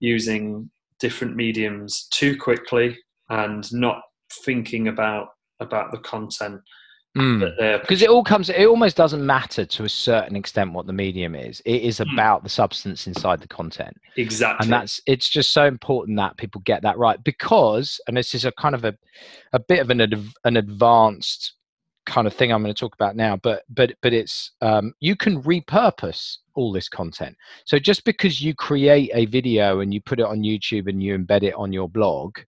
using 0.00 0.70
different 0.98 1.34
mediums 1.36 2.08
too 2.12 2.36
quickly 2.36 2.96
and 3.28 3.72
not 3.72 4.00
thinking 4.44 4.88
about 4.88 5.28
about 5.60 5.90
the 5.92 5.98
content 5.98 6.60
that 7.14 7.54
they're 7.58 7.80
because 7.80 8.02
it 8.02 8.08
all 8.08 8.22
comes 8.22 8.48
it 8.50 8.66
almost 8.66 8.96
doesn't 8.96 9.26
matter 9.26 9.64
to 9.66 9.82
a 9.84 9.88
certain 9.88 10.36
extent 10.36 10.72
what 10.72 10.86
the 10.86 10.92
medium 10.92 11.34
is. 11.34 11.60
It 11.64 11.82
is 11.82 11.98
Hmm. 11.98 12.10
about 12.12 12.44
the 12.44 12.48
substance 12.48 13.08
inside 13.08 13.40
the 13.40 13.48
content. 13.48 13.96
Exactly. 14.16 14.64
and 14.64 14.72
that's 14.72 15.00
it's 15.06 15.28
just 15.28 15.52
so 15.52 15.64
important 15.66 16.16
that 16.18 16.36
people 16.36 16.60
get 16.64 16.82
that 16.82 16.98
right 16.98 17.22
because 17.24 18.00
and 18.06 18.16
this 18.16 18.32
is 18.34 18.44
a 18.44 18.52
kind 18.52 18.74
of 18.76 18.84
a 18.84 18.94
a 19.52 19.58
bit 19.58 19.80
of 19.80 19.90
an 19.90 20.00
an 20.44 20.56
advanced 20.56 21.54
kind 22.06 22.26
of 22.26 22.34
thing 22.34 22.52
I'm 22.52 22.62
going 22.62 22.74
to 22.74 22.78
talk 22.80 22.94
about 22.94 23.14
now 23.14 23.36
but 23.36 23.62
but 23.68 23.92
but 24.02 24.12
it's 24.12 24.52
um, 24.60 24.94
you 25.00 25.16
can 25.16 25.42
repurpose 25.42 26.38
all 26.54 26.72
this 26.72 26.88
content. 26.88 27.36
So 27.64 27.78
just 27.78 28.04
because 28.04 28.40
you 28.40 28.54
create 28.54 29.10
a 29.14 29.26
video 29.26 29.80
and 29.80 29.94
you 29.94 30.00
put 30.00 30.18
it 30.18 30.26
on 30.26 30.40
YouTube 30.42 30.88
and 30.88 31.02
you 31.02 31.16
embed 31.16 31.42
it 31.42 31.54
on 31.54 31.72
your 31.72 31.88
blog 31.88 32.38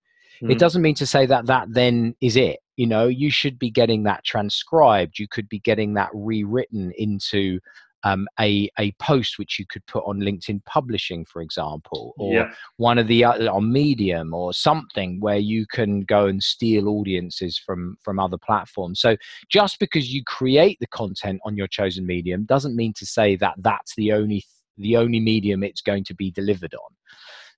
Mm. 0.42 0.50
it 0.50 0.58
doesn't 0.58 0.82
mean 0.82 0.96
to 0.96 1.06
say 1.06 1.24
that 1.26 1.46
that 1.46 1.72
then 1.72 2.16
is 2.20 2.36
it 2.36 2.58
you 2.76 2.86
know? 2.86 3.06
You 3.06 3.30
should 3.30 3.58
be 3.58 3.70
getting 3.70 4.04
that 4.04 4.24
transcribed. 4.24 5.18
You 5.18 5.28
could 5.28 5.48
be 5.48 5.60
getting 5.60 5.94
that 5.94 6.10
rewritten 6.12 6.92
into 6.96 7.60
um, 8.04 8.26
a 8.40 8.68
a 8.78 8.92
post 8.92 9.38
which 9.38 9.58
you 9.58 9.66
could 9.66 9.84
put 9.86 10.04
on 10.04 10.20
LinkedIn 10.20 10.64
Publishing, 10.64 11.24
for 11.24 11.42
example, 11.42 12.14
or 12.18 12.32
Yeah. 12.32 12.54
one 12.76 12.98
of 12.98 13.06
the 13.06 13.24
other 13.24 13.48
on 13.50 13.72
Medium 13.72 14.34
or 14.34 14.52
something 14.52 15.20
where 15.20 15.38
you 15.38 15.66
can 15.66 16.00
go 16.02 16.26
and 16.26 16.42
steal 16.42 16.88
audiences 16.88 17.58
from 17.58 17.96
from 18.02 18.18
other 18.18 18.38
platforms. 18.38 19.00
So 19.00 19.16
just 19.48 19.78
because 19.78 20.12
you 20.12 20.22
create 20.24 20.78
the 20.80 20.86
content 20.88 21.40
on 21.44 21.56
your 21.56 21.68
chosen 21.68 22.06
medium 22.06 22.44
doesn't 22.44 22.76
mean 22.76 22.92
to 22.94 23.06
say 23.06 23.36
that 23.36 23.54
that's 23.58 23.94
the 23.96 24.12
only 24.12 24.44
the 24.78 24.96
only 24.96 25.20
medium 25.20 25.62
it's 25.62 25.82
going 25.82 26.04
to 26.04 26.14
be 26.14 26.30
delivered 26.30 26.74
on. 26.74 26.90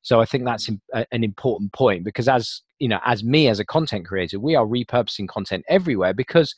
So 0.03 0.21
I 0.21 0.27
think 0.27 0.45
that's 0.45 0.69
an 0.93 1.25
important 1.25 1.73
point 1.73 2.05
because 2.05 2.29
as 2.29 2.61
you 2.79 2.89
know, 2.89 3.01
as 3.07 3.25
me 3.25 3.49
as 3.49 3.61
a 3.61 3.65
content 3.65 4.07
creator, 4.07 4.39
we 4.39 4.55
are 4.55 4.67
repurposing 4.67 5.29
content 5.29 5.65
everywhere 5.69 6.13
because 6.13 6.55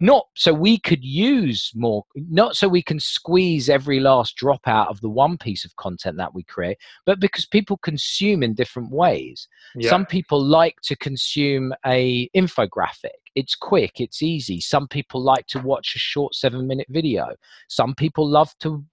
not 0.00 0.26
so 0.34 0.52
we 0.52 0.78
could 0.78 1.04
use 1.04 1.70
more, 1.74 2.04
not 2.14 2.56
so 2.56 2.66
we 2.68 2.82
can 2.82 2.98
squeeze 2.98 3.68
every 3.68 4.00
last 4.00 4.34
drop 4.36 4.66
out 4.66 4.88
of 4.88 5.00
the 5.00 5.08
one 5.10 5.36
piece 5.36 5.64
of 5.64 5.76
content 5.76 6.16
that 6.16 6.34
we 6.34 6.42
create, 6.44 6.78
but 7.04 7.20
because 7.20 7.46
people 7.46 7.76
consume 7.78 8.42
in 8.42 8.54
different 8.54 8.90
ways. 8.90 9.46
Yeah. 9.76 9.90
Some 9.90 10.06
people 10.06 10.42
like 10.42 10.76
to 10.84 10.96
consume 10.96 11.74
a 11.86 12.28
infographic. 12.34 13.10
It's 13.34 13.54
quick, 13.54 14.00
it's 14.00 14.22
easy. 14.22 14.60
Some 14.60 14.88
people 14.88 15.22
like 15.22 15.46
to 15.48 15.60
watch 15.60 15.94
a 15.94 15.98
short 15.98 16.32
7-minute 16.32 16.88
video. 16.88 17.34
Some 17.68 17.94
people 17.94 18.28
love 18.28 18.52
to 18.60 18.84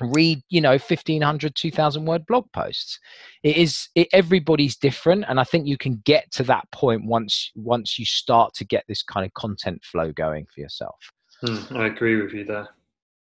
read, 0.00 0.42
you 0.48 0.60
know, 0.60 0.72
1500 0.72 1.54
2000 1.54 2.04
word 2.04 2.26
blog 2.26 2.50
posts. 2.52 2.98
It 3.42 3.56
is 3.56 3.88
it, 3.94 4.08
everybody's 4.12 4.76
different 4.76 5.24
and 5.28 5.38
I 5.38 5.44
think 5.44 5.66
you 5.66 5.76
can 5.76 6.02
get 6.04 6.30
to 6.32 6.42
that 6.44 6.70
point 6.72 7.04
once 7.04 7.50
once 7.54 7.98
you 7.98 8.04
start 8.04 8.54
to 8.54 8.64
get 8.64 8.84
this 8.88 9.02
kind 9.02 9.26
of 9.26 9.34
content 9.34 9.82
flow 9.84 10.12
going 10.12 10.46
for 10.52 10.60
yourself. 10.60 10.96
Mm, 11.44 11.76
I 11.76 11.86
agree 11.86 12.20
with 12.20 12.32
you 12.32 12.44
there. 12.44 12.68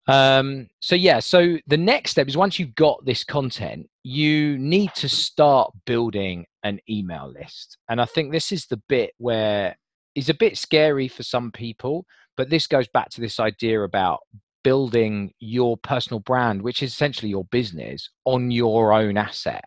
Um, 0.06 0.68
so 0.80 0.96
yeah, 0.96 1.20
so 1.20 1.58
the 1.66 1.76
next 1.76 2.12
step 2.12 2.26
is 2.26 2.36
once 2.36 2.58
you've 2.58 2.74
got 2.74 3.04
this 3.04 3.22
content, 3.22 3.88
you 4.02 4.58
need 4.58 4.92
to 4.96 5.08
start 5.08 5.72
building 5.86 6.46
an 6.64 6.80
email 6.88 7.32
list. 7.32 7.78
And 7.88 8.00
I 8.00 8.06
think 8.06 8.32
this 8.32 8.50
is 8.50 8.66
the 8.66 8.80
bit 8.88 9.12
where 9.18 9.76
is 10.14 10.28
a 10.28 10.34
bit 10.34 10.58
scary 10.58 11.06
for 11.06 11.22
some 11.22 11.52
people, 11.52 12.06
but 12.36 12.50
this 12.50 12.66
goes 12.66 12.88
back 12.88 13.10
to 13.10 13.20
this 13.20 13.38
idea 13.38 13.82
about 13.82 14.20
building 14.62 15.32
your 15.38 15.76
personal 15.76 16.20
brand, 16.20 16.62
which 16.62 16.82
is 16.82 16.92
essentially 16.92 17.30
your 17.30 17.44
business 17.44 18.10
on 18.24 18.50
your 18.50 18.92
own 18.92 19.16
asset. 19.16 19.64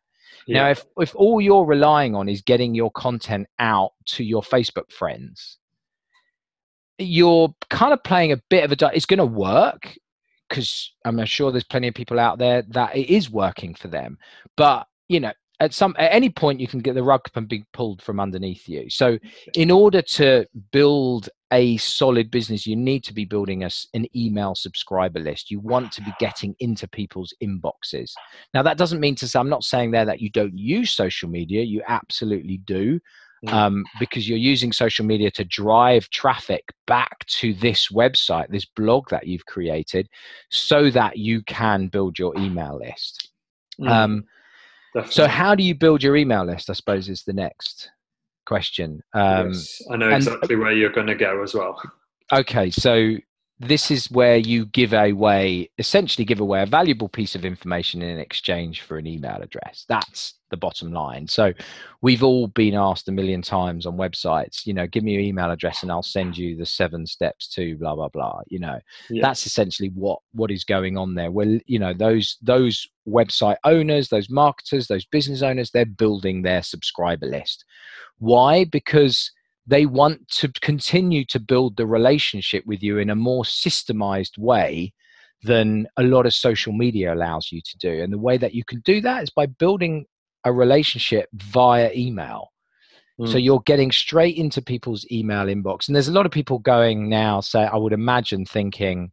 Now, 0.48 0.70
if 0.70 0.84
if 0.98 1.16
all 1.16 1.40
you're 1.40 1.66
relying 1.66 2.16
on 2.16 2.28
is 2.28 2.42
getting 2.42 2.76
your 2.76 2.92
content 2.92 3.48
out 3.60 3.92
to 4.08 4.24
your 4.24 4.42
Facebook 4.42 4.92
friends, 4.92 5.58
you're 6.98 7.56
kind 7.70 7.94
of 7.94 8.04
playing 8.04 8.34
a 8.34 8.42
bit 8.50 8.64
of 8.64 8.72
a. 8.72 8.92
It's 8.94 9.06
going 9.06 9.20
to 9.20 9.26
work 9.26 9.98
because 10.50 10.94
I'm 11.06 11.24
sure 11.26 11.52
there's 11.52 11.64
plenty 11.64 11.88
of 11.88 11.96
people 11.96 12.20
out 12.20 12.40
there 12.40 12.64
that 12.70 12.96
it 12.96 13.10
is 13.10 13.30
working 13.30 13.74
for 13.74 13.88
them. 13.88 14.18
But 14.58 14.88
you 15.08 15.20
know, 15.20 15.34
at 15.64 15.74
some 15.74 15.96
at 15.98 16.14
any 16.14 16.30
point, 16.30 16.60
you 16.60 16.68
can 16.68 16.80
get 16.80 16.96
the 16.96 17.04
rug 17.04 17.22
and 17.36 17.48
be 17.48 17.64
pulled 17.74 18.02
from 18.02 18.20
underneath 18.20 18.68
you. 18.68 18.90
So, 18.90 19.18
in 19.56 19.72
order 19.72 20.02
to 20.20 20.46
build 20.72 21.30
a 21.52 21.78
solid 21.78 22.30
business, 22.32 22.68
you 22.68 22.76
need 22.76 23.04
to 23.06 23.14
be 23.14 23.26
building 23.26 23.64
a 23.64 23.68
s 23.68 23.88
an 23.94 24.06
email 24.16 24.56
subscriber 24.56 25.20
list. 25.20 25.52
You 25.52 25.60
want 25.60 25.92
to 25.94 26.02
be 26.02 26.14
getting 26.20 26.56
into 26.60 26.88
people's 26.88 27.34
inboxes. 27.42 28.12
Now, 28.54 28.64
that 28.64 28.78
doesn't 28.78 29.00
mean 29.00 29.16
to 29.16 29.28
say 29.28 29.40
I'm 29.40 29.50
not 29.50 29.64
saying 29.64 29.92
there 29.92 30.06
that 30.06 30.22
you 30.22 30.30
don't 30.30 30.58
use 30.58 30.92
social 30.92 31.30
media. 31.30 31.62
You 31.64 31.82
absolutely 31.88 32.58
do 32.58 33.00
Mm. 33.46 33.52
um, 33.54 33.86
because 34.00 34.28
you're 34.28 34.38
using 34.38 34.72
social 34.72 35.06
media 35.06 35.30
to 35.32 35.44
drive 35.44 36.10
traffic 36.10 36.64
back 36.88 37.26
to 37.40 37.54
this 37.54 37.90
website, 37.90 38.48
this 38.50 38.64
blog 38.64 39.10
that 39.10 39.28
you've 39.28 39.46
created, 39.46 40.08
so 40.50 40.90
that 40.92 41.18
you 41.18 41.42
can 41.44 41.88
build 41.90 42.18
your 42.18 42.34
email 42.38 42.78
list. 42.78 43.32
Mm, 43.82 43.90
Um, 43.90 44.24
so, 45.10 45.28
how 45.28 45.56
do 45.56 45.64
you 45.64 45.76
build 45.76 46.04
your 46.04 46.16
email 46.16 46.46
list? 46.46 46.70
I 46.70 46.74
suppose 46.74 47.10
is 47.10 47.24
the 47.24 47.34
next 47.34 47.90
question. 48.46 49.02
Um, 49.14 49.50
yes, 49.50 49.82
I 49.92 49.98
know 49.98 50.08
and- 50.08 50.16
exactly 50.16 50.56
where 50.56 50.72
you're 50.72 50.92
going 50.92 51.08
to 51.08 51.16
go 51.16 51.42
as 51.44 51.54
well. 51.54 51.82
Okay, 52.32 52.72
so 52.72 53.16
this 53.60 53.92
is 53.92 54.10
where 54.12 54.36
you 54.36 54.66
give 54.66 54.94
away, 54.94 55.70
essentially, 55.78 56.26
give 56.26 56.40
away 56.40 56.64
a 56.64 56.66
valuable 56.66 57.08
piece 57.08 57.36
of 57.36 57.46
information 57.46 58.02
in 58.02 58.20
exchange 58.20 58.82
for 58.82 58.98
an 58.98 59.08
email 59.08 59.38
address. 59.42 59.86
That's 59.88 60.34
the 60.50 60.58
bottom 60.58 60.92
line. 60.92 61.28
So, 61.28 61.54
we've 62.02 62.24
all 62.24 62.48
been 62.48 62.74
asked 62.74 63.08
a 63.08 63.12
million 63.12 63.42
times 63.42 63.86
on 63.86 63.96
websites, 63.96 64.66
you 64.66 64.74
know, 64.74 64.88
give 64.88 65.04
me 65.04 65.14
your 65.14 65.22
email 65.22 65.50
address 65.52 65.82
and 65.84 65.92
I'll 65.92 66.04
send 66.04 66.38
you 66.38 66.58
the 66.58 66.66
seven 66.66 67.06
steps 67.06 67.48
to 67.50 67.78
blah 67.78 67.96
blah 67.96 68.10
blah. 68.10 68.42
You 68.48 68.60
know, 68.60 68.80
Yeah. 69.10 69.22
that's 69.22 69.46
essentially 69.46 69.90
what 69.96 70.20
what 70.34 70.52
is 70.52 70.64
going 70.64 70.98
on 70.98 71.16
there. 71.16 71.32
Well, 71.32 71.60
you 71.66 71.80
know, 71.80 71.94
those 71.94 72.38
those 72.42 72.88
website 73.08 73.58
owners, 73.64 74.10
those 74.10 74.30
marketers, 74.30 74.88
those 74.88 75.06
business 75.06 75.42
owners, 75.42 75.72
they're 75.72 75.86
building 75.86 76.42
their 76.42 76.64
subscriber 76.64 77.28
list. 77.28 77.66
Why? 78.18 78.66
Because 78.66 79.32
they 79.66 79.86
want 79.86 80.28
to 80.28 80.52
continue 80.62 81.24
to 81.26 81.40
build 81.40 81.78
the 81.78 81.88
relationship 81.88 82.66
with 82.66 82.84
you 82.84 82.98
in 82.98 83.10
a 83.10 83.16
more 83.16 83.44
systemized 83.44 84.38
way 84.38 84.94
than 85.44 85.88
a 85.98 86.04
lot 86.04 86.26
of 86.26 86.34
social 86.34 86.74
media 86.74 87.14
allows 87.14 87.52
you 87.52 87.62
to 87.62 87.78
do. 87.78 88.02
And 88.02 88.12
the 88.12 88.18
way 88.18 88.38
that 88.38 88.54
you 88.54 88.64
can 88.64 88.82
do 88.82 89.02
that 89.02 89.24
is 89.24 89.30
by 89.30 89.46
building 89.46 90.06
a 90.46 90.52
relationship 90.52 91.30
via 91.34 91.92
email. 91.96 92.50
So 93.26 93.38
Mm. 93.38 93.44
you're 93.44 93.64
getting 93.66 93.92
straight 93.92 94.38
into 94.38 94.62
people's 94.62 95.06
email 95.12 95.46
inbox. 95.46 95.88
And 95.88 95.96
there's 95.96 96.08
a 96.08 96.14
lot 96.14 96.26
of 96.26 96.32
people 96.32 96.60
going 96.60 97.10
now, 97.10 97.42
say, 97.42 97.64
I 97.64 97.78
would 97.78 97.94
imagine 97.94 98.44
thinking, 98.46 99.12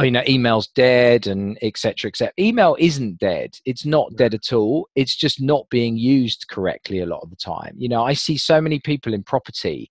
you 0.00 0.10
know, 0.10 0.22
email's 0.28 0.68
dead 0.68 1.26
and 1.26 1.58
et 1.62 1.76
cetera, 1.76 2.08
et 2.08 2.16
cetera. 2.16 2.32
Email 2.38 2.76
isn't 2.78 3.18
dead. 3.18 3.56
It's 3.64 3.84
not 3.84 4.14
dead 4.16 4.34
at 4.34 4.52
all. 4.52 4.88
It's 4.94 5.16
just 5.16 5.40
not 5.40 5.68
being 5.70 5.96
used 5.96 6.46
correctly 6.48 7.00
a 7.00 7.06
lot 7.06 7.22
of 7.22 7.30
the 7.30 7.36
time. 7.36 7.74
You 7.76 7.88
know, 7.88 8.04
I 8.04 8.12
see 8.12 8.36
so 8.36 8.60
many 8.60 8.78
people 8.78 9.12
in 9.12 9.22
property 9.22 9.90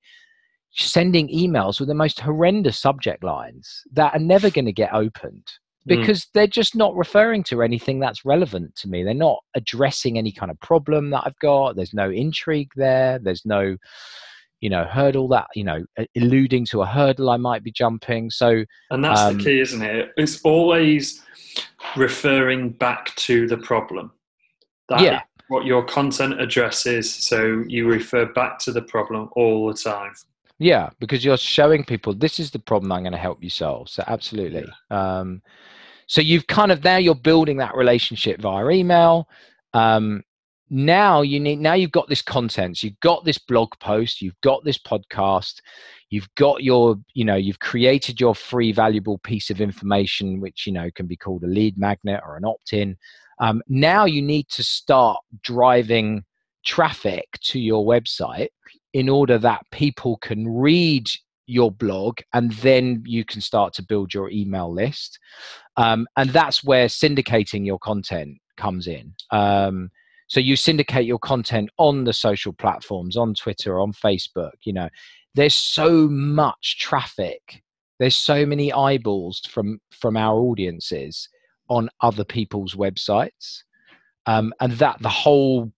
sending 0.72 1.28
emails 1.30 1.80
with 1.80 1.90
the 1.90 1.96
most 1.96 2.20
horrendous 2.20 2.78
subject 2.78 3.24
lines 3.24 3.82
that 3.94 4.14
are 4.14 4.20
never 4.20 4.50
going 4.50 4.66
to 4.66 4.74
get 4.74 4.94
opened 4.94 5.48
Mm. 5.88 6.00
because 6.00 6.28
they're 6.34 6.48
just 6.48 6.76
not 6.76 6.96
referring 6.96 7.44
to 7.44 7.62
anything 7.62 8.00
that's 8.00 8.26
relevant 8.26 8.76
to 8.76 8.90
me. 8.90 9.04
They're 9.04 9.14
not 9.14 9.40
addressing 9.56 10.18
any 10.18 10.32
kind 10.32 10.52
of 10.52 10.60
problem 10.60 11.12
that 11.12 11.24
I've 11.26 11.40
got. 11.40 11.76
There's 11.76 11.94
no 11.94 12.10
intrigue 12.10 12.72
there. 12.76 13.20
There's 13.20 13.46
no, 13.46 13.78
you 14.62 14.70
know, 14.70 14.86
hurdle 14.86 15.28
that, 15.30 15.48
you 15.56 15.64
know, 15.64 15.84
alluding 16.16 16.66
to 16.68 16.82
a 16.82 16.86
hurdle 16.86 17.30
I 17.30 17.38
might 17.38 17.64
be 17.64 17.72
jumping. 17.72 18.30
So, 18.30 18.64
And 18.92 19.04
that's 19.04 19.22
Um, 19.22 19.38
the 19.38 19.44
key, 19.44 19.60
isn't 19.60 19.82
it? 19.82 20.14
It's 20.18 20.42
always 20.44 21.22
referring 21.96 22.72
back 22.72 23.16
to 23.16 23.48
the 23.48 23.58
problem. 23.58 24.12
That 24.90 25.02
Yeah. 25.02 25.22
what 25.50 25.66
your 25.66 25.84
content 25.86 26.42
addresses. 26.42 27.14
So 27.14 27.64
you 27.68 27.88
refer 27.88 28.26
back 28.26 28.60
to 28.60 28.72
the 28.72 28.82
problem 28.82 29.30
all 29.36 29.68
the 29.68 29.74
time. 29.74 30.14
yeah, 30.60 30.90
because 31.00 31.24
you're 31.24 31.38
showing 31.38 31.84
people 31.86 32.14
this 32.16 32.40
is 32.40 32.50
the 32.52 32.60
problem 32.60 32.92
I'm 32.92 33.04
going 33.04 33.12
to 33.12 33.18
help 33.18 33.44
you 33.44 33.50
solve. 33.50 33.90
So, 33.90 34.04
absolutely. 34.08 34.66
Um, 34.90 35.42
so 36.08 36.20
you've 36.20 36.48
kind 36.48 36.72
of 36.72 36.84
now 36.84 36.98
you're 36.98 37.14
building 37.16 37.58
that 37.58 37.76
relationship 37.76 38.42
via 38.42 38.68
email. 38.70 39.30
Um, 39.74 40.24
now 40.70 41.22
you 41.22 41.40
need 41.40 41.60
now 41.60 41.74
you've 41.74 41.92
got 41.92 42.10
this 42.10 42.22
content. 42.22 42.84
You've 42.84 43.00
got 43.00 43.26
this 43.26 43.38
blog 43.38 43.72
post. 43.80 44.22
You've 44.22 44.40
got 44.42 44.64
this 44.64 44.78
podcast. 44.78 45.62
You've 46.10 46.34
got 46.36 46.64
your 46.64 46.98
you 47.14 47.26
know 47.26 47.36
you've 47.36 47.60
created 47.60 48.20
your 48.20 48.36
free 48.36 48.72
valuable 48.72 49.20
piece 49.20 49.50
of 49.50 49.62
information, 49.62 50.42
which 50.42 50.68
you 50.68 50.74
know 50.74 50.90
can 50.96 51.08
be 51.08 51.18
called 51.18 51.44
a 51.44 51.48
lead 51.48 51.78
magnet 51.78 52.22
or 52.26 52.38
an 52.38 52.46
opt-in. 52.46 52.98
Um, 53.40 53.62
now 53.68 54.06
you 54.06 54.22
need 54.22 54.50
to 54.50 54.64
start 54.64 55.20
driving 55.44 56.24
traffic 56.66 57.28
to 57.42 57.60
your 57.60 57.86
website 57.86 58.50
in 58.94 59.10
order 59.10 59.38
that 59.38 59.62
people 59.72 60.18
can 60.18 60.48
read 60.48 61.10
your 61.46 61.72
blog 61.72 62.20
and 62.34 62.52
then 62.54 63.02
you 63.06 63.24
can 63.24 63.40
start 63.40 63.74
to 63.74 63.82
build 63.82 64.14
your 64.14 64.30
email 64.30 64.72
list 64.72 65.18
um, 65.78 66.06
and 66.18 66.32
that's 66.32 66.62
where 66.64 66.88
syndicating 66.88 67.66
your 67.66 67.80
content 67.80 68.38
comes 68.58 68.86
in 68.86 69.14
um, 69.32 69.90
so 70.28 70.40
you 70.40 70.56
syndicate 70.56 71.06
your 71.06 71.20
content 71.20 71.70
on 71.78 72.04
the 72.04 72.14
social 72.14 72.54
platforms 72.54 73.18
on 73.18 73.34
twitter 73.34 73.80
on 73.80 73.92
facebook 73.94 74.52
you 74.64 74.74
know. 74.74 74.90
There's 75.36 75.56
so 75.56 76.08
much 76.08 76.80
traffic 76.80 77.62
there's 78.00 78.16
so 78.16 78.46
many 78.46 78.72
eyeballs 78.72 79.42
from 79.48 79.80
from 79.92 80.18
our 80.18 80.40
audiences 80.40 81.30
on 81.70 81.90
other 82.02 82.24
people's 82.24 82.76
websites 82.76 83.64
um, 84.26 84.54
and 84.60 84.74
that 84.74 85.02
the 85.02 85.10
whole 85.10 85.72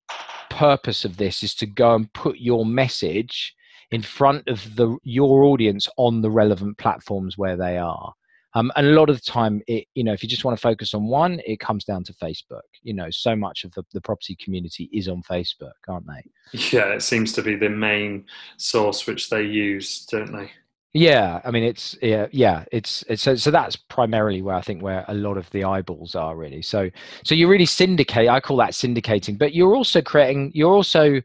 purpose 0.49 1.05
of 1.05 1.17
this 1.17 1.43
is 1.43 1.55
to 1.55 1.65
go 1.65 1.95
and 1.95 2.11
put 2.13 2.37
your 2.37 2.65
message 2.65 3.53
in 3.91 4.01
front 4.01 4.47
of 4.47 4.75
the 4.75 4.97
your 5.03 5.43
audience 5.43 5.87
on 5.97 6.21
the 6.21 6.31
relevant 6.31 6.77
platforms 6.77 7.37
where 7.37 7.55
they 7.55 7.77
are 7.77 8.13
um, 8.55 8.71
and 8.75 8.87
a 8.87 8.91
lot 8.91 9.09
of 9.09 9.15
the 9.15 9.31
time 9.31 9.61
it 9.67 9.85
you 9.95 10.03
know 10.03 10.13
if 10.13 10.23
you 10.23 10.29
just 10.29 10.43
want 10.43 10.57
to 10.57 10.61
focus 10.61 10.93
on 10.93 11.07
one 11.07 11.39
it 11.45 11.59
comes 11.59 11.83
down 11.83 12.03
to 12.03 12.13
facebook 12.13 12.61
you 12.81 12.93
know 12.93 13.09
so 13.09 13.35
much 13.35 13.63
of 13.63 13.71
the, 13.73 13.83
the 13.93 14.01
property 14.01 14.35
community 14.35 14.89
is 14.93 15.07
on 15.07 15.21
facebook 15.23 15.71
aren't 15.87 16.07
they 16.07 16.23
Yeah, 16.71 16.93
it 16.93 17.03
seems 17.03 17.33
to 17.33 17.41
be 17.41 17.55
the 17.55 17.69
main 17.69 18.25
source 18.57 19.05
which 19.05 19.29
they 19.29 19.43
use, 19.43 20.05
don't 20.05 20.31
they? 20.31 20.51
Yeah, 20.93 21.39
I 21.45 21.51
mean 21.51 21.63
it's 21.63 21.95
yeah 22.01 22.27
yeah 22.31 22.65
it's, 22.71 23.03
it's 23.07 23.21
so 23.21 23.35
so 23.35 23.51
that's 23.51 23.75
primarily 23.75 24.41
where 24.41 24.55
I 24.55 24.61
think 24.61 24.81
where 24.81 25.05
a 25.07 25.13
lot 25.13 25.37
of 25.37 25.49
the 25.51 25.63
eyeballs 25.63 26.15
are 26.15 26.35
really. 26.35 26.63
So 26.63 26.89
so 27.23 27.35
you 27.35 27.47
really 27.47 27.67
syndicate. 27.67 28.27
I 28.27 28.39
call 28.39 28.57
that 28.57 28.71
syndicating, 28.71 29.37
but 29.37 29.53
you're 29.53 29.75
also 29.75 30.01
creating. 30.01 30.51
You're 30.55 30.73
also 30.73 31.21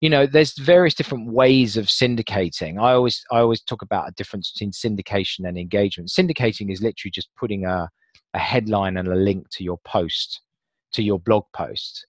you 0.00 0.10
know 0.10 0.26
there's 0.26 0.58
various 0.58 0.94
different 0.94 1.32
ways 1.32 1.76
of 1.76 1.86
syndicating. 1.86 2.80
I 2.80 2.92
always 2.92 3.24
i 3.30 3.38
always 3.38 3.62
talk 3.62 3.82
about 3.82 4.08
a 4.08 4.12
difference 4.12 4.52
between 4.52 4.72
syndication 4.72 5.46
and 5.46 5.58
engagement. 5.58 6.10
Syndicating 6.10 6.70
is 6.72 6.82
literally 6.82 7.12
just 7.12 7.28
putting 7.38 7.64
a, 7.64 7.88
a 8.34 8.38
headline 8.38 8.96
and 8.96 9.08
a 9.08 9.14
link 9.14 9.46
to 9.52 9.64
your 9.64 9.78
post 9.84 10.40
to 10.92 11.02
your 11.02 11.18
blog 11.18 11.44
post 11.54 12.06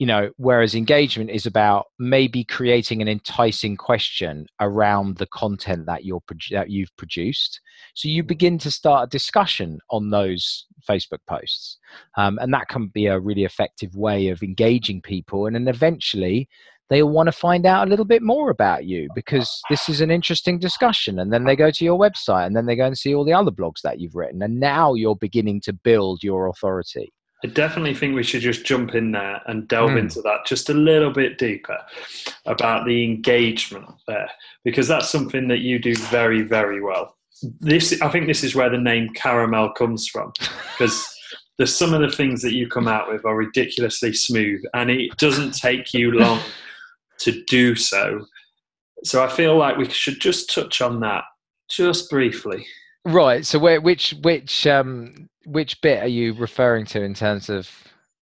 you 0.00 0.06
know 0.06 0.30
whereas 0.38 0.74
engagement 0.74 1.30
is 1.30 1.46
about 1.46 1.86
maybe 1.98 2.42
creating 2.42 3.02
an 3.02 3.06
enticing 3.08 3.76
question 3.76 4.46
around 4.58 5.18
the 5.18 5.26
content 5.26 5.84
that 5.86 6.04
you're 6.04 6.22
that 6.50 6.70
you've 6.70 6.96
produced. 6.96 7.60
So 7.94 8.08
you 8.08 8.24
mm. 8.24 8.26
begin 8.26 8.58
to 8.58 8.70
start 8.70 9.06
a 9.06 9.10
discussion 9.10 9.78
on 9.90 10.10
those 10.10 10.66
facebook 10.88 11.20
posts 11.28 11.76
um, 12.16 12.38
and 12.40 12.54
that 12.54 12.68
can 12.68 12.86
be 12.88 13.06
a 13.06 13.20
really 13.20 13.44
effective 13.44 13.94
way 13.94 14.28
of 14.28 14.42
engaging 14.42 15.02
people 15.02 15.46
and 15.46 15.54
then 15.54 15.68
eventually 15.68 16.48
they'll 16.90 17.08
want 17.08 17.28
to 17.28 17.32
find 17.32 17.64
out 17.64 17.86
a 17.86 17.90
little 17.90 18.04
bit 18.04 18.20
more 18.20 18.50
about 18.50 18.84
you 18.84 19.08
because 19.14 19.62
this 19.70 19.88
is 19.88 20.00
an 20.00 20.10
interesting 20.10 20.58
discussion. 20.58 21.20
And 21.20 21.32
then 21.32 21.44
they 21.44 21.56
go 21.56 21.70
to 21.70 21.84
your 21.84 21.98
website 21.98 22.46
and 22.46 22.56
then 22.56 22.66
they 22.66 22.76
go 22.76 22.84
and 22.84 22.98
see 22.98 23.14
all 23.14 23.24
the 23.24 23.32
other 23.32 23.52
blogs 23.52 23.80
that 23.84 24.00
you've 24.00 24.16
written. 24.16 24.42
And 24.42 24.58
now 24.58 24.94
you're 24.94 25.16
beginning 25.16 25.60
to 25.62 25.72
build 25.72 26.22
your 26.22 26.48
authority. 26.48 27.12
I 27.42 27.46
definitely 27.46 27.94
think 27.94 28.14
we 28.14 28.22
should 28.22 28.42
just 28.42 28.66
jump 28.66 28.94
in 28.94 29.12
there 29.12 29.40
and 29.46 29.66
delve 29.66 29.92
mm. 29.92 30.00
into 30.00 30.20
that 30.22 30.44
just 30.44 30.68
a 30.68 30.74
little 30.74 31.10
bit 31.10 31.38
deeper 31.38 31.78
about 32.44 32.84
the 32.84 33.02
engagement 33.02 33.86
there, 34.06 34.28
because 34.62 34.86
that's 34.86 35.08
something 35.08 35.48
that 35.48 35.60
you 35.60 35.78
do 35.78 35.96
very, 35.96 36.42
very 36.42 36.82
well. 36.82 37.16
This, 37.60 37.98
I 38.02 38.10
think, 38.10 38.26
this 38.26 38.44
is 38.44 38.54
where 38.54 38.68
the 38.68 38.76
name 38.76 39.08
caramel 39.14 39.72
comes 39.72 40.06
from, 40.06 40.34
because 40.78 41.02
there's 41.56 41.74
some 41.74 41.94
of 41.94 42.02
the 42.02 42.14
things 42.14 42.42
that 42.42 42.52
you 42.52 42.68
come 42.68 42.86
out 42.86 43.10
with 43.10 43.24
are 43.24 43.36
ridiculously 43.36 44.12
smooth, 44.12 44.62
and 44.74 44.90
it 44.90 45.16
doesn't 45.16 45.52
take 45.52 45.94
you 45.94 46.10
long 46.10 46.40
to 47.20 47.42
do 47.44 47.74
so. 47.74 48.24
So 49.04 49.24
I 49.24 49.28
feel 49.28 49.56
like 49.56 49.76
we 49.76 49.88
should 49.88 50.20
just 50.20 50.52
touch 50.52 50.80
on 50.80 51.00
that 51.00 51.24
just 51.70 52.10
briefly. 52.10 52.66
Right. 53.04 53.46
So 53.46 53.58
where 53.58 53.80
which 53.80 54.14
which 54.22 54.66
um 54.66 55.28
which 55.46 55.80
bit 55.80 56.02
are 56.02 56.08
you 56.08 56.34
referring 56.34 56.84
to 56.86 57.02
in 57.02 57.14
terms 57.14 57.48
of 57.48 57.70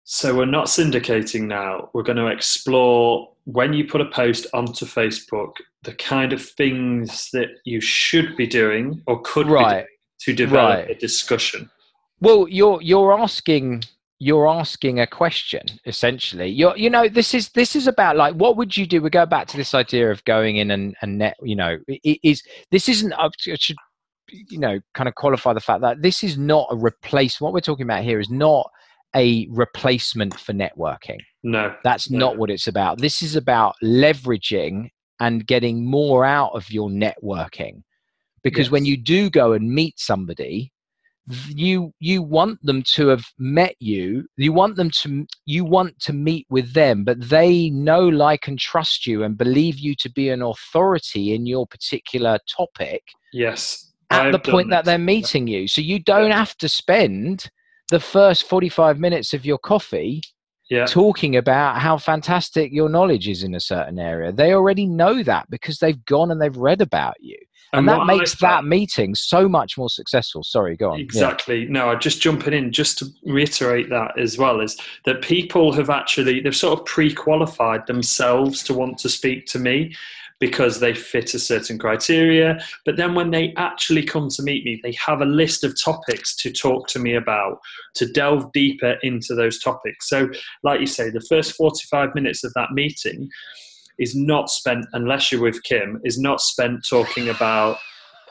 so 0.04 0.36
we're 0.36 0.44
not 0.44 0.66
syndicating 0.66 1.46
now. 1.46 1.88
We're 1.94 2.02
going 2.02 2.18
to 2.18 2.26
explore 2.26 3.30
when 3.44 3.72
you 3.72 3.86
put 3.86 4.02
a 4.02 4.10
post 4.10 4.46
onto 4.52 4.84
Facebook, 4.84 5.52
the 5.82 5.94
kind 5.94 6.32
of 6.34 6.44
things 6.44 7.30
that 7.32 7.48
you 7.64 7.80
should 7.80 8.36
be 8.36 8.46
doing 8.46 9.02
or 9.06 9.22
could 9.22 9.46
right. 9.46 9.64
be 9.64 9.74
doing 9.74 9.86
to 10.20 10.32
develop 10.34 10.86
right. 10.86 10.90
a 10.90 10.94
discussion. 10.94 11.70
Well, 12.20 12.46
you're 12.48 12.80
you're 12.82 13.18
asking 13.18 13.84
you're 14.18 14.48
asking 14.48 15.00
a 15.00 15.06
question 15.06 15.62
essentially. 15.86 16.48
You're 16.48 16.76
you 16.76 16.88
know 16.88 17.08
this 17.08 17.34
is 17.34 17.50
this 17.50 17.74
is 17.76 17.86
about 17.86 18.16
like 18.16 18.34
what 18.34 18.56
would 18.56 18.76
you 18.76 18.86
do? 18.86 19.02
We 19.02 19.10
go 19.10 19.26
back 19.26 19.48
to 19.48 19.56
this 19.56 19.74
idea 19.74 20.10
of 20.10 20.24
going 20.24 20.56
in 20.56 20.70
and, 20.70 20.94
and 21.02 21.18
net 21.18 21.36
you 21.42 21.56
know 21.56 21.78
is 22.04 22.42
this 22.70 22.88
isn't 22.88 23.12
up 23.14 23.32
to, 23.40 23.56
should 23.56 23.76
you 24.30 24.58
know 24.58 24.80
kind 24.94 25.08
of 25.08 25.14
qualify 25.14 25.52
the 25.52 25.60
fact 25.60 25.82
that 25.82 26.02
this 26.02 26.24
is 26.24 26.38
not 26.38 26.66
a 26.70 26.76
replace 26.76 27.40
what 27.40 27.52
we're 27.52 27.60
talking 27.60 27.84
about 27.84 28.02
here 28.02 28.18
is 28.18 28.30
not 28.30 28.70
a 29.14 29.46
replacement 29.50 30.38
for 30.38 30.52
networking. 30.52 31.20
No. 31.42 31.74
That's 31.84 32.10
no. 32.10 32.18
not 32.18 32.36
what 32.36 32.50
it's 32.50 32.66
about. 32.66 33.00
This 33.00 33.22
is 33.22 33.36
about 33.36 33.76
leveraging 33.82 34.90
and 35.20 35.46
getting 35.46 35.88
more 35.88 36.24
out 36.24 36.50
of 36.54 36.70
your 36.70 36.88
networking. 36.88 37.82
Because 38.42 38.66
yes. 38.66 38.72
when 38.72 38.84
you 38.84 38.96
do 38.96 39.30
go 39.30 39.52
and 39.52 39.70
meet 39.70 39.98
somebody 39.98 40.72
you 41.48 41.92
you 42.00 42.22
want 42.22 42.58
them 42.62 42.82
to 42.82 43.08
have 43.08 43.24
met 43.38 43.76
you. 43.78 44.26
You 44.36 44.52
want 44.52 44.76
them 44.76 44.90
to 44.90 45.26
you 45.46 45.64
want 45.64 45.98
to 46.00 46.12
meet 46.12 46.46
with 46.50 46.72
them 46.74 47.04
but 47.04 47.28
they 47.28 47.70
know 47.70 48.06
like 48.06 48.46
and 48.46 48.58
trust 48.58 49.06
you 49.06 49.22
and 49.22 49.36
believe 49.38 49.78
you 49.78 49.94
to 49.96 50.10
be 50.10 50.28
an 50.28 50.42
authority 50.42 51.34
in 51.34 51.46
your 51.46 51.66
particular 51.66 52.38
topic 52.56 53.02
yes 53.32 53.92
at 54.10 54.26
I've 54.26 54.32
the 54.32 54.38
point 54.38 54.70
that 54.70 54.84
they're 54.84 54.98
meeting 54.98 55.46
you. 55.46 55.68
So 55.68 55.80
you 55.80 55.98
don't 55.98 56.30
yeah. 56.30 56.38
have 56.38 56.56
to 56.58 56.68
spend 56.68 57.50
the 57.90 58.00
first 58.00 58.44
45 58.48 58.98
minutes 58.98 59.34
of 59.34 59.44
your 59.44 59.58
coffee 59.58 60.22
yeah. 60.70 60.86
talking 60.86 61.36
about 61.36 61.78
how 61.78 61.98
fantastic 61.98 62.72
your 62.72 62.88
knowledge 62.88 63.28
is 63.28 63.42
in 63.42 63.54
a 63.54 63.60
certain 63.60 63.98
area. 63.98 64.32
They 64.32 64.54
already 64.54 64.86
know 64.86 65.22
that 65.22 65.50
because 65.50 65.78
they've 65.78 66.04
gone 66.04 66.30
and 66.30 66.40
they've 66.40 66.56
read 66.56 66.80
about 66.80 67.16
you 67.20 67.38
and, 67.74 67.88
and 67.88 68.00
that 68.00 68.06
makes 68.06 68.34
that 68.40 68.64
meeting 68.64 69.14
so 69.14 69.48
much 69.48 69.76
more 69.76 69.90
successful 69.90 70.42
sorry 70.42 70.76
go 70.76 70.92
on 70.92 71.00
exactly 71.00 71.62
yeah. 71.62 71.70
no 71.70 71.88
i'm 71.88 72.00
just 72.00 72.20
jumping 72.20 72.52
in 72.52 72.72
just 72.72 72.98
to 72.98 73.06
reiterate 73.24 73.88
that 73.90 74.18
as 74.18 74.38
well 74.38 74.60
is 74.60 74.76
that 75.04 75.22
people 75.22 75.72
have 75.72 75.90
actually 75.90 76.40
they've 76.40 76.56
sort 76.56 76.78
of 76.78 76.84
pre-qualified 76.86 77.86
themselves 77.86 78.62
to 78.62 78.74
want 78.74 78.98
to 78.98 79.08
speak 79.08 79.46
to 79.46 79.58
me 79.58 79.94
because 80.40 80.80
they 80.80 80.92
fit 80.92 81.32
a 81.32 81.38
certain 81.38 81.78
criteria. 81.78 82.58
But 82.84 82.96
then 82.96 83.14
when 83.14 83.30
they 83.30 83.54
actually 83.56 84.02
come 84.02 84.28
to 84.30 84.42
meet 84.42 84.64
me, 84.64 84.80
they 84.82 84.92
have 85.04 85.20
a 85.20 85.26
list 85.26 85.64
of 85.64 85.80
topics 85.80 86.34
to 86.36 86.52
talk 86.52 86.88
to 86.88 86.98
me 86.98 87.14
about, 87.14 87.60
to 87.94 88.06
delve 88.06 88.52
deeper 88.52 88.96
into 89.02 89.34
those 89.34 89.58
topics. 89.58 90.08
So, 90.08 90.28
like 90.62 90.80
you 90.80 90.86
say, 90.86 91.08
the 91.08 91.24
first 91.28 91.52
45 91.52 92.14
minutes 92.14 92.44
of 92.44 92.52
that 92.54 92.72
meeting, 92.72 93.30
is 93.98 94.14
not 94.14 94.50
spent 94.50 94.86
unless 94.92 95.30
you're 95.30 95.40
with 95.40 95.62
Kim 95.62 96.00
is 96.04 96.18
not 96.18 96.40
spent 96.40 96.86
talking 96.88 97.28
about 97.28 97.78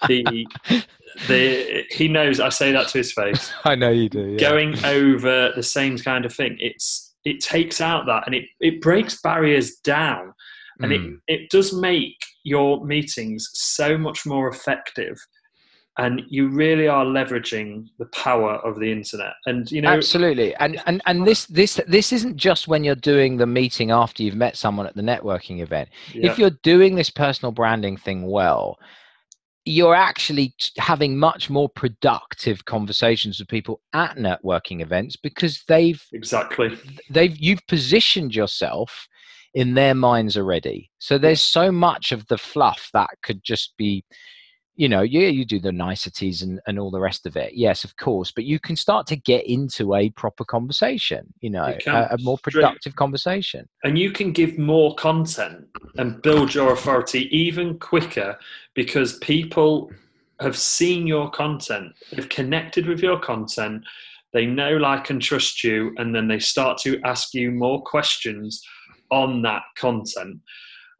the 0.07 0.47
the 1.27 1.83
he 1.89 2.07
knows 2.07 2.39
I 2.39 2.49
say 2.49 2.71
that 2.71 2.87
to 2.89 2.97
his 2.97 3.13
face. 3.13 3.51
I 3.63 3.75
know 3.75 3.89
you 3.89 4.09
do. 4.09 4.31
Yeah. 4.31 4.49
Going 4.49 4.85
over 4.85 5.51
the 5.55 5.63
same 5.63 5.97
kind 5.97 6.25
of 6.25 6.33
thing. 6.33 6.57
It's 6.59 7.13
it 7.23 7.39
takes 7.39 7.79
out 7.79 8.05
that 8.07 8.23
and 8.25 8.35
it, 8.35 8.45
it 8.59 8.81
breaks 8.81 9.21
barriers 9.21 9.77
down 9.77 10.33
and 10.79 10.91
mm. 10.91 11.19
it, 11.27 11.41
it 11.41 11.49
does 11.49 11.73
make 11.73 12.17
your 12.43 12.85
meetings 12.85 13.49
so 13.53 13.97
much 13.97 14.25
more 14.25 14.49
effective 14.49 15.17
and 15.97 16.21
you 16.27 16.47
really 16.47 16.87
are 16.87 17.05
leveraging 17.05 17.87
the 17.99 18.05
power 18.07 18.55
of 18.65 18.79
the 18.79 18.91
internet. 18.91 19.33
And 19.45 19.71
you 19.71 19.81
know 19.81 19.89
absolutely. 19.89 20.55
And 20.55 20.81
and 20.85 21.01
and 21.05 21.27
this 21.27 21.45
this 21.45 21.79
this 21.87 22.11
isn't 22.11 22.37
just 22.37 22.67
when 22.67 22.83
you're 22.83 22.95
doing 22.95 23.37
the 23.37 23.45
meeting 23.45 23.91
after 23.91 24.23
you've 24.23 24.35
met 24.35 24.57
someone 24.57 24.87
at 24.87 24.95
the 24.95 25.01
networking 25.01 25.59
event. 25.61 25.89
Yeah. 26.13 26.31
if 26.31 26.39
you're 26.39 26.57
doing 26.63 26.95
this 26.95 27.09
personal 27.09 27.51
branding 27.51 27.97
thing 27.97 28.27
well 28.27 28.77
you're 29.65 29.95
actually 29.95 30.53
having 30.77 31.17
much 31.17 31.49
more 31.49 31.69
productive 31.69 32.65
conversations 32.65 33.39
with 33.39 33.47
people 33.47 33.79
at 33.93 34.17
networking 34.17 34.81
events 34.81 35.15
because 35.15 35.63
they've 35.67 36.03
exactly. 36.11 36.77
they've 37.09 37.37
you've 37.37 37.65
positioned 37.67 38.35
yourself 38.35 39.07
in 39.53 39.75
their 39.75 39.93
minds 39.93 40.35
already. 40.35 40.89
So 40.97 41.17
there's 41.17 41.41
so 41.41 41.71
much 41.71 42.11
of 42.11 42.27
the 42.27 42.37
fluff 42.37 42.89
that 42.93 43.09
could 43.21 43.43
just 43.43 43.75
be 43.77 44.03
you 44.75 44.89
know, 44.89 45.01
yeah, 45.01 45.27
you 45.27 45.45
do 45.45 45.59
the 45.59 45.71
niceties 45.71 46.41
and, 46.41 46.59
and 46.65 46.79
all 46.79 46.89
the 46.89 46.99
rest 46.99 47.25
of 47.25 47.35
it. 47.37 47.53
Yes, 47.53 47.83
of 47.83 47.95
course. 47.97 48.31
But 48.31 48.45
you 48.45 48.59
can 48.59 48.75
start 48.75 49.05
to 49.07 49.15
get 49.15 49.45
into 49.45 49.93
a 49.93 50.09
proper 50.11 50.43
conversation, 50.43 51.31
you 51.41 51.51
know, 51.51 51.75
a, 51.85 52.07
a, 52.11 52.17
more 52.21 52.39
productive 52.39 52.95
conversation. 52.95 53.67
And 53.83 53.99
you 53.99 54.11
can 54.11 54.31
give 54.31 54.57
more 54.57 54.95
content 54.95 55.67
and 55.97 56.21
build 56.23 56.55
your 56.55 56.73
authority 56.73 57.29
even 57.35 57.77
quicker 57.77 58.37
because 58.73 59.19
people 59.19 59.91
have 60.39 60.57
seen 60.57 61.05
your 61.05 61.29
content, 61.29 61.93
they've 62.11 62.27
connected 62.29 62.87
with 62.87 62.99
your 63.01 63.19
content, 63.19 63.83
they 64.33 64.47
know, 64.47 64.75
like, 64.77 65.11
and 65.11 65.21
trust 65.21 65.63
you, 65.63 65.93
and 65.97 66.15
then 66.15 66.27
they 66.27 66.39
start 66.39 66.79
to 66.79 66.99
ask 67.03 67.35
you 67.35 67.51
more 67.51 67.81
questions 67.83 68.63
on 69.11 69.43
that 69.43 69.61
content. 69.77 70.39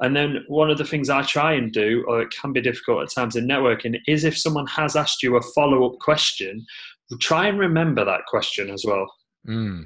And 0.04 0.16
then 0.16 0.44
one 0.48 0.70
of 0.70 0.78
the 0.78 0.86
things 0.86 1.10
I 1.10 1.24
try 1.24 1.54
and 1.54 1.72
do, 1.72 2.04
or 2.08 2.22
it 2.22 2.30
can 2.30 2.52
be 2.52 2.62
difficult 2.62 3.04
at 3.04 3.12
times 3.12 3.38
in 3.38 3.48
networking, 3.48 3.98
is 4.06 4.26
if 4.26 4.38
someone 4.38 4.68
has 4.68 4.98
asked 4.98 5.24
you 5.24 5.38
a 5.38 5.42
follow 5.56 5.86
up 5.86 5.98
question, 6.00 6.66
try 7.22 7.48
and 7.48 7.58
remember 7.58 8.04
that 8.04 8.26
question 8.28 8.70
as 8.70 8.84
well. 8.86 9.12
Mm. 9.48 9.86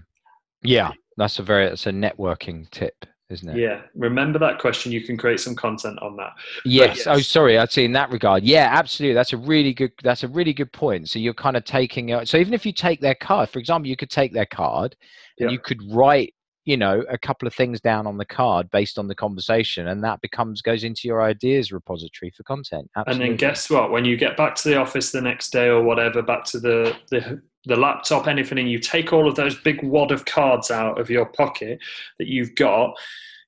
Yeah, 0.64 0.92
that's 1.18 1.38
a 1.38 1.44
very 1.44 1.70
that's 1.70 1.86
a 1.86 1.92
networking 1.92 2.70
tip, 2.72 3.06
isn't 3.30 3.50
it? 3.50 3.58
Yeah, 3.58 3.82
remember 3.96 4.40
that 4.40 4.60
question. 4.60 4.92
You 4.92 5.02
can 5.02 5.18
create 5.18 5.40
some 5.40 5.56
content 5.56 6.00
on 6.02 6.16
that. 6.18 6.32
Yes. 6.66 6.98
yes. 6.98 7.08
Oh, 7.08 7.20
sorry. 7.20 7.60
I'd 7.60 7.72
say 7.72 7.86
in 7.86 7.92
that 7.94 8.12
regard. 8.12 8.44
Yeah, 8.44 8.70
absolutely. 8.72 9.14
That's 9.14 9.34
a 9.34 9.38
really 9.38 9.74
good. 9.74 9.92
That's 10.04 10.24
a 10.24 10.28
really 10.28 10.54
good 10.54 10.74
point. 10.74 11.10
So 11.10 11.20
you're 11.20 11.36
kind 11.36 11.56
of 11.56 11.64
taking. 11.64 12.26
So 12.26 12.38
even 12.38 12.56
if 12.56 12.66
you 12.66 12.74
take 12.74 13.02
their 13.02 13.16
card, 13.16 13.50
for 13.50 13.60
example, 13.60 13.88
you 13.88 13.96
could 13.96 14.10
take 14.10 14.34
their 14.34 14.48
card, 14.48 14.96
and 15.40 15.52
you 15.52 15.60
could 15.60 15.80
write 15.92 16.34
you 16.68 16.76
know 16.76 17.04
a 17.10 17.18
couple 17.18 17.48
of 17.48 17.54
things 17.54 17.80
down 17.80 18.06
on 18.06 18.18
the 18.18 18.26
card 18.26 18.70
based 18.70 19.00
on 19.00 19.08
the 19.08 19.16
conversation 19.16 19.88
and 19.88 20.04
that 20.04 20.20
becomes 20.22 20.62
goes 20.62 20.84
into 20.84 21.08
your 21.08 21.22
ideas 21.22 21.72
repository 21.72 22.30
for 22.30 22.44
content 22.44 22.92
Absolutely. 22.96 23.26
and 23.26 23.32
then 23.32 23.38
guess 23.38 23.70
what 23.70 23.90
when 23.90 24.04
you 24.04 24.18
get 24.18 24.36
back 24.36 24.54
to 24.56 24.70
the 24.70 24.76
office 24.76 25.12
the 25.12 25.22
next 25.22 25.52
day 25.52 25.68
or 25.68 25.82
whatever 25.82 26.22
back 26.22 26.44
to 26.44 26.60
the, 26.60 26.96
the 27.10 27.42
the 27.66 27.76
laptop 27.76 28.28
anything 28.28 28.60
and 28.60 28.70
you 28.70 28.80
take 28.80 29.14
all 29.14 29.28
of 29.28 29.36
those 29.36 29.56
big 29.62 29.82
wad 29.82 30.12
of 30.12 30.26
cards 30.26 30.70
out 30.70 31.00
of 31.00 31.10
your 31.10 31.26
pocket 31.26 31.80
that 32.20 32.28
you've 32.28 32.54
got 32.56 32.94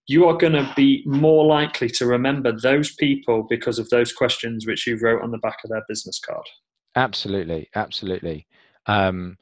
you 0.07 0.25
are 0.25 0.37
going 0.37 0.53
to 0.53 0.73
be 0.75 1.03
more 1.05 1.45
likely 1.45 1.87
to 1.87 2.05
remember 2.07 2.51
those 2.51 2.95
people 2.95 3.45
because 3.47 3.77
of 3.77 3.87
those 3.89 4.11
questions 4.11 4.65
which 4.65 4.87
you 4.87 4.97
wrote 4.97 5.21
on 5.21 5.29
the 5.29 5.37
back 5.37 5.57
of 5.63 5.69
their 5.69 5.83
business 5.87 6.19
card. 6.19 6.45
Absolutely, 6.95 7.69
absolutely. 7.75 8.47
Um, 8.87 9.37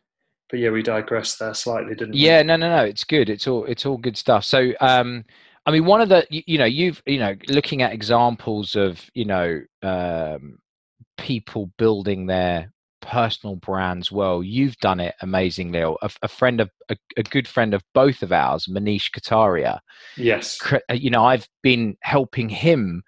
but 0.49 0.59
yeah, 0.59 0.69
we 0.69 0.81
digressed 0.81 1.39
there 1.39 1.53
slightly, 1.53 1.95
didn't 1.95 2.13
we? 2.13 2.19
Yeah, 2.19 2.41
no, 2.43 2.55
no, 2.55 2.75
no. 2.75 2.83
It's 2.83 3.03
good. 3.03 3.29
It's 3.29 3.47
all 3.47 3.65
it's 3.65 3.85
all 3.85 3.97
good 3.97 4.17
stuff. 4.17 4.43
So, 4.43 4.71
um, 4.79 5.25
I 5.65 5.71
mean, 5.71 5.85
one 5.85 6.01
of 6.01 6.09
the 6.09 6.25
you, 6.29 6.43
you 6.45 6.57
know 6.57 6.65
you've 6.65 7.01
you 7.05 7.19
know 7.19 7.35
looking 7.49 7.81
at 7.81 7.93
examples 7.93 8.75
of 8.75 9.01
you 9.13 9.25
know 9.25 9.61
um, 9.83 10.59
people 11.17 11.71
building 11.77 12.27
their 12.27 12.71
personal 13.01 13.55
brands 13.55 14.11
well 14.11 14.43
you've 14.43 14.75
done 14.77 14.99
it 14.99 15.15
amazingly 15.21 15.79
a, 15.79 15.95
a 16.21 16.27
friend 16.27 16.59
of 16.59 16.69
a, 16.89 16.97
a, 17.15 17.23
good 17.23 17.47
friend 17.47 17.73
of 17.73 17.81
both 17.93 18.21
of 18.21 18.33
ours 18.33 18.67
manish 18.69 19.09
kataria 19.11 19.79
yes 20.17 20.59
uh, 20.73 20.93
you 20.93 21.09
know 21.09 21.23
i've 21.23 21.47
been 21.63 21.95
helping 22.01 22.49
him 22.49 23.01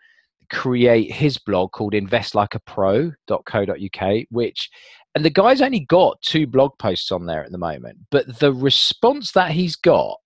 create 0.50 1.12
his 1.12 1.38
blog 1.38 1.72
called 1.72 1.94
investlikeapro.co.uk 1.94 4.26
which 4.30 4.70
and 5.16 5.26
the 5.26 5.30
guy's 5.30 5.62
only 5.62 5.82
got 5.82 6.22
two 6.22 6.46
blog 6.46 6.72
posts 6.80 7.12
on 7.12 7.26
there 7.26 7.44
at 7.44 7.52
the 7.52 7.58
moment 7.58 7.98
but 8.12 8.40
the 8.40 8.54
response 8.54 9.32
that 9.32 9.52
he's 9.52 9.76
got 9.76 10.18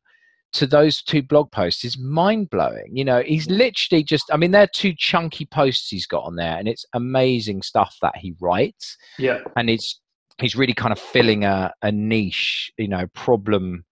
to 0.53 0.67
those 0.67 1.01
two 1.01 1.21
blog 1.21 1.51
posts 1.51 1.83
is 1.83 1.97
mind 1.97 2.49
blowing. 2.49 2.95
You 2.95 3.03
know, 3.03 3.21
he's 3.21 3.49
literally 3.49 4.03
just, 4.03 4.25
I 4.31 4.37
mean, 4.37 4.51
they're 4.51 4.67
two 4.67 4.93
chunky 4.95 5.45
posts 5.45 5.89
he's 5.89 6.05
got 6.05 6.23
on 6.23 6.35
there, 6.35 6.57
and 6.57 6.67
it's 6.67 6.85
amazing 6.93 7.63
stuff 7.63 7.97
that 8.01 8.15
he 8.15 8.35
writes. 8.39 8.95
Yeah. 9.17 9.39
And 9.57 9.69
it's, 9.69 9.99
he's 10.39 10.55
really 10.55 10.73
kind 10.73 10.91
of 10.91 10.99
filling 10.99 11.43
a, 11.43 11.73
a 11.81 11.91
niche, 11.91 12.71
you 12.77 12.87
know, 12.87 13.07
problem 13.15 13.83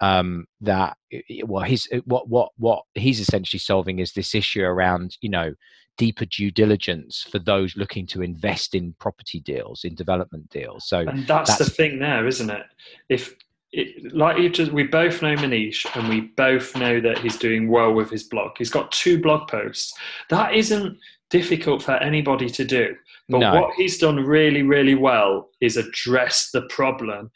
um, 0.00 0.46
that, 0.60 0.96
well, 1.44 1.64
he's, 1.64 1.88
what, 2.04 2.28
what, 2.28 2.50
what 2.56 2.82
he's 2.94 3.20
essentially 3.20 3.60
solving 3.60 3.98
is 3.98 4.12
this 4.12 4.34
issue 4.34 4.62
around, 4.62 5.16
you 5.20 5.30
know, 5.30 5.52
deeper 5.96 6.24
due 6.24 6.50
diligence 6.50 7.26
for 7.30 7.38
those 7.38 7.76
looking 7.76 8.06
to 8.06 8.22
invest 8.22 8.74
in 8.74 8.94
property 8.98 9.40
deals 9.40 9.84
in 9.84 9.94
development 9.94 10.48
deals 10.50 10.86
so 10.86 11.00
and 11.00 11.26
that's, 11.26 11.56
that's, 11.56 11.58
the 11.58 11.70
thing 11.70 11.98
there 11.98 12.26
isn't 12.26 12.50
it 12.50 12.64
if 13.08 13.36
it, 13.76 14.14
like 14.14 14.38
you 14.38 14.48
just, 14.48 14.72
we 14.72 14.84
both 14.84 15.20
know 15.20 15.34
Manish, 15.34 15.84
and 15.96 16.08
we 16.08 16.20
both 16.36 16.76
know 16.76 17.00
that 17.00 17.18
he's 17.18 17.36
doing 17.36 17.68
well 17.68 17.92
with 17.92 18.08
his 18.08 18.22
blog. 18.22 18.52
He's 18.56 18.70
got 18.70 18.92
two 18.92 19.20
blog 19.20 19.48
posts. 19.48 19.92
That 20.30 20.54
isn't 20.54 20.96
difficult 21.28 21.82
for 21.82 21.94
anybody 21.94 22.48
to 22.50 22.64
do. 22.64 22.94
But 23.28 23.38
no. 23.38 23.54
what 23.54 23.74
he's 23.74 23.98
done 23.98 24.16
really, 24.16 24.62
really 24.62 24.94
well 24.94 25.48
is 25.60 25.76
address 25.76 26.50
the 26.52 26.62
problem 26.68 27.30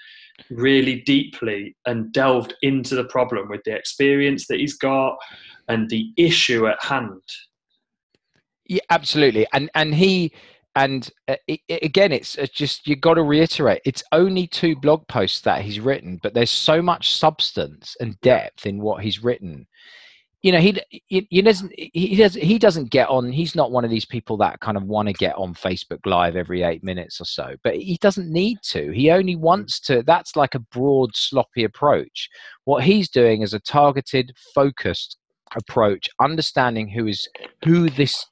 really 0.50 1.00
deeply 1.00 1.76
and 1.86 2.12
delved 2.12 2.54
into 2.62 2.94
the 2.94 3.04
problem 3.04 3.48
with 3.48 3.62
the 3.64 3.74
experience 3.74 4.46
that 4.46 4.60
he's 4.60 4.76
got 4.76 5.16
and 5.66 5.90
the 5.90 6.12
issue 6.16 6.68
at 6.68 6.82
hand. 6.82 7.22
Yeah, 8.68 8.80
absolutely. 8.90 9.46
And 9.52 9.70
and 9.74 9.94
he 9.94 10.32
and 10.76 11.10
uh, 11.26 11.36
it, 11.46 11.60
it, 11.68 11.82
again 11.82 12.12
it's, 12.12 12.36
it's 12.36 12.52
just 12.52 12.86
you 12.86 12.94
got 12.94 13.14
to 13.14 13.22
reiterate 13.22 13.80
it's 13.84 14.04
only 14.12 14.46
two 14.46 14.76
blog 14.76 15.08
posts 15.08 15.40
that 15.40 15.62
he's 15.62 15.80
written 15.80 16.20
but 16.22 16.34
there's 16.34 16.50
so 16.50 16.80
much 16.82 17.16
substance 17.16 17.96
and 18.00 18.20
depth 18.20 18.66
in 18.66 18.80
what 18.80 19.02
he's 19.02 19.24
written. 19.24 19.66
You 20.42 20.52
know 20.52 20.60
he 20.60 20.78
he, 21.06 21.26
he 21.30 21.42
doesn't 21.42 21.72
he 21.76 22.14
does 22.14 22.34
he 22.34 22.58
doesn't 22.58 22.90
get 22.90 23.08
on 23.08 23.32
he's 23.32 23.56
not 23.56 23.72
one 23.72 23.84
of 23.84 23.90
these 23.90 24.04
people 24.04 24.36
that 24.36 24.60
kind 24.60 24.76
of 24.76 24.84
want 24.84 25.08
to 25.08 25.12
get 25.14 25.34
on 25.36 25.52
facebook 25.52 25.98
live 26.06 26.36
every 26.36 26.62
eight 26.62 26.84
minutes 26.84 27.20
or 27.20 27.24
so 27.24 27.56
but 27.64 27.74
he 27.74 27.96
doesn't 28.00 28.30
need 28.30 28.58
to 28.62 28.92
he 28.92 29.10
only 29.10 29.34
wants 29.34 29.80
to 29.80 30.02
that's 30.04 30.36
like 30.36 30.54
a 30.54 30.60
broad 30.60 31.10
sloppy 31.16 31.64
approach. 31.64 32.28
What 32.66 32.84
he's 32.84 33.08
doing 33.08 33.42
is 33.42 33.52
a 33.54 33.58
targeted 33.60 34.32
focused 34.54 35.16
approach 35.56 36.08
understanding 36.20 36.88
who 36.88 37.06
is 37.06 37.28
who 37.64 37.88
this 37.90 38.26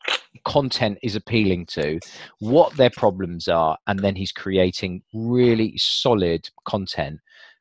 content 0.45 0.99
is 1.03 1.17
appealing 1.17 1.67
to, 1.67 1.99
what 2.39 2.77
their 2.77 2.91
problems 2.91 3.49
are, 3.49 3.77
and 3.87 4.01
then 4.01 4.15
he's 4.15 4.33
creating 4.33 5.03
really 5.13 5.77
solid 5.77 6.49
content 6.65 7.21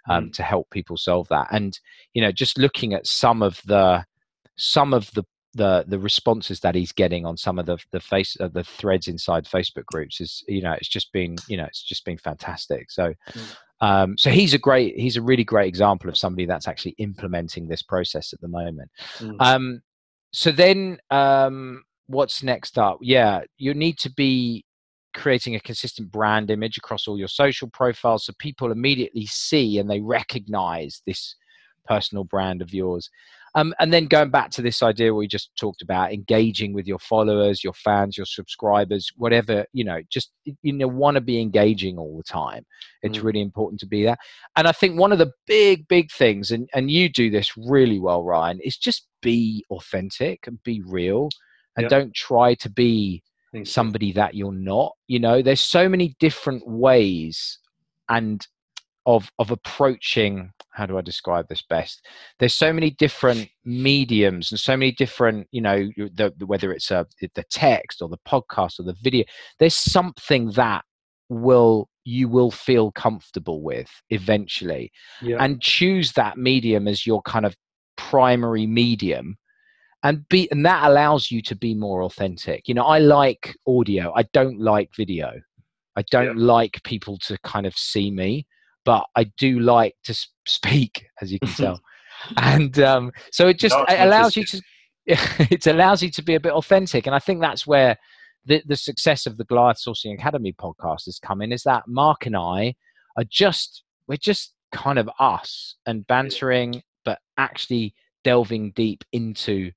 um, 0.10 0.26
mm. 0.26 0.34
to 0.34 0.44
help 0.44 0.70
people 0.70 0.98
solve 0.98 1.28
that. 1.30 1.48
And 1.52 1.78
you 2.14 2.22
know, 2.22 2.32
just 2.32 2.58
looking 2.58 2.94
at 2.94 3.08
some 3.08 3.42
of 3.42 3.62
the 3.66 4.06
some 4.58 4.94
of 4.94 5.12
the 5.14 5.24
the 5.54 5.86
the 5.88 6.00
responses 6.00 6.60
that 6.60 6.76
he's 6.76 6.92
getting 6.92 7.26
on 7.26 7.38
some 7.38 7.58
of 7.58 7.66
the 7.66 7.78
the 7.92 8.00
face 8.00 8.38
uh, 8.40 8.50
the 8.50 8.64
threads 8.64 9.08
inside 9.08 9.46
Facebook 9.46 9.86
groups 9.86 10.20
is 10.20 10.44
you 10.48 10.62
know 10.62 10.74
it's 10.74 10.90
just 10.90 11.12
been 11.14 11.38
you 11.48 11.58
know 11.58 11.66
it's 11.66 11.84
just 11.84 12.06
been 12.06 12.18
fantastic. 12.18 12.92
So. 12.92 13.14
Um, 13.82 14.18
so 14.18 14.30
he's 14.30 14.54
a 14.54 14.58
great, 14.58 14.98
he's 14.98 15.18
a 15.18 15.22
really 15.22 15.44
great 15.44 15.68
example 15.68 16.10
of 16.10 16.18
somebody 16.18 16.46
that's 16.46 16.68
actually 16.68 16.96
implementing 16.98 17.68
this 17.68 17.82
process 17.82 18.34
at 18.34 18.42
the 18.42 18.48
moment. 18.48 18.90
Mm. 19.20 19.36
Um, 19.40 19.82
so 20.32 20.52
then, 20.52 20.98
um, 21.12 21.84
what's 22.08 22.44
next 22.44 22.78
up? 22.78 23.00
Yeah, 23.02 23.42
you 23.58 23.74
need 23.74 23.98
to 24.00 24.12
be 24.12 24.66
creating 25.14 25.56
a 25.56 25.60
consistent 25.60 26.12
brand 26.12 26.52
image 26.52 26.78
across 26.78 27.08
all 27.08 27.18
your 27.18 27.28
social 27.28 27.70
profiles 27.70 28.26
so 28.26 28.34
people 28.38 28.72
immediately 28.72 29.26
see 29.26 29.80
and 29.80 29.90
they 29.90 30.02
recognize 30.02 31.02
this 31.08 31.36
personal 31.86 32.24
brand 32.24 32.62
of 32.62 32.74
yours. 32.74 33.10
Um, 33.56 33.74
and 33.80 33.94
then 33.94 34.06
going 34.06 34.30
back 34.30 34.52
to 34.52 34.62
this 34.62 34.84
idea 34.84 35.14
we 35.14 35.28
just 35.28 35.50
talked 35.58 35.82
about 35.82 36.14
engaging 36.14 36.74
with 36.74 36.86
your 36.86 37.00
followers, 37.00 37.64
your 37.64 37.74
fans, 37.74 38.18
your 38.18 38.26
subscribers, 38.26 39.10
whatever, 39.16 39.66
you 39.72 39.84
know, 39.84 40.02
just, 40.10 40.32
you 40.62 40.74
know, 40.74 40.88
want 40.88 41.16
to 41.16 41.22
be 41.22 41.40
engaging 41.40 41.98
all 41.98 42.18
the 42.18 42.24
time. 42.24 42.66
It's 43.02 43.18
mm. 43.18 43.24
really 43.24 43.42
important 43.42 43.80
to 43.80 43.88
be 43.88 44.04
there. 44.04 44.18
And 44.56 44.68
I 44.68 44.74
think 44.74 45.00
one 45.00 45.12
of 45.12 45.20
the 45.20 45.32
big, 45.48 45.88
big 45.88 46.12
things, 46.12 46.52
and, 46.52 46.70
and 46.74 46.92
you 46.92 47.10
do 47.10 47.30
this 47.30 47.56
really 47.58 47.98
well, 47.98 48.24
Ryan, 48.24 48.60
is 48.62 48.78
just 48.78 49.08
be 49.22 49.66
authentic 49.72 50.46
and 50.46 50.62
be 50.64 50.84
real 50.86 51.30
and 51.76 51.86
yep. 51.86 51.90
don't 51.90 52.14
try 52.14 52.54
to 52.56 52.70
be 52.70 53.24
somebody 53.64 54.12
that 54.12 54.36
you're 54.36 54.52
not 54.52 54.94
you 55.08 55.18
know 55.18 55.42
there's 55.42 55.62
so 55.62 55.88
many 55.88 56.14
different 56.20 56.68
ways 56.68 57.58
and 58.10 58.48
of 59.06 59.32
of 59.40 59.50
approaching 59.50 60.52
how 60.76 60.86
do 60.86 60.98
i 60.98 61.02
describe 61.02 61.48
this 61.48 61.64
best? 61.70 62.06
There's 62.40 62.54
so 62.54 62.72
many 62.74 62.92
different 62.92 63.50
mediums 63.64 64.52
and 64.52 64.60
so 64.60 64.76
many 64.78 64.92
different 64.92 65.48
you 65.52 65.62
know 65.62 65.90
the, 65.96 66.34
whether 66.46 66.72
it's 66.72 66.92
uh, 66.92 67.06
a 67.22 67.30
the 67.34 67.44
text 67.50 68.02
or 68.02 68.10
the 68.10 68.20
podcast 68.28 68.80
or 68.80 68.84
the 68.84 68.96
video 69.02 69.26
there's 69.60 69.76
something 69.76 70.52
that 70.52 70.84
will 71.30 71.90
you 72.04 72.28
will 72.30 72.52
feel 72.52 72.92
comfortable 72.92 73.64
with 73.64 73.90
eventually. 74.10 74.92
Yeah. 75.22 75.38
and 75.40 75.62
choose 75.62 76.12
that 76.14 76.38
medium 76.38 76.88
as 76.88 77.08
your 77.08 77.22
kind 77.24 77.46
of 77.46 77.56
primary 77.98 78.68
medium 78.68 79.38
and 80.04 80.28
be 80.30 80.50
and 80.52 80.66
that 80.66 80.86
allows 80.86 81.32
you 81.32 81.42
to 81.44 81.56
be 81.56 81.74
more 81.74 82.04
authentic. 82.04 82.68
You 82.68 82.76
know 82.76 82.84
i 82.84 83.00
like 83.00 83.56
audio. 83.68 84.14
I 84.16 84.24
don't 84.34 84.60
like 84.60 84.92
video. 84.96 85.32
I 85.98 86.04
don't 86.12 86.38
yeah. 86.38 86.46
like 86.46 86.84
people 86.84 87.18
to 87.20 87.38
kind 87.44 87.66
of 87.66 87.76
see 87.76 88.12
me 88.12 88.46
but 88.86 89.06
i 89.16 89.24
do 89.38 89.60
like 89.60 89.96
to 90.04 90.14
speak 90.48 91.08
as 91.22 91.32
you 91.32 91.40
can 91.40 91.50
tell. 91.50 91.82
And 92.38 92.80
um, 92.80 93.12
so 93.32 93.48
it 93.50 93.60
just 93.60 93.76
it 93.90 94.00
allows 94.00 94.38
you 94.38 94.46
to 94.46 94.62
it 95.06 95.68
allows 95.68 96.02
you 96.02 96.10
to 96.12 96.24
be 96.24 96.36
a 96.36 96.40
bit 96.40 96.54
authentic 96.54 97.06
and 97.06 97.16
i 97.16 97.20
think 97.20 97.40
that's 97.40 97.68
where 97.68 97.98
the, 98.46 98.64
the 98.66 98.76
success 98.76 99.26
of 99.26 99.38
the 99.38 99.44
goliath 99.44 99.78
sourcing 99.78 100.14
academy 100.14 100.54
podcast 100.54 101.06
has 101.06 101.20
come 101.20 101.42
in 101.42 101.52
is 101.52 101.64
that 101.64 101.84
mark 101.88 102.26
and 102.26 102.36
i 102.36 102.74
are 103.18 103.26
just 103.30 103.84
we're 104.08 104.18
just 104.18 104.54
kind 104.72 104.98
of 104.98 105.10
us 105.20 105.76
and 105.86 106.08
bantering 106.08 106.82
but 107.04 107.20
actually 107.38 107.94
delving 108.24 108.72
deep 108.72 109.04
into 109.12 109.72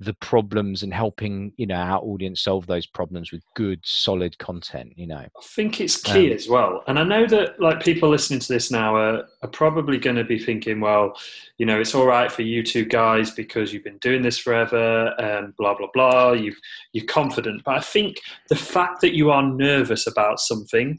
the 0.00 0.14
problems 0.14 0.84
and 0.84 0.94
helping 0.94 1.52
you 1.56 1.66
know 1.66 1.74
our 1.74 2.00
audience 2.00 2.42
solve 2.42 2.66
those 2.66 2.86
problems 2.86 3.32
with 3.32 3.42
good 3.54 3.80
solid 3.84 4.38
content 4.38 4.92
you 4.96 5.06
know? 5.06 5.16
I 5.16 5.42
think 5.42 5.80
it's 5.80 6.00
key 6.00 6.30
um, 6.30 6.36
as 6.36 6.48
well 6.48 6.84
and 6.86 6.98
i 6.98 7.02
know 7.02 7.26
that 7.26 7.60
like 7.60 7.82
people 7.82 8.08
listening 8.08 8.38
to 8.38 8.52
this 8.52 8.70
now 8.70 8.94
are, 8.94 9.24
are 9.42 9.48
probably 9.48 9.98
going 9.98 10.16
to 10.16 10.24
be 10.24 10.38
thinking 10.38 10.80
well 10.80 11.18
you 11.58 11.66
know 11.66 11.80
it's 11.80 11.94
all 11.94 12.06
right 12.06 12.30
for 12.30 12.42
you 12.42 12.62
two 12.62 12.84
guys 12.84 13.32
because 13.32 13.72
you've 13.72 13.84
been 13.84 13.98
doing 13.98 14.22
this 14.22 14.38
forever 14.38 15.14
and 15.18 15.56
blah 15.56 15.76
blah 15.76 15.88
blah 15.92 16.32
you 16.32 16.54
you're 16.92 17.06
confident. 17.06 17.62
But 17.64 17.76
i 17.76 17.80
think 17.80 18.20
the 18.48 18.56
fact 18.56 19.00
that 19.00 19.16
you 19.16 19.30
are 19.30 19.42
nervous 19.42 20.06
about 20.06 20.38
something 20.38 20.96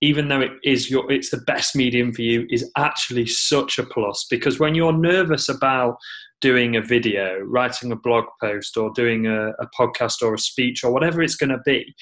even 0.00 0.28
though 0.28 0.40
it 0.40 0.52
is 0.64 0.90
your 0.90 1.10
it's 1.10 1.30
the 1.30 1.40
best 1.46 1.74
medium 1.74 2.12
for 2.12 2.22
you 2.22 2.46
is 2.50 2.70
actually 2.76 3.26
such 3.26 3.78
a 3.78 3.84
plus 3.84 4.26
because 4.30 4.58
when 4.58 4.74
you're 4.74 4.92
nervous 4.92 5.48
about 5.48 5.96
doing 6.40 6.76
a 6.76 6.82
video 6.82 7.38
writing 7.40 7.90
a 7.92 7.96
blog 7.96 8.24
post 8.40 8.76
or 8.76 8.90
doing 8.94 9.26
a, 9.26 9.50
a 9.50 9.66
podcast 9.78 10.22
or 10.22 10.34
a 10.34 10.38
speech 10.38 10.84
or 10.84 10.92
whatever 10.92 11.22
it's 11.22 11.36
going 11.36 11.50
to 11.50 11.60
be 11.64 11.94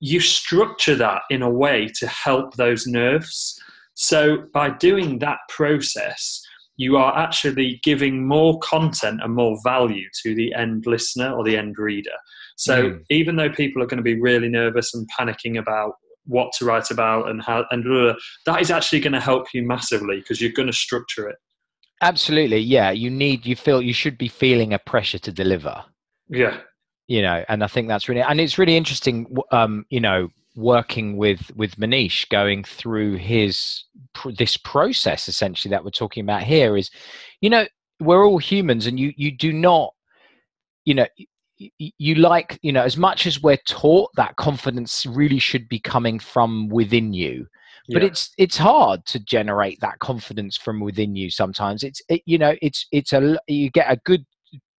you 0.00 0.20
structure 0.20 0.94
that 0.94 1.22
in 1.30 1.40
a 1.40 1.48
way 1.48 1.88
to 1.98 2.06
help 2.06 2.54
those 2.56 2.86
nerves. 2.86 3.58
So 3.94 4.44
by 4.52 4.70
doing 4.70 5.18
that 5.20 5.38
process 5.48 6.42
you 6.76 6.96
are 6.96 7.16
actually 7.16 7.80
giving 7.84 8.26
more 8.26 8.58
content 8.58 9.20
and 9.22 9.34
more 9.34 9.56
value 9.62 10.08
to 10.22 10.34
the 10.34 10.52
end 10.54 10.84
listener 10.86 11.32
or 11.32 11.44
the 11.44 11.56
end 11.56 11.78
reader. 11.78 12.16
So 12.56 12.90
mm. 12.90 13.04
even 13.10 13.36
though 13.36 13.50
people 13.50 13.82
are 13.82 13.86
going 13.86 13.98
to 13.98 14.02
be 14.02 14.20
really 14.20 14.48
nervous 14.48 14.92
and 14.92 15.08
panicking 15.18 15.58
about 15.58 15.92
what 16.26 16.52
to 16.58 16.64
write 16.64 16.90
about 16.90 17.28
and 17.28 17.42
how 17.42 17.64
and 17.70 17.84
that 18.46 18.60
is 18.60 18.70
actually 18.70 19.00
going 19.00 19.12
to 19.12 19.20
help 19.20 19.46
you 19.52 19.62
massively 19.62 20.18
because 20.18 20.40
you're 20.40 20.52
going 20.52 20.66
to 20.66 20.72
structure 20.72 21.28
it 21.28 21.36
Absolutely, 22.00 22.58
yeah. 22.58 22.90
You 22.90 23.10
need 23.10 23.46
you 23.46 23.56
feel 23.56 23.80
you 23.80 23.94
should 23.94 24.18
be 24.18 24.28
feeling 24.28 24.72
a 24.72 24.78
pressure 24.78 25.18
to 25.18 25.32
deliver. 25.32 25.84
Yeah, 26.28 26.58
you 27.06 27.22
know, 27.22 27.44
and 27.48 27.62
I 27.64 27.66
think 27.66 27.88
that's 27.88 28.08
really 28.08 28.22
and 28.22 28.40
it's 28.40 28.58
really 28.58 28.76
interesting. 28.76 29.34
Um, 29.52 29.86
you 29.90 30.00
know, 30.00 30.28
working 30.56 31.16
with 31.16 31.50
with 31.56 31.76
Manish, 31.76 32.28
going 32.28 32.64
through 32.64 33.16
his 33.16 33.84
this 34.38 34.56
process 34.56 35.28
essentially 35.28 35.70
that 35.70 35.84
we're 35.84 35.90
talking 35.90 36.22
about 36.22 36.42
here 36.42 36.76
is, 36.76 36.90
you 37.40 37.50
know, 37.50 37.66
we're 38.00 38.26
all 38.26 38.38
humans, 38.38 38.86
and 38.86 38.98
you 38.98 39.12
you 39.16 39.30
do 39.30 39.52
not, 39.52 39.94
you 40.84 40.94
know. 40.94 41.06
You 41.78 42.16
like, 42.16 42.58
you 42.62 42.72
know, 42.72 42.82
as 42.82 42.96
much 42.96 43.28
as 43.28 43.40
we're 43.40 43.58
taught 43.68 44.10
that 44.16 44.34
confidence 44.34 45.06
really 45.06 45.38
should 45.38 45.68
be 45.68 45.78
coming 45.78 46.18
from 46.18 46.68
within 46.68 47.12
you, 47.12 47.46
but 47.88 48.02
yeah. 48.02 48.08
it's 48.08 48.32
it's 48.38 48.56
hard 48.56 49.04
to 49.06 49.18
generate 49.18 49.80
that 49.80 49.98
confidence 49.98 50.56
from 50.56 50.80
within 50.80 51.14
you 51.14 51.30
sometimes 51.30 51.82
it's 51.82 52.00
it, 52.08 52.22
you 52.26 52.38
know 52.38 52.54
it's 52.62 52.86
it's 52.92 53.12
a 53.12 53.38
you 53.46 53.70
get 53.70 53.90
a 53.90 54.00
good 54.04 54.24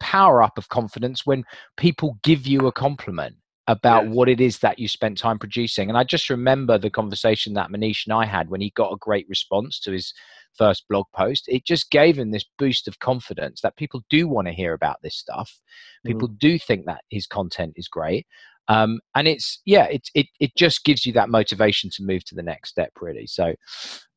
power 0.00 0.42
up 0.42 0.58
of 0.58 0.68
confidence 0.68 1.24
when 1.24 1.44
people 1.76 2.18
give 2.22 2.46
you 2.46 2.66
a 2.66 2.72
compliment 2.72 3.36
about 3.66 4.04
yes. 4.04 4.14
what 4.14 4.28
it 4.28 4.40
is 4.40 4.58
that 4.58 4.78
you 4.78 4.86
spent 4.86 5.16
time 5.16 5.38
producing 5.38 5.88
and 5.88 5.96
i 5.96 6.04
just 6.04 6.28
remember 6.28 6.76
the 6.78 6.90
conversation 6.90 7.54
that 7.54 7.70
manish 7.70 8.06
and 8.06 8.12
i 8.12 8.24
had 8.24 8.50
when 8.50 8.60
he 8.60 8.70
got 8.76 8.92
a 8.92 8.98
great 8.98 9.26
response 9.28 9.80
to 9.80 9.90
his 9.90 10.12
first 10.56 10.84
blog 10.88 11.06
post 11.14 11.44
it 11.48 11.64
just 11.64 11.90
gave 11.90 12.18
him 12.18 12.30
this 12.30 12.44
boost 12.58 12.86
of 12.86 12.98
confidence 12.98 13.60
that 13.62 13.76
people 13.76 14.02
do 14.10 14.28
want 14.28 14.46
to 14.46 14.52
hear 14.52 14.74
about 14.74 14.98
this 15.02 15.16
stuff 15.16 15.58
people 16.04 16.28
mm. 16.28 16.38
do 16.38 16.58
think 16.58 16.84
that 16.84 17.00
his 17.10 17.26
content 17.26 17.72
is 17.76 17.88
great 17.88 18.26
um, 18.68 19.00
and 19.14 19.28
it's 19.28 19.60
yeah 19.64 19.84
it, 19.84 20.08
it 20.14 20.26
it 20.40 20.52
just 20.56 20.84
gives 20.84 21.04
you 21.04 21.12
that 21.12 21.28
motivation 21.28 21.90
to 21.94 22.02
move 22.02 22.24
to 22.24 22.34
the 22.34 22.42
next 22.42 22.70
step 22.70 22.92
really. 23.00 23.26
So 23.26 23.54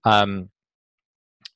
um, 0.06 0.50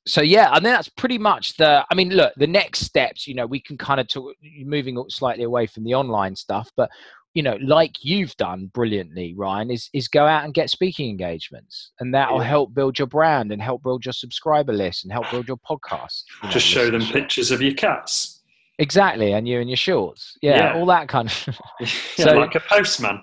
so 0.06 0.20
yeah 0.20 0.48
and 0.52 0.64
think 0.64 0.74
that's 0.74 0.88
pretty 0.88 1.18
much 1.18 1.56
the 1.56 1.84
i 1.90 1.94
mean 1.94 2.10
look 2.10 2.32
the 2.36 2.46
next 2.46 2.80
steps 2.80 3.26
you 3.26 3.34
know 3.34 3.46
we 3.46 3.60
can 3.60 3.78
kind 3.78 4.00
of 4.00 4.08
talk 4.08 4.34
moving 4.64 5.02
slightly 5.08 5.44
away 5.44 5.66
from 5.66 5.84
the 5.84 5.94
online 5.94 6.34
stuff 6.34 6.70
but 6.76 6.90
you 7.34 7.42
know 7.42 7.56
like 7.62 7.92
you've 8.02 8.36
done 8.36 8.70
brilliantly 8.74 9.32
ryan 9.36 9.70
is 9.70 9.88
is 9.94 10.08
go 10.08 10.26
out 10.26 10.44
and 10.44 10.54
get 10.54 10.70
speaking 10.70 11.08
engagements 11.08 11.92
and 12.00 12.12
that'll 12.12 12.38
yeah. 12.38 12.48
help 12.48 12.74
build 12.74 12.98
your 12.98 13.06
brand 13.06 13.52
and 13.52 13.62
help 13.62 13.82
build 13.82 14.04
your 14.04 14.12
subscriber 14.12 14.72
list 14.72 15.04
and 15.04 15.12
help 15.12 15.30
build 15.30 15.46
your 15.46 15.58
podcast 15.58 16.24
you 16.42 16.48
know, 16.48 16.52
just 16.52 16.66
show 16.66 16.90
them 16.90 17.02
pictures 17.02 17.50
of 17.50 17.62
your 17.62 17.74
cats 17.74 18.41
Exactly, 18.82 19.32
and 19.32 19.46
you 19.46 19.60
in 19.60 19.68
your 19.68 19.76
shorts. 19.76 20.36
Yeah, 20.42 20.56
yeah. 20.56 20.74
all 20.74 20.86
that 20.86 21.06
kind 21.06 21.28
of. 21.28 21.60
yeah, 21.80 21.86
so, 22.16 22.32
like 22.32 22.56
a 22.56 22.60
postman. 22.60 23.10
Um, 23.10 23.22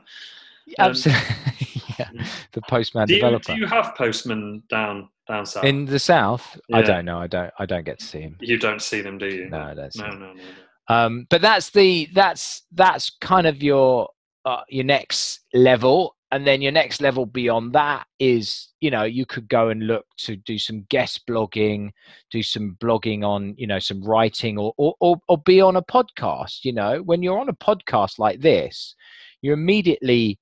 absolutely. 0.80 1.24
yeah, 2.00 2.10
the 2.54 2.62
postman 2.62 3.08
do 3.08 3.16
you, 3.16 3.20
developer. 3.20 3.54
Do 3.54 3.60
you 3.60 3.68
have 3.68 3.94
postmen 3.96 4.64
down 4.70 5.10
down 5.28 5.46
south? 5.46 5.66
In 5.66 5.86
the 5.86 6.00
south, 6.00 6.58
yeah. 6.70 6.78
I 6.78 6.82
don't 6.82 7.04
know. 7.04 7.20
I 7.20 7.28
don't. 7.28 7.52
I 7.60 7.66
don't 7.66 7.84
get 7.84 8.00
to 8.00 8.06
see 8.06 8.22
them. 8.22 8.38
You 8.40 8.58
don't 8.58 8.82
see 8.82 9.02
them, 9.02 9.18
do 9.18 9.28
you? 9.28 9.50
No, 9.50 9.60
I 9.60 9.74
don't. 9.74 9.96
no, 9.98 10.08
no, 10.08 10.16
no, 10.18 10.34
no. 10.34 10.42
Um, 10.88 11.28
but 11.30 11.42
that's 11.42 11.72
the 11.72 12.08
that's 12.14 12.64
that's 12.72 13.10
kind 13.20 13.46
of 13.46 13.62
your 13.62 14.08
uh, 14.46 14.62
your 14.70 14.86
next 14.86 15.42
level 15.54 16.16
and 16.32 16.46
then 16.46 16.62
your 16.62 16.72
next 16.72 17.02
level 17.02 17.26
beyond 17.26 17.74
that 17.74 18.06
is 18.20 18.70
you 18.82 18.92
know 18.92 19.04
you 19.04 19.26
could 19.26 19.48
go 19.50 19.70
and 19.70 19.88
look 19.88 20.06
to 20.18 20.36
do 20.36 20.58
some 20.58 20.86
guest 20.90 21.26
blogging 21.28 21.92
do 22.32 22.44
some 22.44 22.78
blogging 22.82 23.24
on 23.24 23.56
you 23.58 23.68
know 23.68 23.80
some 23.80 24.04
writing 24.04 24.58
or 24.58 24.74
or, 24.78 24.96
or, 25.00 25.18
or 25.28 25.38
be 25.40 25.62
on 25.62 25.76
a 25.76 25.82
podcast 25.82 26.64
you 26.64 26.74
know. 26.74 27.02
When 27.02 27.24
you're 27.24 27.40
on 27.40 27.50
a 27.50 27.54
podcast 27.54 28.20
like 28.20 28.42
this 28.42 28.96
you 29.42 29.54
immediately 29.54 30.40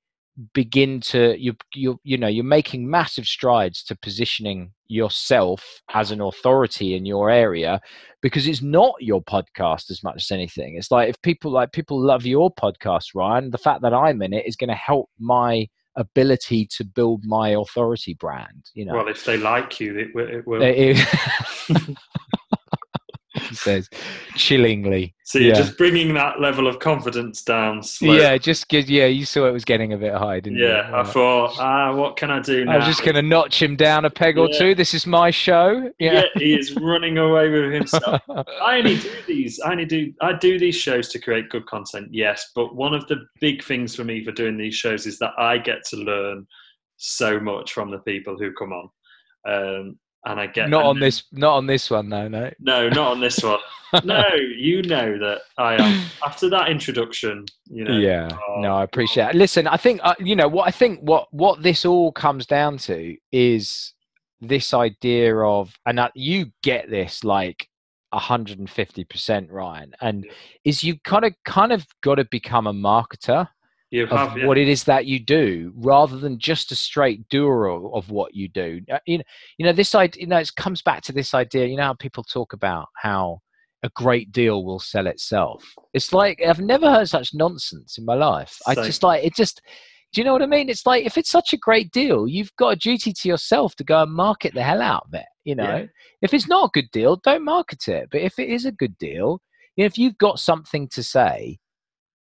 begin 0.54 1.00
to 1.00 1.36
you 1.40 1.56
you 1.74 2.00
you 2.04 2.18
know 2.18 2.28
you're 2.28 2.44
making 2.44 2.90
massive 2.90 3.26
strides 3.26 3.84
to 3.84 3.96
positioning 3.96 4.72
yourself 4.88 5.82
as 5.94 6.12
an 6.12 6.22
authority 6.22 6.96
in 6.96 7.06
your 7.06 7.30
area 7.30 7.82
because 8.22 8.48
it's 8.48 8.62
not 8.62 8.94
your 9.00 9.22
podcast 9.22 9.90
as 9.92 10.02
much 10.04 10.16
as 10.18 10.32
anything. 10.32 10.76
It's 10.78 10.92
like 10.92 11.10
if 11.10 11.22
people 11.22 11.52
like 11.52 11.72
people 11.72 12.00
love 12.00 12.26
your 12.26 12.54
podcast 12.54 13.16
ryan 13.16 13.50
the 13.50 13.58
fact 13.58 13.82
that 13.82 13.94
i'm 13.94 14.22
in 14.22 14.34
it 14.34 14.46
is 14.46 14.56
going 14.56 14.70
to 14.70 14.76
help 14.76 15.10
my 15.20 15.68
ability 15.98 16.66
to 16.66 16.86
build 16.86 17.24
my 17.26 17.50
authority 17.50 18.14
brand 18.14 18.70
you 18.74 18.86
know 18.86 18.94
well 18.94 19.08
if 19.08 19.26
they 19.26 19.38
like 19.38 19.80
you 19.80 19.98
it, 19.98 20.16
will. 20.16 20.28
it 20.28 20.48
will 20.48 20.62
he 23.50 23.56
says 23.56 23.90
chillingly. 24.36 25.14
So 25.24 25.40
you're 25.40 25.50
yeah. 25.50 25.56
just 25.56 25.78
bringing 25.78 26.14
that 26.14 26.40
level 26.40 26.68
of 26.68 26.80
confidence 26.80 27.42
down. 27.42 27.84
Slowly. 27.84 28.20
Yeah, 28.20 28.38
just 28.38 28.70
get, 28.70 28.88
yeah. 28.88 29.08
You 29.08 29.26
saw 29.26 29.46
it 29.46 29.52
was 29.52 29.66
getting 29.66 29.92
a 29.92 29.98
bit 29.98 30.14
high, 30.14 30.40
didn't 30.40 30.60
yeah, 30.60 30.66
you? 30.66 30.94
Yeah, 30.94 31.02
I 31.02 31.04
thought, 31.04 31.60
ah, 31.60 31.94
what 31.94 32.16
can 32.16 32.32
I 32.32 32.40
do 32.40 32.64
now? 32.64 32.78
I'm 32.78 32.82
just 32.84 33.04
going 33.04 33.16
to 33.16 33.22
notch 33.22 33.62
him 33.62 33.76
down 33.76 34.06
a 34.06 34.10
peg 34.10 34.38
or 34.38 34.48
two. 34.58 34.74
This 34.74 34.94
is 34.94 35.06
my 35.06 35.30
show. 35.30 35.92
Yeah. 36.00 36.14
yeah, 36.14 36.24
he 36.36 36.58
is 36.58 36.74
running 36.76 37.18
away 37.18 37.50
with 37.50 37.74
himself. 37.74 38.22
I 38.30 38.78
only 38.78 38.98
do 39.00 39.12
these. 39.28 39.60
I 39.60 39.72
only 39.72 39.86
do. 39.86 40.14
I 40.22 40.32
do 40.32 40.58
these 40.58 40.76
shows 40.76 41.10
to 41.10 41.20
create 41.20 41.50
good 41.50 41.66
content. 41.66 42.08
Yes, 42.12 42.52
but 42.56 42.76
one 42.76 42.94
of 42.94 43.06
the 43.08 43.26
big 43.42 43.64
things 43.64 43.96
for 43.96 44.06
me 44.06 44.24
for 44.24 44.32
doing 44.32 44.58
these 44.58 44.76
shows 44.76 45.06
is 45.06 45.20
that 45.20 45.34
I 45.38 45.58
get 45.58 45.84
to 45.90 45.98
learn 45.98 46.48
so 46.96 47.40
much 47.40 47.74
from 47.74 47.92
the 47.92 48.00
people 48.00 48.38
who 48.38 48.54
come 48.54 48.72
on. 48.72 48.90
Um, 49.46 50.00
and 50.28 50.40
I 50.40 50.48
get 50.48 50.70
not 50.70 50.86
on 50.86 51.00
this, 51.00 51.24
not 51.32 51.56
on 51.56 51.66
this 51.66 51.90
one, 51.90 52.10
though. 52.10 52.28
No, 52.28 52.52
no, 52.60 52.90
not 52.90 53.12
on 53.12 53.20
this 53.22 53.42
one. 53.42 53.60
no, 54.04 54.24
you 54.36 54.82
know 54.84 55.18
that 55.18 55.40
I 55.58 55.82
am. 55.82 56.06
After 56.26 56.50
that 56.50 56.70
introduction, 56.70 57.46
you 57.66 57.86
know. 57.86 57.98
Yeah, 57.98 58.30
oh, 58.50 58.60
no, 58.60 58.76
I 58.76 58.84
appreciate. 58.84 59.30
it. 59.30 59.36
Listen, 59.36 59.68
I 59.68 59.78
think 59.78 60.02
uh, 60.04 60.16
you 60.20 60.36
know 60.36 60.48
what 60.48 60.68
I 60.68 60.72
think. 60.72 61.00
What 61.00 61.28
what 61.32 61.64
this 61.64 61.86
all 61.86 62.12
comes 62.12 62.46
down 62.46 62.78
to 62.80 63.16
is 63.32 63.94
this 64.42 64.74
idea 64.74 65.36
of, 65.38 65.74
and 65.86 66.00
uh, 66.00 66.10
you 66.14 66.52
get 66.62 66.90
this 66.90 67.24
like 67.24 67.68
150% 68.14 69.48
Ryan 69.52 69.94
and 70.02 70.28
is 70.64 70.84
you 70.84 70.98
kind 71.04 71.26
of 71.26 71.34
kind 71.44 71.72
of 71.72 71.86
got 72.02 72.16
to 72.16 72.26
become 72.26 72.68
a 72.68 72.74
marketer 72.74 73.48
you 73.90 74.06
have, 74.08 74.32
of 74.32 74.38
yeah. 74.38 74.46
what 74.46 74.58
it 74.58 74.68
is 74.68 74.84
that 74.84 75.06
you 75.06 75.20
do 75.20 75.72
rather 75.76 76.18
than 76.18 76.40
just 76.40 76.72
a 76.72 76.76
straight 76.76 77.28
doer 77.30 77.68
of, 77.68 77.94
of 77.94 78.10
what 78.10 78.36
you 78.36 78.48
do. 78.50 78.82
Uh, 78.92 79.00
you 79.06 79.20
know, 79.20 79.24
you 79.58 79.66
know 79.66 79.74
this 79.74 79.96
idea 79.96 80.22
you 80.22 80.28
know 80.28 80.38
it 80.38 80.52
comes 80.56 80.82
back 80.82 81.02
to 81.04 81.14
this 81.14 81.34
idea 81.34 81.66
you 81.66 81.78
know 81.78 81.84
how 81.84 81.94
people 81.94 82.24
talk 82.24 82.54
about 82.54 82.88
how 82.96 83.40
a 83.84 83.90
great 83.90 84.32
deal 84.32 84.66
will 84.66 84.80
sell 84.80 85.08
itself? 85.08 85.64
It's 85.94 86.12
like 86.12 86.42
i've 86.46 86.60
never 86.60 86.92
heard 86.92 87.08
such 87.08 87.34
nonsense 87.34 87.98
in 87.98 88.06
my 88.06 88.16
life. 88.16 88.58
I 88.68 88.76
just 88.76 89.04
like 89.04 89.24
it 89.24 89.36
just 89.36 89.62
do 90.14 90.22
you 90.22 90.26
know 90.26 90.34
what 90.34 90.42
i 90.42 90.48
mean? 90.48 90.70
It's 90.70 90.86
like 90.86 91.06
if 91.06 91.18
it's 91.18 91.32
such 91.32 91.54
a 91.54 91.58
great 91.58 91.92
deal 91.92 92.28
you've 92.28 92.56
got 92.58 92.70
a 92.70 92.76
duty 92.76 93.14
to 93.14 93.30
yourself 93.30 93.76
to 93.76 93.84
go 93.84 94.04
and 94.04 94.12
market 94.12 94.54
the 94.54 94.64
hell 94.64 94.82
out 94.82 95.06
of 95.08 95.14
it 95.14 95.26
you 95.46 95.56
know? 95.56 95.78
Yeah. 95.78 95.86
if 96.22 96.34
it's 96.34 96.48
not 96.48 96.66
a 96.66 96.72
good 96.74 96.92
deal 96.92 97.16
don't 97.24 97.46
market 97.46 97.88
it. 97.88 98.10
But 98.12 98.22
if 98.22 98.38
it 98.38 98.50
is 98.50 98.66
a 98.66 98.72
good 98.72 98.98
deal 98.98 99.40
you 99.78 99.84
know, 99.84 99.86
if 99.86 99.98
you've 99.98 100.18
got 100.18 100.40
something 100.40 100.90
to 100.90 101.04
say 101.04 101.60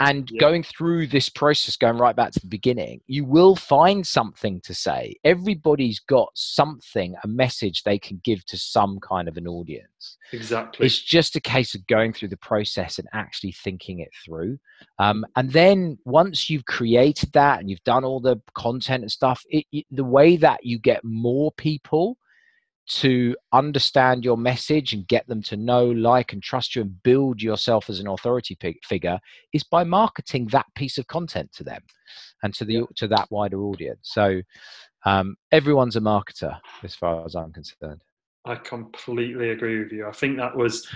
and 0.04 0.28
yeah. 0.30 0.40
going 0.40 0.64
through 0.64 1.06
this 1.06 1.28
process, 1.28 1.76
going 1.76 1.96
right 1.96 2.16
back 2.16 2.32
to 2.32 2.40
the 2.40 2.48
beginning, 2.48 3.00
you 3.06 3.24
will 3.24 3.54
find 3.54 4.04
something 4.04 4.60
to 4.62 4.74
say. 4.74 5.14
Everybody's 5.22 6.00
got 6.00 6.30
something, 6.34 7.14
a 7.22 7.28
message 7.28 7.82
they 7.82 7.98
can 7.98 8.20
give 8.24 8.44
to 8.46 8.58
some 8.58 8.98
kind 8.98 9.28
of 9.28 9.36
an 9.36 9.46
audience. 9.46 10.18
Exactly. 10.32 10.86
It's 10.86 11.00
just 11.00 11.36
a 11.36 11.40
case 11.40 11.76
of 11.76 11.86
going 11.86 12.12
through 12.12 12.28
the 12.28 12.36
process 12.36 12.98
and 12.98 13.06
actually 13.12 13.52
thinking 13.52 14.00
it 14.00 14.10
through. 14.24 14.58
Um, 14.98 15.24
and 15.36 15.52
then 15.52 15.98
once 16.04 16.50
you've 16.50 16.64
created 16.64 17.32
that 17.34 17.60
and 17.60 17.70
you've 17.70 17.84
done 17.84 18.04
all 18.04 18.20
the 18.20 18.40
content 18.54 19.02
and 19.02 19.12
stuff, 19.12 19.42
it, 19.50 19.66
it, 19.70 19.86
the 19.90 20.04
way 20.04 20.36
that 20.36 20.64
you 20.64 20.80
get 20.80 21.04
more 21.04 21.52
people 21.52 22.18
to 22.94 23.34
understand 23.52 24.24
your 24.24 24.36
message 24.36 24.92
and 24.92 25.06
get 25.08 25.26
them 25.26 25.42
to 25.42 25.56
know, 25.56 25.86
like, 25.86 26.32
and 26.32 26.42
trust 26.42 26.76
you 26.76 26.82
and 26.82 27.02
build 27.02 27.40
yourself 27.40 27.88
as 27.88 28.00
an 28.00 28.08
authority 28.08 28.56
figure 28.84 29.18
is 29.52 29.64
by 29.64 29.84
marketing 29.84 30.46
that 30.48 30.66
piece 30.74 30.98
of 30.98 31.06
content 31.06 31.50
to 31.52 31.64
them 31.64 31.82
and 32.42 32.52
to 32.54 32.64
the 32.64 32.74
yeah. 32.74 32.82
to 32.96 33.08
that 33.08 33.30
wider 33.30 33.62
audience. 33.62 34.00
So 34.02 34.42
um, 35.04 35.36
everyone's 35.52 35.96
a 35.96 36.00
marketer 36.00 36.58
as 36.82 36.94
far 36.94 37.24
as 37.24 37.34
I'm 37.34 37.52
concerned. 37.52 38.02
I 38.44 38.56
completely 38.56 39.50
agree 39.50 39.78
with 39.78 39.92
you. 39.92 40.06
I 40.06 40.12
think 40.12 40.36
that 40.36 40.56
was 40.56 40.86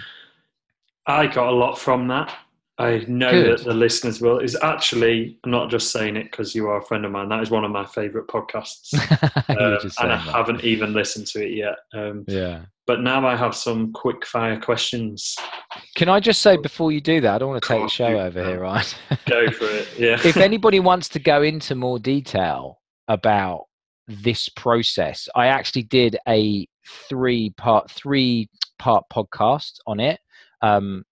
I 1.07 1.26
got 1.26 1.49
a 1.49 1.57
lot 1.57 1.78
from 1.78 2.09
that 2.09 2.36
I 2.79 3.05
know 3.09 3.31
Good. 3.31 3.59
that 3.59 3.64
the 3.64 3.74
listeners 3.74 4.20
will. 4.20 4.39
Is 4.39 4.57
actually 4.62 5.39
I'm 5.45 5.51
not 5.51 5.70
just 5.70 5.93
saying 5.93 6.16
it 6.16 6.31
because 6.31 6.55
you 6.55 6.68
are 6.68 6.79
a 6.79 6.85
friend 6.85 7.07
of 7.07 7.11
mine. 7.11 7.31
That 7.31 7.43
is 7.43 7.51
one 7.51 7.64
of 7.64 7.70
my 7.70 7.87
favourite 7.87 8.27
podcasts, 8.29 8.93
um, 9.49 9.91
and 9.99 10.12
I 10.12 10.16
that. 10.16 10.35
haven't 10.35 10.62
even 10.62 10.93
listened 10.93 11.27
to 11.29 11.45
it 11.45 11.53
yet. 11.53 11.77
Um, 11.95 12.24
yeah. 12.29 12.66
But 12.87 13.01
now 13.01 13.27
I 13.27 13.35
have 13.35 13.55
some 13.55 13.93
quick 13.93 14.27
fire 14.27 14.61
questions. 14.61 15.35
Can 15.97 16.09
I 16.09 16.20
just 16.20 16.43
say 16.43 16.57
before 16.57 16.93
you 16.93 17.01
do 17.01 17.20
that, 17.22 17.35
I 17.35 17.39
don't 17.39 17.49
want 17.49 17.62
to 17.62 17.68
take 17.68 17.83
the 17.83 17.89
show 17.89 18.20
over 18.20 18.45
here, 18.45 18.61
right? 18.61 18.97
go 19.27 19.51
for 19.51 19.64
it. 19.64 19.89
Yeah. 19.99 20.20
if 20.24 20.37
anybody 20.37 20.79
wants 20.79 21.09
to 21.11 21.18
go 21.18 21.43
into 21.43 21.74
more 21.74 21.99
detail 21.99 22.81
about 23.09 23.64
this 24.07 24.49
process, 24.51 25.29
I 25.35 25.47
actually 25.47 25.85
did 25.85 26.16
a 26.29 26.68
three 27.09 27.51
part 27.57 27.91
three 27.91 28.49
part 28.79 29.05
podcast 29.11 29.79
on 29.87 29.99
it. 29.99 30.20
Um, 30.62 31.05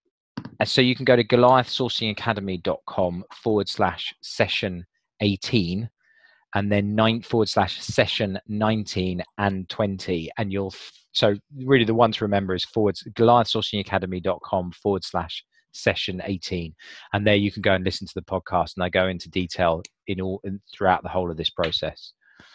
Uh, 0.61 0.65
so 0.65 0.81
you 0.81 0.95
can 0.95 1.05
go 1.05 1.17
to 1.17 1.25
goliathsourcingacademy.com 1.25 3.25
forward 3.33 3.69
slash 3.69 4.15
session 4.23 4.87
18 5.21 5.89
and 6.55 6.71
then 6.71 6.95
nine 6.95 7.23
forward 7.23 7.49
slash 7.49 7.81
session 7.81 8.39
19 8.49 9.23
and 9.39 9.69
20 9.69 10.31
and 10.39 10.53
you'll 10.53 10.75
so 11.13 11.35
really 11.65 11.85
the 11.85 11.95
one 11.95 12.13
to 12.13 12.25
remember 12.25 12.55
is 12.55 12.65
forward 12.65 12.97
goliathsourcingacademy.com 13.15 14.73
forward 14.73 15.05
slash 15.05 15.45
session 15.73 16.23
18 16.25 16.75
and 17.13 17.27
there 17.27 17.35
you 17.35 17.51
can 17.51 17.63
go 17.63 17.73
and 17.73 17.85
listen 17.85 18.07
to 18.07 18.15
the 18.15 18.23
podcast 18.23 18.77
and 18.77 18.85
i 18.85 18.89
go 18.89 19.09
into 19.09 19.29
detail 19.31 19.83
in 20.07 20.21
all 20.21 20.41
in, 20.45 20.61
throughout 20.73 21.03
the 21.03 21.09
whole 21.09 21.31
of 21.31 21.37
this 21.37 21.51
process. 21.51 22.13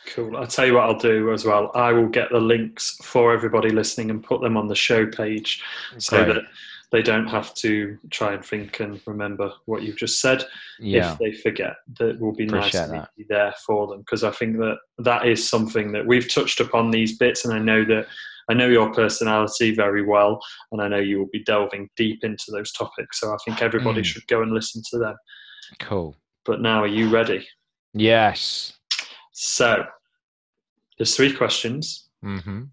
Cool. 0.08 0.38
I'll 0.38 0.48
tell 0.48 0.66
you 0.66 0.76
what 0.76 0.84
i'll 0.84 0.98
do 0.98 1.34
as 1.34 1.46
well. 1.46 1.72
I 1.76 1.92
will 1.92 2.08
get 2.08 2.30
the 2.32 2.40
links 2.40 2.98
for 3.04 3.34
everybody 3.34 3.70
listening 3.70 4.10
and 4.10 4.24
put 4.24 4.42
them 4.42 4.56
on 4.56 4.68
the 4.68 4.76
show 4.76 5.06
page 5.06 5.62
so 5.98 6.24
Great. 6.24 6.36
that 6.36 6.44
they 6.92 7.02
don't 7.04 7.28
have 7.28 7.54
to 7.54 7.98
try 8.10 8.34
and 8.34 8.44
think 8.44 8.80
and 8.80 9.00
remember 9.06 9.52
what 9.66 9.84
you've 9.84 9.98
just 9.98 10.20
said. 10.20 10.44
Yeah. 10.80 11.14
If 11.14 11.20
they 11.20 11.34
forget, 11.34 11.76
that 12.00 12.20
will 12.20 12.34
be 12.34 12.48
Appreciate 12.48 12.90
nice 12.90 13.02
to 13.02 13.10
be 13.16 13.26
there 13.30 13.54
for 13.66 13.88
them 13.88 14.00
because 14.00 14.24
I 14.24 14.32
think 14.32 14.58
that 14.58 14.78
that 15.00 15.28
is 15.28 15.48
something 15.48 15.92
that 15.92 16.06
we've 16.06 16.32
touched 16.32 16.60
upon 16.60 16.92
these 16.92 17.18
bits, 17.18 17.46
and 17.46 17.54
I 17.54 17.60
know 17.60 17.86
that 17.86 18.08
I 18.50 18.56
know 18.56 18.68
your 18.68 18.92
personality 18.92 19.76
very 19.76 20.04
well, 20.04 20.42
and 20.72 20.82
I 20.82 20.88
know 20.88 20.98
you 20.98 21.20
will 21.20 21.30
be 21.32 21.44
delving 21.44 21.90
deep 21.96 22.24
into 22.24 22.52
those 22.52 22.72
topics. 22.72 23.20
So 23.20 23.32
I 23.32 23.38
think 23.46 23.62
everybody 23.62 24.02
mm. 24.02 24.06
should 24.06 24.26
go 24.28 24.42
and 24.42 24.52
listen 24.52 24.82
to 24.90 24.98
them. 24.98 25.16
Cool. 25.80 26.16
But 26.46 26.62
now, 26.62 26.82
are 26.82 26.88
you 26.88 27.10
ready? 27.10 27.48
Yes. 27.94 28.74
So 29.34 29.86
there's 30.98 31.16
three 31.16 31.32
questions. 31.32 32.10
Mm-hmm. 32.26 32.64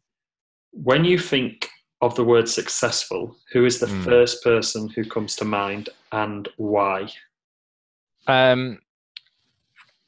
When 0.73 1.05
you 1.05 1.19
think 1.19 1.69
of 2.03 2.15
the 2.15 2.25
word 2.25 2.49
successful, 2.49 3.37
who 3.53 3.65
is 3.65 3.79
the 3.79 3.87
mm. 3.87 4.05
first 4.05 4.43
person 4.43 4.89
who 4.89 5.05
comes 5.05 5.35
to 5.37 5.45
mind 5.45 5.89
and 6.13 6.49
why? 6.57 7.09
Um, 8.27 8.81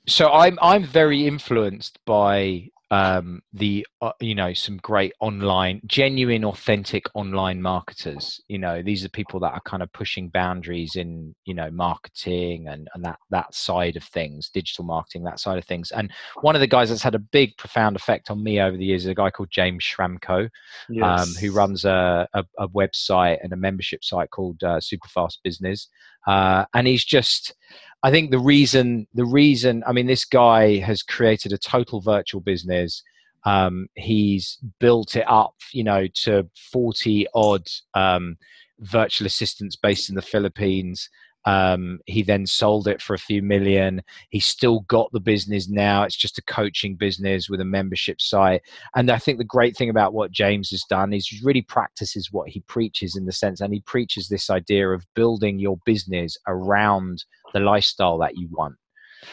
so 0.07 0.30
I'm 0.30 0.59
I'm 0.61 0.84
very 0.84 1.26
influenced 1.26 2.05
by 2.05 2.70
um, 2.91 3.43
the 3.53 3.86
uh, 4.01 4.12
you 4.20 4.34
know 4.34 4.53
some 4.53 4.78
great 4.78 5.12
online 5.20 5.80
genuine 5.86 6.45
authentic 6.45 7.05
online 7.14 7.61
marketers. 7.61 8.41
You 8.49 8.59
know 8.59 8.82
these 8.82 9.05
are 9.05 9.11
people 9.11 9.41
that 9.41 9.53
are 9.53 9.61
kind 9.64 9.82
of 9.82 9.93
pushing 9.93 10.28
boundaries 10.28 10.97
in 10.97 11.34
you 11.45 11.55
know 11.55 11.70
marketing 11.70 12.68
and, 12.68 12.89
and 12.95 13.05
that 13.05 13.18
that 13.30 13.55
side 13.55 13.97
of 13.97 14.05
things 14.05 14.49
digital 14.49 14.84
marketing 14.84 15.24
that 15.24 15.41
side 15.41 15.59
of 15.59 15.64
things. 15.64 15.91
And 15.91 16.11
one 16.41 16.55
of 16.55 16.61
the 16.61 16.66
guys 16.66 16.89
that's 16.89 17.03
had 17.03 17.14
a 17.14 17.18
big 17.18 17.57
profound 17.57 17.97
effect 17.97 18.30
on 18.30 18.43
me 18.43 18.61
over 18.61 18.76
the 18.76 18.84
years 18.84 19.05
is 19.05 19.11
a 19.11 19.14
guy 19.14 19.30
called 19.30 19.51
james 19.51 19.84
schramko 19.84 20.49
yes. 20.89 21.20
um, 21.20 21.34
who 21.41 21.53
runs 21.53 21.84
a, 21.84 22.28
a, 22.32 22.45
a, 22.59 22.68
website 22.68 23.39
and 23.43 23.53
a 23.53 23.57
membership 23.57 24.05
site 24.05 24.30
called 24.30 24.62
uh, 24.62 24.78
superfast 24.78 25.39
business. 25.43 25.89
Uh, 26.26 26.64
and 26.74 26.86
he's 26.86 27.05
just 27.05 27.55
I 28.03 28.11
think 28.11 28.30
the 28.30 28.38
reason, 28.38 29.07
the 29.14 29.24
reason, 29.24 29.82
I 29.86 29.92
mean, 29.92 30.07
this 30.07 30.24
guy 30.24 30.76
has 30.78 31.03
created 31.03 31.53
a 31.53 31.59
total 31.59 32.01
virtual 32.01 32.40
business. 32.40 33.03
Um, 33.44 33.88
he's 33.94 34.59
built 34.78 35.16
it 35.16 35.28
up, 35.28 35.55
you 35.72 35.82
know, 35.82 36.07
to 36.22 36.49
40 36.70 37.26
odd 37.34 37.66
um, 37.94 38.36
virtual 38.80 39.26
assistants 39.26 39.74
based 39.74 40.09
in 40.09 40.14
the 40.14 40.22
Philippines. 40.22 41.11
Um, 41.49 42.01
he 42.05 42.22
then 42.22 42.44
sold 42.44 42.86
it 42.88 43.01
for 43.01 43.14
a 43.14 43.18
few 43.18 43.40
million. 43.40 44.03
He's 44.28 44.44
still 44.44 44.80
got 44.80 45.11
the 45.12 45.20
business 45.20 45.66
now. 45.66 46.03
It's 46.03 46.14
just 46.14 46.36
a 46.36 46.42
coaching 46.42 46.94
business 46.94 47.49
with 47.49 47.62
a 47.62 47.64
membership 47.64 48.20
site. 48.20 48.61
And 48.94 49.11
I 49.11 49.16
think 49.16 49.38
the 49.38 49.44
great 49.44 49.74
thing 49.74 49.88
about 49.88 50.12
what 50.12 50.30
James 50.30 50.68
has 50.72 50.84
done 50.90 51.14
is 51.14 51.26
he 51.26 51.40
really 51.42 51.62
practices 51.62 52.28
what 52.30 52.51
he 52.51 52.61
preaches 52.61 53.16
in 53.16 53.24
the 53.24 53.32
sense, 53.32 53.62
and 53.62 53.72
he 53.72 53.80
preaches 53.80 54.28
this 54.28 54.51
idea 54.51 54.90
of 54.90 55.07
building 55.14 55.59
your 55.59 55.78
business 55.86 56.36
around 56.46 57.24
the 57.55 57.61
lifestyle 57.61 58.18
that 58.18 58.36
you 58.36 58.49
want. 58.51 58.76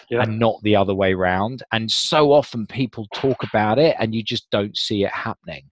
Yeah. 0.09 0.23
and 0.23 0.39
not 0.39 0.55
the 0.63 0.75
other 0.75 0.95
way 0.95 1.13
around. 1.13 1.61
And 1.71 1.91
so 1.91 2.31
often 2.31 2.65
people 2.65 3.07
talk 3.13 3.43
about 3.43 3.77
it 3.77 3.95
and 3.99 4.15
you 4.15 4.23
just 4.23 4.49
don't 4.49 4.75
see 4.75 5.03
it 5.03 5.11
happening. 5.11 5.69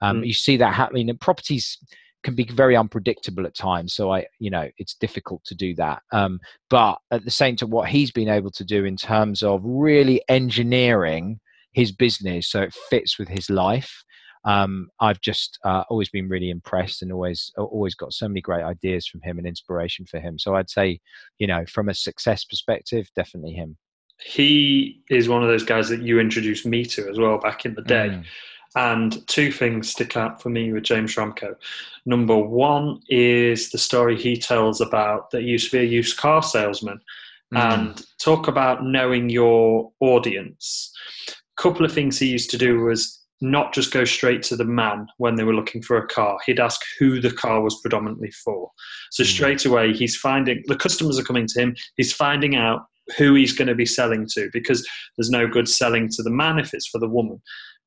Um, 0.00 0.20
mm. 0.20 0.26
You 0.26 0.34
see 0.34 0.56
that 0.56 0.74
happening 0.74 1.08
in 1.08 1.16
properties 1.16 1.78
can 2.22 2.34
be 2.34 2.44
very 2.44 2.76
unpredictable 2.76 3.46
at 3.46 3.54
times. 3.54 3.94
So 3.94 4.12
I, 4.12 4.26
you 4.38 4.50
know, 4.50 4.68
it's 4.78 4.94
difficult 4.94 5.44
to 5.44 5.54
do 5.54 5.74
that. 5.76 6.02
Um, 6.12 6.40
but 6.70 6.98
at 7.10 7.24
the 7.24 7.30
same 7.30 7.56
time, 7.56 7.70
what 7.70 7.88
he's 7.88 8.10
been 8.10 8.28
able 8.28 8.50
to 8.52 8.64
do 8.64 8.84
in 8.84 8.96
terms 8.96 9.42
of 9.42 9.60
really 9.64 10.22
engineering 10.28 11.40
his 11.72 11.90
business 11.90 12.50
so 12.50 12.62
it 12.62 12.74
fits 12.90 13.18
with 13.18 13.28
his 13.28 13.50
life. 13.50 14.04
Um, 14.44 14.88
I've 15.00 15.20
just 15.20 15.58
uh, 15.64 15.84
always 15.88 16.08
been 16.08 16.28
really 16.28 16.50
impressed 16.50 17.02
and 17.02 17.12
always 17.12 17.52
always 17.56 17.94
got 17.94 18.12
so 18.12 18.26
many 18.26 18.40
great 18.40 18.64
ideas 18.64 19.06
from 19.06 19.20
him 19.22 19.38
and 19.38 19.46
inspiration 19.46 20.04
for 20.04 20.18
him. 20.18 20.38
So 20.38 20.56
I'd 20.56 20.68
say, 20.68 21.00
you 21.38 21.46
know, 21.46 21.64
from 21.66 21.88
a 21.88 21.94
success 21.94 22.44
perspective, 22.44 23.08
definitely 23.14 23.52
him. 23.52 23.76
He 24.18 25.02
is 25.10 25.28
one 25.28 25.42
of 25.42 25.48
those 25.48 25.64
guys 25.64 25.88
that 25.88 26.02
you 26.02 26.18
introduced 26.18 26.66
me 26.66 26.84
to 26.86 27.08
as 27.08 27.18
well 27.18 27.38
back 27.38 27.64
in 27.64 27.74
the 27.74 27.82
day. 27.82 28.08
Mm. 28.08 28.24
And 28.74 29.26
two 29.28 29.52
things 29.52 29.90
stick 29.90 30.16
out 30.16 30.40
for 30.40 30.48
me 30.48 30.72
with 30.72 30.84
James 30.84 31.14
Schramko. 31.14 31.54
Number 32.06 32.36
one 32.36 33.00
is 33.08 33.70
the 33.70 33.78
story 33.78 34.16
he 34.16 34.36
tells 34.36 34.80
about 34.80 35.30
that 35.30 35.42
he 35.42 35.48
used 35.48 35.70
to 35.70 35.78
be 35.78 35.84
a 35.84 35.88
used 35.88 36.16
car 36.16 36.42
salesman 36.42 36.98
mm. 37.52 37.60
and 37.60 38.02
talk 38.18 38.48
about 38.48 38.84
knowing 38.84 39.28
your 39.28 39.92
audience. 40.00 40.90
A 41.28 41.62
couple 41.62 41.84
of 41.84 41.92
things 41.92 42.18
he 42.18 42.26
used 42.26 42.50
to 42.50 42.58
do 42.58 42.80
was 42.80 43.22
not 43.42 43.74
just 43.74 43.92
go 43.92 44.04
straight 44.04 44.42
to 44.44 44.56
the 44.56 44.64
man 44.64 45.06
when 45.18 45.34
they 45.34 45.44
were 45.44 45.54
looking 45.54 45.82
for 45.82 45.98
a 45.98 46.06
car. 46.06 46.38
He'd 46.46 46.60
ask 46.60 46.80
who 46.98 47.20
the 47.20 47.32
car 47.32 47.60
was 47.60 47.78
predominantly 47.82 48.30
for. 48.30 48.70
So 49.10 49.22
mm. 49.22 49.26
straight 49.26 49.64
away, 49.66 49.92
he's 49.92 50.16
finding 50.16 50.62
the 50.66 50.76
customers 50.76 51.18
are 51.18 51.24
coming 51.24 51.46
to 51.48 51.60
him. 51.60 51.76
He's 51.96 52.12
finding 52.12 52.56
out 52.56 52.86
who 53.18 53.34
he's 53.34 53.52
going 53.52 53.68
to 53.68 53.74
be 53.74 53.84
selling 53.84 54.26
to 54.32 54.48
because 54.52 54.88
there's 55.16 55.30
no 55.30 55.46
good 55.46 55.68
selling 55.68 56.08
to 56.08 56.22
the 56.22 56.30
man 56.30 56.58
if 56.58 56.72
it's 56.72 56.86
for 56.86 56.98
the 56.98 57.08
woman. 57.08 57.42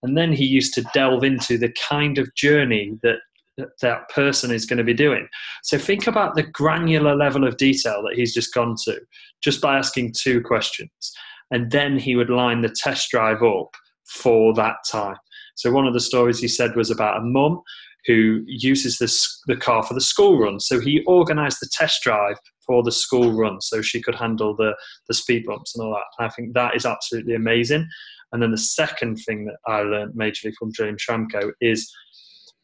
And 0.05 0.17
then 0.17 0.31
he 0.31 0.45
used 0.45 0.73
to 0.75 0.85
delve 0.93 1.23
into 1.23 1.57
the 1.57 1.73
kind 1.89 2.17
of 2.17 2.33
journey 2.35 2.97
that 3.01 3.17
that 3.81 4.09
person 4.09 4.51
is 4.51 4.65
going 4.65 4.77
to 4.77 4.83
be 4.83 4.93
doing. 4.93 5.27
So 5.63 5.77
think 5.77 6.07
about 6.07 6.35
the 6.35 6.43
granular 6.43 7.15
level 7.15 7.47
of 7.47 7.57
detail 7.57 8.03
that 8.03 8.15
he's 8.15 8.33
just 8.33 8.53
gone 8.53 8.75
to 8.83 8.99
just 9.43 9.61
by 9.61 9.77
asking 9.77 10.13
two 10.13 10.41
questions. 10.41 10.91
And 11.51 11.71
then 11.71 11.97
he 11.97 12.15
would 12.15 12.29
line 12.29 12.61
the 12.61 12.69
test 12.69 13.09
drive 13.09 13.41
up 13.41 13.75
for 14.05 14.53
that 14.55 14.75
time. 14.89 15.17
So 15.55 15.71
one 15.71 15.87
of 15.87 15.93
the 15.93 15.99
stories 15.99 16.39
he 16.39 16.47
said 16.47 16.75
was 16.75 16.91
about 16.91 17.17
a 17.17 17.21
mum 17.21 17.61
who 18.05 18.43
uses 18.45 18.97
this, 18.99 19.41
the 19.47 19.55
car 19.55 19.81
for 19.83 19.93
the 19.93 20.01
school 20.01 20.37
run. 20.37 20.59
So 20.59 20.79
he 20.79 21.03
organised 21.07 21.59
the 21.59 21.69
test 21.71 22.03
drive 22.03 22.37
for 22.65 22.83
the 22.83 22.91
school 22.91 23.33
run 23.33 23.61
so 23.61 23.81
she 23.81 24.01
could 24.01 24.15
handle 24.15 24.55
the, 24.55 24.75
the 25.07 25.13
speed 25.13 25.45
bumps 25.45 25.75
and 25.75 25.85
all 25.85 25.93
that. 25.93 26.23
I 26.23 26.29
think 26.29 26.53
that 26.53 26.75
is 26.75 26.85
absolutely 26.85 27.35
amazing. 27.35 27.87
And 28.35 28.43
then 28.43 28.51
the 28.51 28.57
second 28.57 29.15
thing 29.15 29.45
that 29.45 29.55
I 29.65 29.79
learned 29.79 30.13
majorly 30.13 30.53
from 30.59 30.73
James 30.73 31.01
Schramko 31.01 31.53
is 31.61 31.89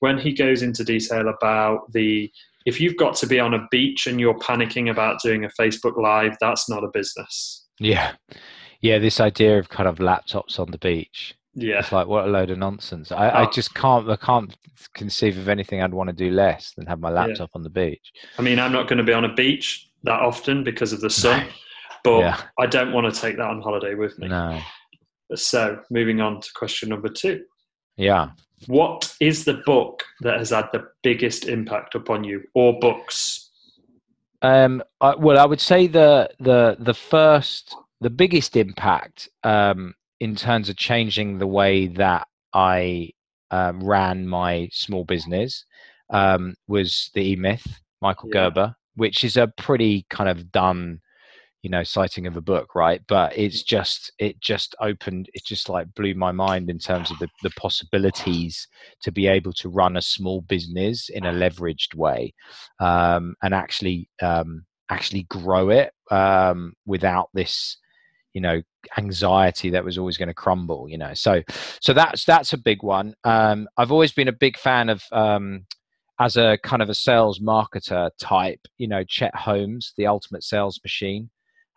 when 0.02 0.18
he 0.18 0.34
goes 0.34 0.64
into 0.64 0.84
detail 0.84 1.30
about 1.30 1.90
the 1.94 2.30
if 2.66 2.82
you've 2.82 2.98
got 2.98 3.16
to 3.16 3.26
be 3.26 3.40
on 3.40 3.54
a 3.54 3.66
beach 3.72 4.06
and 4.06 4.20
you're 4.20 4.38
panicking 4.38 4.92
about 4.92 5.22
doing 5.22 5.46
a 5.46 5.48
Facebook 5.48 5.96
Live, 5.96 6.36
that's 6.42 6.70
not 6.70 6.84
a 6.84 6.90
business. 6.90 7.66
Yeah. 7.80 8.12
Yeah, 8.82 9.00
this 9.00 9.22
idea 9.22 9.60
of 9.60 9.70
kind 9.70 9.88
of 9.88 10.00
laptops 10.00 10.60
on 10.60 10.72
the 10.72 10.78
beach. 10.78 11.36
Yeah. 11.54 11.80
It's 11.80 11.94
like 11.94 12.08
what 12.08 12.26
a 12.26 12.28
load 12.28 12.50
of 12.50 12.58
nonsense. 12.58 13.14
I, 13.14 13.30
oh. 13.30 13.44
I 13.46 13.50
just 13.50 13.74
can't 13.74 14.10
I 14.10 14.18
can't 14.18 14.54
conceive 14.94 15.38
of 15.38 15.48
anything 15.48 15.82
I'd 15.82 15.94
want 15.94 16.10
to 16.10 16.14
do 16.14 16.32
less 16.32 16.74
than 16.76 16.86
have 16.88 17.00
my 17.00 17.12
laptop 17.12 17.50
yeah. 17.54 17.56
on 17.58 17.64
the 17.64 17.70
beach. 17.70 18.12
I 18.38 18.42
mean, 18.42 18.60
I'm 18.60 18.74
not 18.74 18.90
going 18.90 18.98
to 18.98 19.06
be 19.06 19.14
on 19.14 19.24
a 19.24 19.34
beach 19.34 19.90
that 20.04 20.20
often 20.20 20.66
because 20.66 20.92
of 20.92 21.00
the 21.00 21.10
sun, 21.10 21.48
but 22.04 22.20
yeah. 22.20 22.42
I 22.60 22.66
don't 22.66 22.92
want 22.92 23.14
to 23.14 23.22
take 23.22 23.38
that 23.38 23.48
on 23.48 23.62
holiday 23.62 23.96
with 23.96 24.20
me. 24.20 24.28
No. 24.28 24.60
So, 25.36 25.80
moving 25.90 26.22
on 26.22 26.42
to 26.42 26.50
question 26.54 26.90
number 26.90 27.10
two. 27.10 27.44
Yeah. 27.98 28.30
What 28.68 29.16
is 29.20 29.46
the 29.46 29.56
book 29.66 30.04
that 30.22 30.38
has 30.38 30.52
had 30.52 30.68
the 30.72 30.88
biggest 31.04 31.48
impact 31.48 31.96
upon 31.96 32.24
you, 32.24 32.44
or 32.54 32.78
books? 32.80 33.50
Um, 34.42 34.84
I, 35.00 35.16
well, 35.16 35.38
I 35.38 35.46
would 35.46 35.62
say 35.62 35.88
the 35.88 36.30
the 36.40 36.78
the 36.80 36.94
first, 36.94 37.76
the 38.02 38.10
biggest 38.10 38.56
impact 38.56 39.30
um, 39.44 39.94
in 40.20 40.36
terms 40.36 40.70
of 40.70 40.78
changing 40.78 41.40
the 41.40 41.48
way 41.48 41.88
that 41.88 42.28
I 42.54 43.12
um, 43.50 43.84
ran 43.84 44.28
my 44.28 44.70
small 44.72 45.04
business 45.04 45.66
um, 46.12 46.56
was 46.68 47.10
the 47.14 47.32
E 47.32 47.36
Myth, 47.36 47.80
Michael 48.02 48.30
yeah. 48.30 48.50
Gerber, 48.50 48.76
which 48.96 49.24
is 49.24 49.38
a 49.38 49.48
pretty 49.48 50.06
kind 50.10 50.30
of 50.30 50.52
done 50.52 51.02
you 51.62 51.70
know 51.70 51.84
citing 51.84 52.28
of 52.28 52.38
a 52.38 52.42
book 52.42 52.76
right? 52.76 53.02
But 53.08 53.38
it's 53.38 53.64
just 53.64 54.12
it 54.18 54.40
just 54.40 54.76
opened 54.80 55.30
it 55.34 55.46
just 55.46 55.70
like 55.70 55.94
blew 55.94 56.16
my 56.16 56.32
mind 56.32 56.70
in 56.70 56.80
terms 56.80 57.12
of 57.12 57.20
the, 57.20 57.28
the 57.44 57.52
possibilities 57.52 58.68
to 59.02 59.12
be 59.12 59.28
able 59.28 59.54
to 59.54 59.70
run 59.70 59.98
a 59.98 60.02
small 60.02 60.42
business 60.42 61.10
in 61.10 61.26
a 61.26 61.34
leveraged 61.34 61.96
way 61.96 62.34
um, 62.80 63.36
and 63.44 63.54
actually 63.54 64.10
um, 64.22 64.66
actually 64.90 65.24
grow 65.24 65.70
it 65.70 65.94
um, 66.10 66.74
without 66.86 67.30
this 67.34 67.78
you 68.34 68.42
know 68.42 68.62
anxiety 68.98 69.70
that 69.70 69.84
was 69.84 69.98
always 69.98 70.18
going 70.18 70.28
to 70.28 70.34
crumble 70.34 70.88
you 70.90 70.98
know? 70.98 71.14
So 71.14 71.42
so 71.82 71.94
that's 71.94 72.26
that's 72.26 72.54
a 72.54 72.58
big 72.58 72.82
one. 72.82 73.14
Um, 73.24 73.68
i've 73.78 73.92
always 73.92 74.12
been 74.12 74.28
a 74.28 74.34
big 74.34 74.58
fan 74.58 74.90
of 74.90 75.04
um, 75.12 75.66
as 76.20 76.38
a 76.38 76.58
kind 76.64 76.82
of 76.82 76.90
a 76.90 76.94
sales 76.94 77.40
marketer 77.40 78.10
type 78.20 78.60
you 78.78 78.88
know 78.88 79.04
chet 79.04 79.36
holmes 79.36 79.94
the 79.98 80.08
ultimate 80.08 80.44
sales 80.44 80.80
machine 80.84 81.30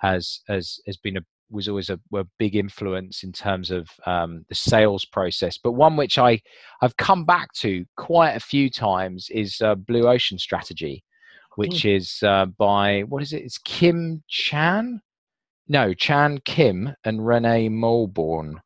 has 0.04 0.40
has 0.48 0.80
has 0.86 0.96
been 0.96 1.16
a 1.16 1.22
was 1.50 1.68
always 1.68 1.90
a, 1.90 1.98
a 2.14 2.24
big 2.38 2.56
influence 2.56 3.22
in 3.22 3.32
terms 3.32 3.70
of 3.70 3.88
um, 4.06 4.44
the 4.48 4.54
sales 4.54 5.04
process. 5.04 5.58
But 5.58 5.72
one 5.72 5.96
which 5.96 6.18
I 6.18 6.40
I've 6.82 6.96
come 6.96 7.24
back 7.24 7.52
to 7.54 7.84
quite 7.96 8.32
a 8.32 8.40
few 8.40 8.70
times 8.70 9.28
is 9.30 9.60
uh, 9.60 9.74
Blue 9.74 10.08
Ocean 10.08 10.38
Strategy, 10.38 11.04
which 11.56 11.82
mm. 11.82 11.96
is 11.96 12.18
uh, 12.22 12.46
by 12.46 13.02
what 13.02 13.22
is 13.22 13.32
it? 13.32 13.42
It's 13.42 13.58
Kim 13.58 14.22
Chan, 14.28 15.00
no 15.68 15.94
Chan 15.94 16.40
Kim 16.44 16.94
and 17.04 17.26
Renee 17.26 17.68
Mauborgne. 17.68 18.56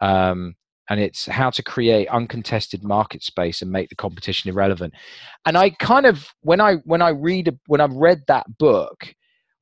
Um, 0.00 0.56
and 0.88 1.00
it's 1.00 1.26
how 1.26 1.50
to 1.50 1.62
create 1.64 2.06
uncontested 2.08 2.84
market 2.84 3.22
space 3.22 3.60
and 3.60 3.72
make 3.72 3.88
the 3.88 3.96
competition 3.96 4.50
irrelevant 4.50 4.94
and 5.44 5.56
i 5.56 5.68
kind 5.70 6.06
of 6.06 6.28
when 6.42 6.60
i 6.60 6.74
when 6.84 7.02
i 7.02 7.08
read 7.08 7.58
when 7.66 7.80
i've 7.80 7.92
read 7.92 8.22
that 8.28 8.46
book 8.58 9.15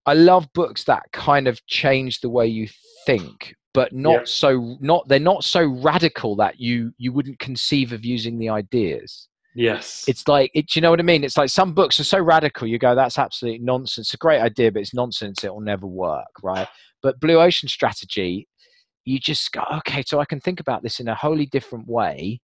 i 0.07 0.15
love 0.15 0.47
books 0.53 0.85
that 0.85 1.03
kind 1.13 1.49
of 1.49 1.65
change 1.67 2.21
the 2.21 2.31
way 2.31 2.47
you 2.47 2.69
think 3.07 3.55
but 3.73 3.93
not 3.93 4.21
yeah. 4.21 4.25
so 4.25 4.77
not 4.81 5.07
they're 5.09 5.19
not 5.19 5.45
so 5.45 5.65
radical 5.65 6.37
that 6.37 6.61
you 6.61 6.93
you 6.99 7.13
wouldn't 7.13 7.39
conceive 7.39 7.93
of 7.93 8.05
using 8.05 8.39
the 8.39 8.49
ideas 8.49 9.29
yes 9.55 10.05
it's 10.09 10.27
like 10.27 10.51
it 10.55 10.75
you 10.75 10.83
know 10.83 10.91
what 10.91 11.01
i 11.01 11.03
mean 11.03 11.23
it's 11.23 11.37
like 11.37 11.51
some 11.51 11.73
books 11.73 12.01
are 12.01 12.05
so 12.05 12.19
radical 12.19 12.67
you 12.67 12.79
go 12.79 12.95
that's 12.95 13.19
absolutely 13.19 13.61
nonsense 13.61 14.09
it's 14.09 14.15
a 14.15 14.19
great 14.19 14.41
idea 14.41 14.71
but 14.71 14.83
it's 14.83 14.95
nonsense 14.95 15.45
it 15.45 15.53
will 15.53 15.61
never 15.61 15.87
work 15.87 16.27
right 16.43 16.67
but 17.03 17.21
blue 17.21 17.41
ocean 17.41 17.69
strategy 17.69 18.49
you 19.05 19.19
just 19.19 19.53
go, 19.53 19.63
okay, 19.79 20.03
so 20.07 20.19
I 20.21 20.25
can 20.25 20.41
think 20.41 20.61
about 20.61 20.83
this 20.83 21.01
in 21.01 21.09
a 21.09 21.15
wholly 21.15 21.47
different 21.47 21.87
way. 21.87 22.41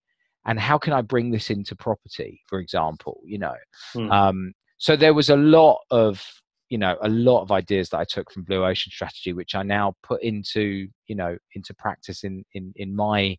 And 0.47 0.59
how 0.59 0.79
can 0.79 0.93
I 0.93 1.03
bring 1.03 1.31
this 1.31 1.51
into 1.51 1.77
property, 1.77 2.41
for 2.47 2.61
example? 2.61 3.21
You 3.25 3.39
know, 3.39 3.55
hmm. 3.93 4.11
um, 4.11 4.53
so 4.79 4.97
there 4.97 5.15
was 5.15 5.29
a 5.29 5.37
lot 5.37 5.81
of 5.91 6.23
you 6.71 6.79
know 6.79 6.97
a 7.03 7.09
lot 7.09 7.43
of 7.43 7.53
ideas 7.53 7.91
that 7.91 7.99
I 7.99 8.05
took 8.05 8.31
from 8.31 8.45
Blue 8.45 8.65
Ocean 8.65 8.91
Strategy, 8.91 9.33
which 9.33 9.55
I 9.55 9.63
now 9.63 9.95
put 10.03 10.23
into 10.23 10.89
you 11.07 11.15
know 11.17 11.37
into 11.55 11.75
practice 11.75 12.25
in 12.25 12.45
in 12.55 12.73
in 12.77 12.97
my 12.97 13.37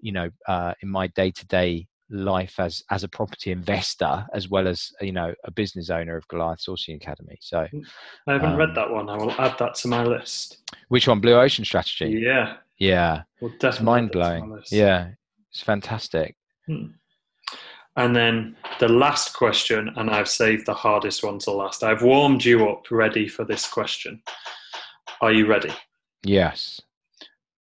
you 0.00 0.12
know 0.12 0.28
uh, 0.46 0.74
in 0.82 0.90
my 0.90 1.06
day 1.08 1.30
to 1.30 1.46
day 1.46 1.86
life 2.10 2.56
as 2.58 2.82
as 2.90 3.02
a 3.02 3.08
property 3.08 3.50
investor 3.50 4.26
as 4.34 4.48
well 4.50 4.68
as 4.68 4.92
you 5.00 5.12
know 5.12 5.34
a 5.44 5.50
business 5.50 5.88
owner 5.88 6.16
of 6.16 6.28
Goliath 6.28 6.60
Sourcing 6.60 6.96
Academy. 6.96 7.38
So 7.40 7.66
hmm. 7.70 7.80
I 8.26 8.34
haven't 8.34 8.52
um, 8.52 8.58
read 8.58 8.74
that 8.74 8.90
one. 8.90 9.08
I 9.08 9.16
will 9.16 9.32
add 9.32 9.56
that 9.58 9.74
to 9.76 9.88
my 9.88 10.04
list. 10.04 10.58
Which 10.88 11.08
one? 11.08 11.20
Blue 11.20 11.34
Ocean 11.34 11.64
Strategy. 11.64 12.20
Yeah. 12.20 12.56
Yeah. 12.78 13.22
Well, 13.40 13.52
it's 13.62 13.80
mind 13.80 14.10
blowing. 14.10 14.60
Yeah. 14.70 15.10
It's 15.50 15.62
fantastic. 15.62 16.36
Hmm. 16.66 16.86
And 17.96 18.14
then 18.14 18.56
the 18.80 18.88
last 18.88 19.34
question, 19.34 19.90
and 19.96 20.10
I've 20.10 20.28
saved 20.28 20.66
the 20.66 20.74
hardest 20.74 21.22
one 21.22 21.38
to 21.40 21.52
last. 21.52 21.84
I've 21.84 22.02
warmed 22.02 22.44
you 22.44 22.68
up 22.68 22.90
ready 22.90 23.28
for 23.28 23.44
this 23.44 23.68
question. 23.68 24.20
Are 25.20 25.32
you 25.32 25.46
ready? 25.46 25.72
Yes. 26.24 26.80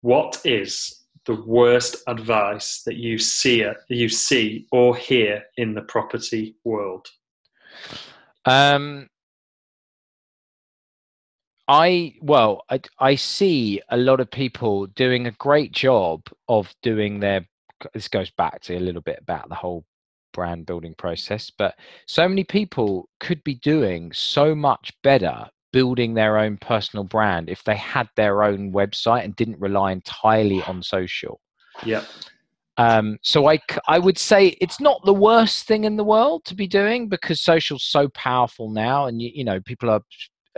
What 0.01 0.39
is 0.45 1.03
the 1.25 1.35
worst 1.35 1.97
advice 2.07 2.81
that 2.85 2.95
you 2.95 3.17
see 3.19 3.65
you 3.89 4.09
see 4.09 4.67
or 4.71 4.95
hear 4.95 5.43
in 5.57 5.73
the 5.73 5.81
property 5.81 6.55
world? 6.63 7.07
Um, 8.45 9.09
I 11.67 12.15
well, 12.21 12.63
I, 12.69 12.81
I 12.99 13.15
see 13.15 13.81
a 13.89 13.97
lot 13.97 14.19
of 14.19 14.31
people 14.31 14.87
doing 14.87 15.27
a 15.27 15.31
great 15.31 15.71
job 15.71 16.23
of 16.47 16.73
doing 16.81 17.19
their. 17.19 17.45
This 17.93 18.07
goes 18.07 18.31
back 18.31 18.61
to 18.61 18.75
a 18.75 18.79
little 18.79 19.01
bit 19.01 19.19
about 19.21 19.49
the 19.49 19.55
whole 19.55 19.85
brand 20.33 20.65
building 20.65 20.95
process, 20.97 21.51
but 21.57 21.75
so 22.05 22.27
many 22.27 22.43
people 22.43 23.09
could 23.19 23.43
be 23.43 23.55
doing 23.55 24.11
so 24.13 24.55
much 24.55 24.91
better 25.03 25.47
building 25.71 26.13
their 26.13 26.37
own 26.37 26.57
personal 26.57 27.03
brand 27.03 27.49
if 27.49 27.63
they 27.63 27.75
had 27.75 28.09
their 28.15 28.43
own 28.43 28.71
website 28.71 29.23
and 29.23 29.35
didn't 29.35 29.59
rely 29.59 29.91
entirely 29.91 30.61
on 30.63 30.83
social. 30.83 31.39
Yeah. 31.85 32.03
Um, 32.77 33.17
so 33.21 33.49
I, 33.49 33.59
I 33.87 33.99
would 33.99 34.17
say 34.17 34.57
it's 34.61 34.79
not 34.79 35.03
the 35.05 35.13
worst 35.13 35.67
thing 35.67 35.83
in 35.83 35.97
the 35.97 36.03
world 36.03 36.45
to 36.45 36.55
be 36.55 36.67
doing 36.67 37.09
because 37.09 37.41
social's 37.41 37.83
so 37.83 38.09
powerful 38.09 38.69
now, 38.69 39.05
and 39.05 39.21
you, 39.21 39.29
you 39.33 39.43
know 39.43 39.59
people 39.61 39.89
are 39.89 40.01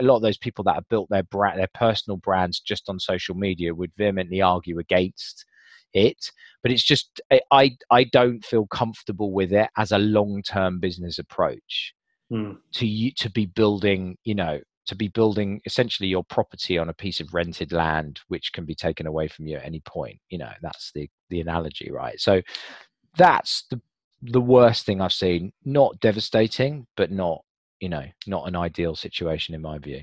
a 0.00 0.04
lot 0.04 0.16
of 0.16 0.22
those 0.22 0.38
people 0.38 0.64
that 0.64 0.74
have 0.74 0.88
built 0.88 1.08
their 1.10 1.22
brand, 1.24 1.58
their 1.58 1.68
personal 1.74 2.16
brands 2.16 2.60
just 2.60 2.88
on 2.88 2.98
social 2.98 3.34
media 3.34 3.74
would 3.74 3.92
vehemently 3.96 4.40
argue 4.40 4.78
against 4.78 5.44
it. 5.94 6.30
But 6.62 6.72
it's 6.72 6.82
just 6.82 7.20
I 7.50 7.76
I 7.90 8.04
don't 8.04 8.44
feel 8.44 8.66
comfortable 8.66 9.32
with 9.32 9.52
it 9.52 9.70
as 9.76 9.92
a 9.92 9.98
long 9.98 10.42
term 10.42 10.80
business 10.80 11.18
approach 11.18 11.94
mm. 12.32 12.56
to 12.74 12.86
you 12.86 13.12
to 13.12 13.30
be 13.30 13.46
building 13.46 14.16
you 14.24 14.34
know 14.34 14.60
to 14.86 14.94
be 14.94 15.08
building 15.08 15.60
essentially 15.64 16.08
your 16.08 16.24
property 16.24 16.76
on 16.76 16.88
a 16.88 16.94
piece 16.94 17.20
of 17.20 17.32
rented 17.32 17.72
land 17.72 18.20
which 18.28 18.52
can 18.52 18.64
be 18.64 18.74
taken 18.74 19.06
away 19.06 19.28
from 19.28 19.46
you 19.46 19.56
at 19.56 19.64
any 19.64 19.80
point 19.80 20.18
you 20.28 20.38
know 20.38 20.50
that's 20.62 20.90
the 20.94 21.08
the 21.30 21.40
analogy 21.40 21.90
right 21.90 22.20
so 22.20 22.42
that's 23.16 23.64
the 23.70 23.80
the 24.22 24.40
worst 24.40 24.86
thing 24.86 25.00
i've 25.00 25.12
seen 25.12 25.52
not 25.64 25.98
devastating 26.00 26.86
but 26.96 27.10
not 27.10 27.42
you 27.80 27.88
know 27.88 28.04
not 28.26 28.46
an 28.48 28.56
ideal 28.56 28.94
situation 28.94 29.54
in 29.54 29.60
my 29.62 29.78
view 29.78 30.02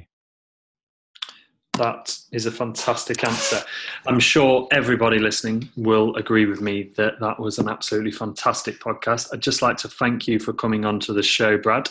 that 1.81 2.15
is 2.31 2.45
a 2.45 2.51
fantastic 2.51 3.23
answer. 3.23 3.59
I'm 4.05 4.19
sure 4.19 4.67
everybody 4.71 5.17
listening 5.17 5.67
will 5.75 6.15
agree 6.15 6.45
with 6.45 6.61
me 6.61 6.91
that 6.95 7.19
that 7.19 7.39
was 7.39 7.57
an 7.57 7.67
absolutely 7.67 8.11
fantastic 8.11 8.79
podcast. 8.79 9.33
I'd 9.33 9.41
just 9.41 9.61
like 9.63 9.77
to 9.77 9.87
thank 9.87 10.27
you 10.27 10.39
for 10.39 10.53
coming 10.53 10.85
on 10.85 10.99
to 11.01 11.13
the 11.13 11.23
show, 11.23 11.57
Brad. 11.57 11.89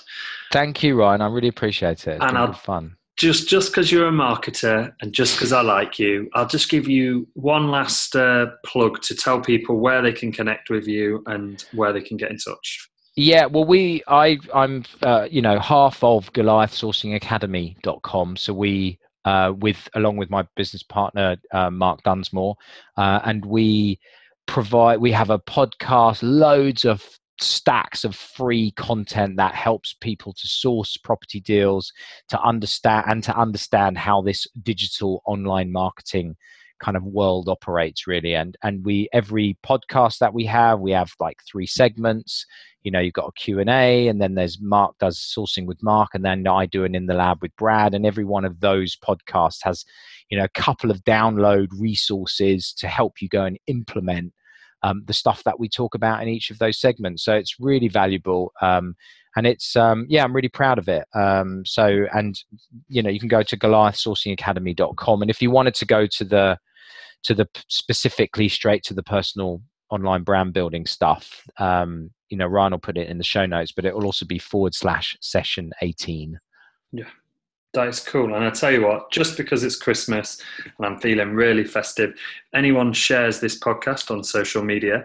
Thank 0.53 0.82
you, 0.82 0.97
Ryan. 0.97 1.22
I 1.22 1.26
really 1.26 1.49
appreciate 1.49 2.07
it. 2.07 2.22
It's 2.22 2.24
and 2.24 2.36
been 2.36 2.55
fun. 2.55 2.97
Just 3.16 3.49
just 3.49 3.70
because 3.70 3.91
you're 3.93 4.09
a 4.09 4.12
marketer 4.12 4.95
and 5.03 5.12
just 5.12 5.34
because 5.34 5.53
I 5.53 5.61
like 5.61 5.99
you, 5.99 6.30
I'll 6.34 6.47
just 6.47 6.70
give 6.70 6.88
you 6.88 7.26
one 7.34 7.70
last 7.70 8.14
uh, 8.16 8.47
plug 8.64 9.03
to 9.03 9.14
tell 9.14 9.41
people 9.41 9.78
where 9.78 10.01
they 10.01 10.12
can 10.12 10.32
connect 10.32 10.70
with 10.70 10.86
you 10.86 11.22
and 11.26 11.62
where 11.72 11.93
they 11.93 12.01
can 12.01 12.16
get 12.16 12.30
in 12.30 12.38
touch. 12.38 12.88
Yeah, 13.16 13.47
well, 13.47 13.64
we, 13.64 14.03
I, 14.07 14.38
I'm, 14.55 14.84
uh, 15.03 15.26
you 15.30 15.43
know, 15.43 15.59
half 15.59 16.03
of 16.03 16.32
Goliath 16.32 16.72
Sourcing 16.72 17.14
Academy.com. 17.14 18.36
So 18.36 18.55
we, 18.55 18.99
uh, 19.25 19.53
with, 19.57 19.89
along 19.95 20.16
with 20.16 20.31
my 20.31 20.45
business 20.57 20.83
partner, 20.83 21.37
uh, 21.53 21.71
Mark 21.71 22.03
Dunsmore, 22.03 22.57
uh, 22.97 23.21
and 23.25 23.45
we 23.45 23.99
provide, 24.47 25.01
we 25.01 25.12
have 25.12 25.31
a 25.31 25.39
podcast, 25.39 26.21
loads 26.23 26.85
of 26.85 27.05
stacks 27.41 28.05
of 28.05 28.14
free 28.14 28.71
content 28.73 29.37
that 29.37 29.55
helps 29.55 29.97
people 30.01 30.33
to 30.35 30.47
source 30.47 30.97
property 30.97 31.41
deals, 31.41 31.93
to 32.29 32.41
understand, 32.43 33.05
and 33.09 33.23
to 33.25 33.37
understand 33.37 33.97
how 33.97 34.21
this 34.21 34.47
digital 34.62 35.23
online 35.27 35.73
marketing 35.73 36.37
kind 36.81 36.97
of 36.97 37.05
world 37.05 37.49
operates 37.49 38.07
really. 38.07 38.35
And 38.35 38.57
and 38.62 38.85
we 38.85 39.09
every 39.12 39.57
podcast 39.64 40.18
that 40.18 40.35
we 40.35 40.45
have 40.47 40.81
we 40.81 40.93
have 40.93 41.12
like 41.20 41.39
three 41.51 41.66
segments. 41.66 42.47
You 42.83 42.91
know 42.91 43.01
you've 43.01 43.14
got 43.14 43.28
a 43.28 43.33
q&a 43.33 44.09
and 44.09 44.22
then 44.22 44.35
there's 44.35 44.59
mark 44.61 44.97
does 44.99 45.18
sourcing 45.18 45.66
with 45.66 45.83
mark 45.83 46.11
and 46.14 46.24
then 46.24 46.47
i 46.47 46.64
do 46.64 46.85
an 46.85 46.95
in 46.95 47.07
the 47.07 47.14
lab 47.14 47.43
with 47.43 47.55
brad. 47.57 47.95
And 47.95 48.07
every 48.07 48.24
one 48.24 48.45
of 48.45 48.61
those 48.61 48.97
podcasts 48.97 49.59
has 49.64 49.85
you 50.31 50.39
know 50.39 50.45
a 50.45 50.61
couple 50.61 50.91
of 50.91 51.05
download 51.05 51.68
resources 51.78 52.72
to 52.78 52.89
help 52.89 53.20
you 53.20 53.28
go 53.28 53.45
and 53.45 53.59
implement 53.66 54.33
um, 54.83 55.03
the 55.07 55.12
stuff 55.12 55.45
that 55.45 55.61
we 55.61 55.68
talk 55.68 55.95
about 55.95 56.22
in 56.22 56.28
each 56.28 56.51
of 56.51 56.59
those 56.59 56.81
segments. 56.81 57.22
So 57.22 57.35
it's 57.35 57.61
really 57.61 57.89
valuable 57.89 58.53
um, 58.62 58.95
and 59.37 59.47
it's 59.47 59.76
um, 59.76 60.07
yeah 60.09 60.24
i'm 60.24 60.35
really 60.35 60.49
proud 60.49 60.78
of 60.78 60.89
it. 60.89 61.05
Um, 61.14 61.64
so 61.64 62.07
and 62.12 62.39
you 62.89 63.03
know 63.03 63.11
you 63.11 63.20
can 63.20 63.28
go 63.28 63.43
to 63.43 63.57
goliathsourcingacademy.com 63.57 65.22
and 65.22 65.31
if 65.31 65.43
you 65.43 65.51
wanted 65.51 65.74
to 65.74 65.85
go 65.85 66.07
to 66.07 66.24
the 66.24 66.59
to 67.25 67.35
the 67.35 67.49
specifically 67.68 68.49
straight 68.49 68.83
to 68.85 68.95
the 68.95 69.03
personal 69.03 69.61
online 69.91 70.23
brand 70.23 70.53
building 70.53 70.87
stuff 70.87 71.45
um, 71.59 72.11
you 72.31 72.37
know, 72.37 72.47
Ryan 72.47 72.73
will 72.73 72.79
put 72.79 72.97
it 72.97 73.09
in 73.09 73.18
the 73.18 73.25
show 73.25 73.45
notes, 73.45 73.73
but 73.73 73.85
it 73.85 73.95
will 73.95 74.07
also 74.07 74.25
be 74.25 74.39
forward 74.39 74.75
slash 74.75 75.16
session 75.21 75.73
18. 75.83 76.39
Yeah, 76.93 77.05
that 77.75 77.89
is 77.89 78.01
cool. 78.01 78.35
And 78.35 78.45
I 78.45 78.51
tell 78.51 78.71
you 78.71 78.87
what, 78.87 79.11
just 79.11 79.37
because 79.37 79.64
it's 79.64 79.77
Christmas 79.77 80.41
and 80.79 80.87
I'm 80.87 81.01
feeling 81.01 81.35
really 81.35 81.64
festive, 81.64 82.14
anyone 82.55 82.93
shares 82.93 83.41
this 83.41 83.59
podcast 83.59 84.11
on 84.11 84.23
social 84.23 84.62
media, 84.62 85.05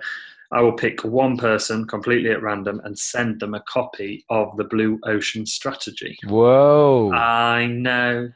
I 0.51 0.61
will 0.61 0.73
pick 0.73 1.03
one 1.03 1.35
person 1.35 1.87
completely 1.87 2.29
at 2.29 2.43
random 2.43 2.79
and 2.85 2.97
send 2.97 3.39
them 3.39 3.55
a 3.55 3.63
copy 3.67 4.23
of 4.29 4.55
the 4.55 4.63
Blue 4.63 4.99
Ocean 5.03 5.45
Strategy. 5.45 6.15
Whoa. 6.25 7.11
I 7.11 7.65
know. 7.65 8.31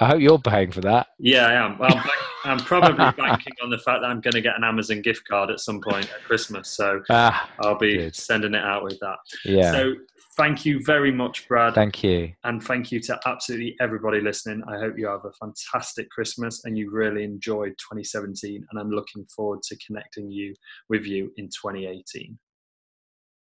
I 0.00 0.06
hope 0.06 0.20
you're 0.20 0.38
paying 0.38 0.72
for 0.72 0.80
that. 0.82 1.08
Yeah, 1.18 1.46
I 1.46 1.52
am. 1.52 1.78
Well, 1.78 1.96
I'm, 1.96 2.10
I'm 2.44 2.58
probably 2.58 2.96
banking 2.96 3.54
on 3.62 3.70
the 3.70 3.78
fact 3.78 4.00
that 4.02 4.08
I'm 4.08 4.20
going 4.20 4.34
to 4.34 4.40
get 4.40 4.56
an 4.56 4.64
Amazon 4.64 5.02
gift 5.02 5.26
card 5.28 5.50
at 5.50 5.60
some 5.60 5.80
point 5.80 6.10
at 6.12 6.24
Christmas. 6.24 6.70
So 6.70 7.02
ah, 7.10 7.48
I'll 7.60 7.78
be 7.78 7.96
good. 7.96 8.16
sending 8.16 8.54
it 8.54 8.64
out 8.64 8.82
with 8.82 8.98
that. 9.00 9.18
Yeah. 9.44 9.72
So 9.72 9.94
thank 10.36 10.64
you 10.64 10.82
very 10.84 11.12
much, 11.12 11.46
Brad. 11.48 11.74
Thank 11.74 12.02
you. 12.02 12.32
And 12.44 12.62
thank 12.62 12.90
you 12.90 13.00
to 13.00 13.20
absolutely 13.26 13.76
everybody 13.80 14.20
listening. 14.20 14.62
I 14.68 14.78
hope 14.78 14.94
you 14.98 15.06
have 15.06 15.24
a 15.24 15.32
fantastic 15.32 16.10
Christmas 16.10 16.64
and 16.64 16.76
you 16.76 16.90
really 16.90 17.24
enjoyed 17.24 17.72
2017. 17.78 18.66
And 18.70 18.80
I'm 18.80 18.90
looking 18.90 19.24
forward 19.34 19.62
to 19.64 19.76
connecting 19.86 20.30
you 20.30 20.54
with 20.88 21.04
you 21.04 21.30
in 21.36 21.46
2018. 21.46 22.38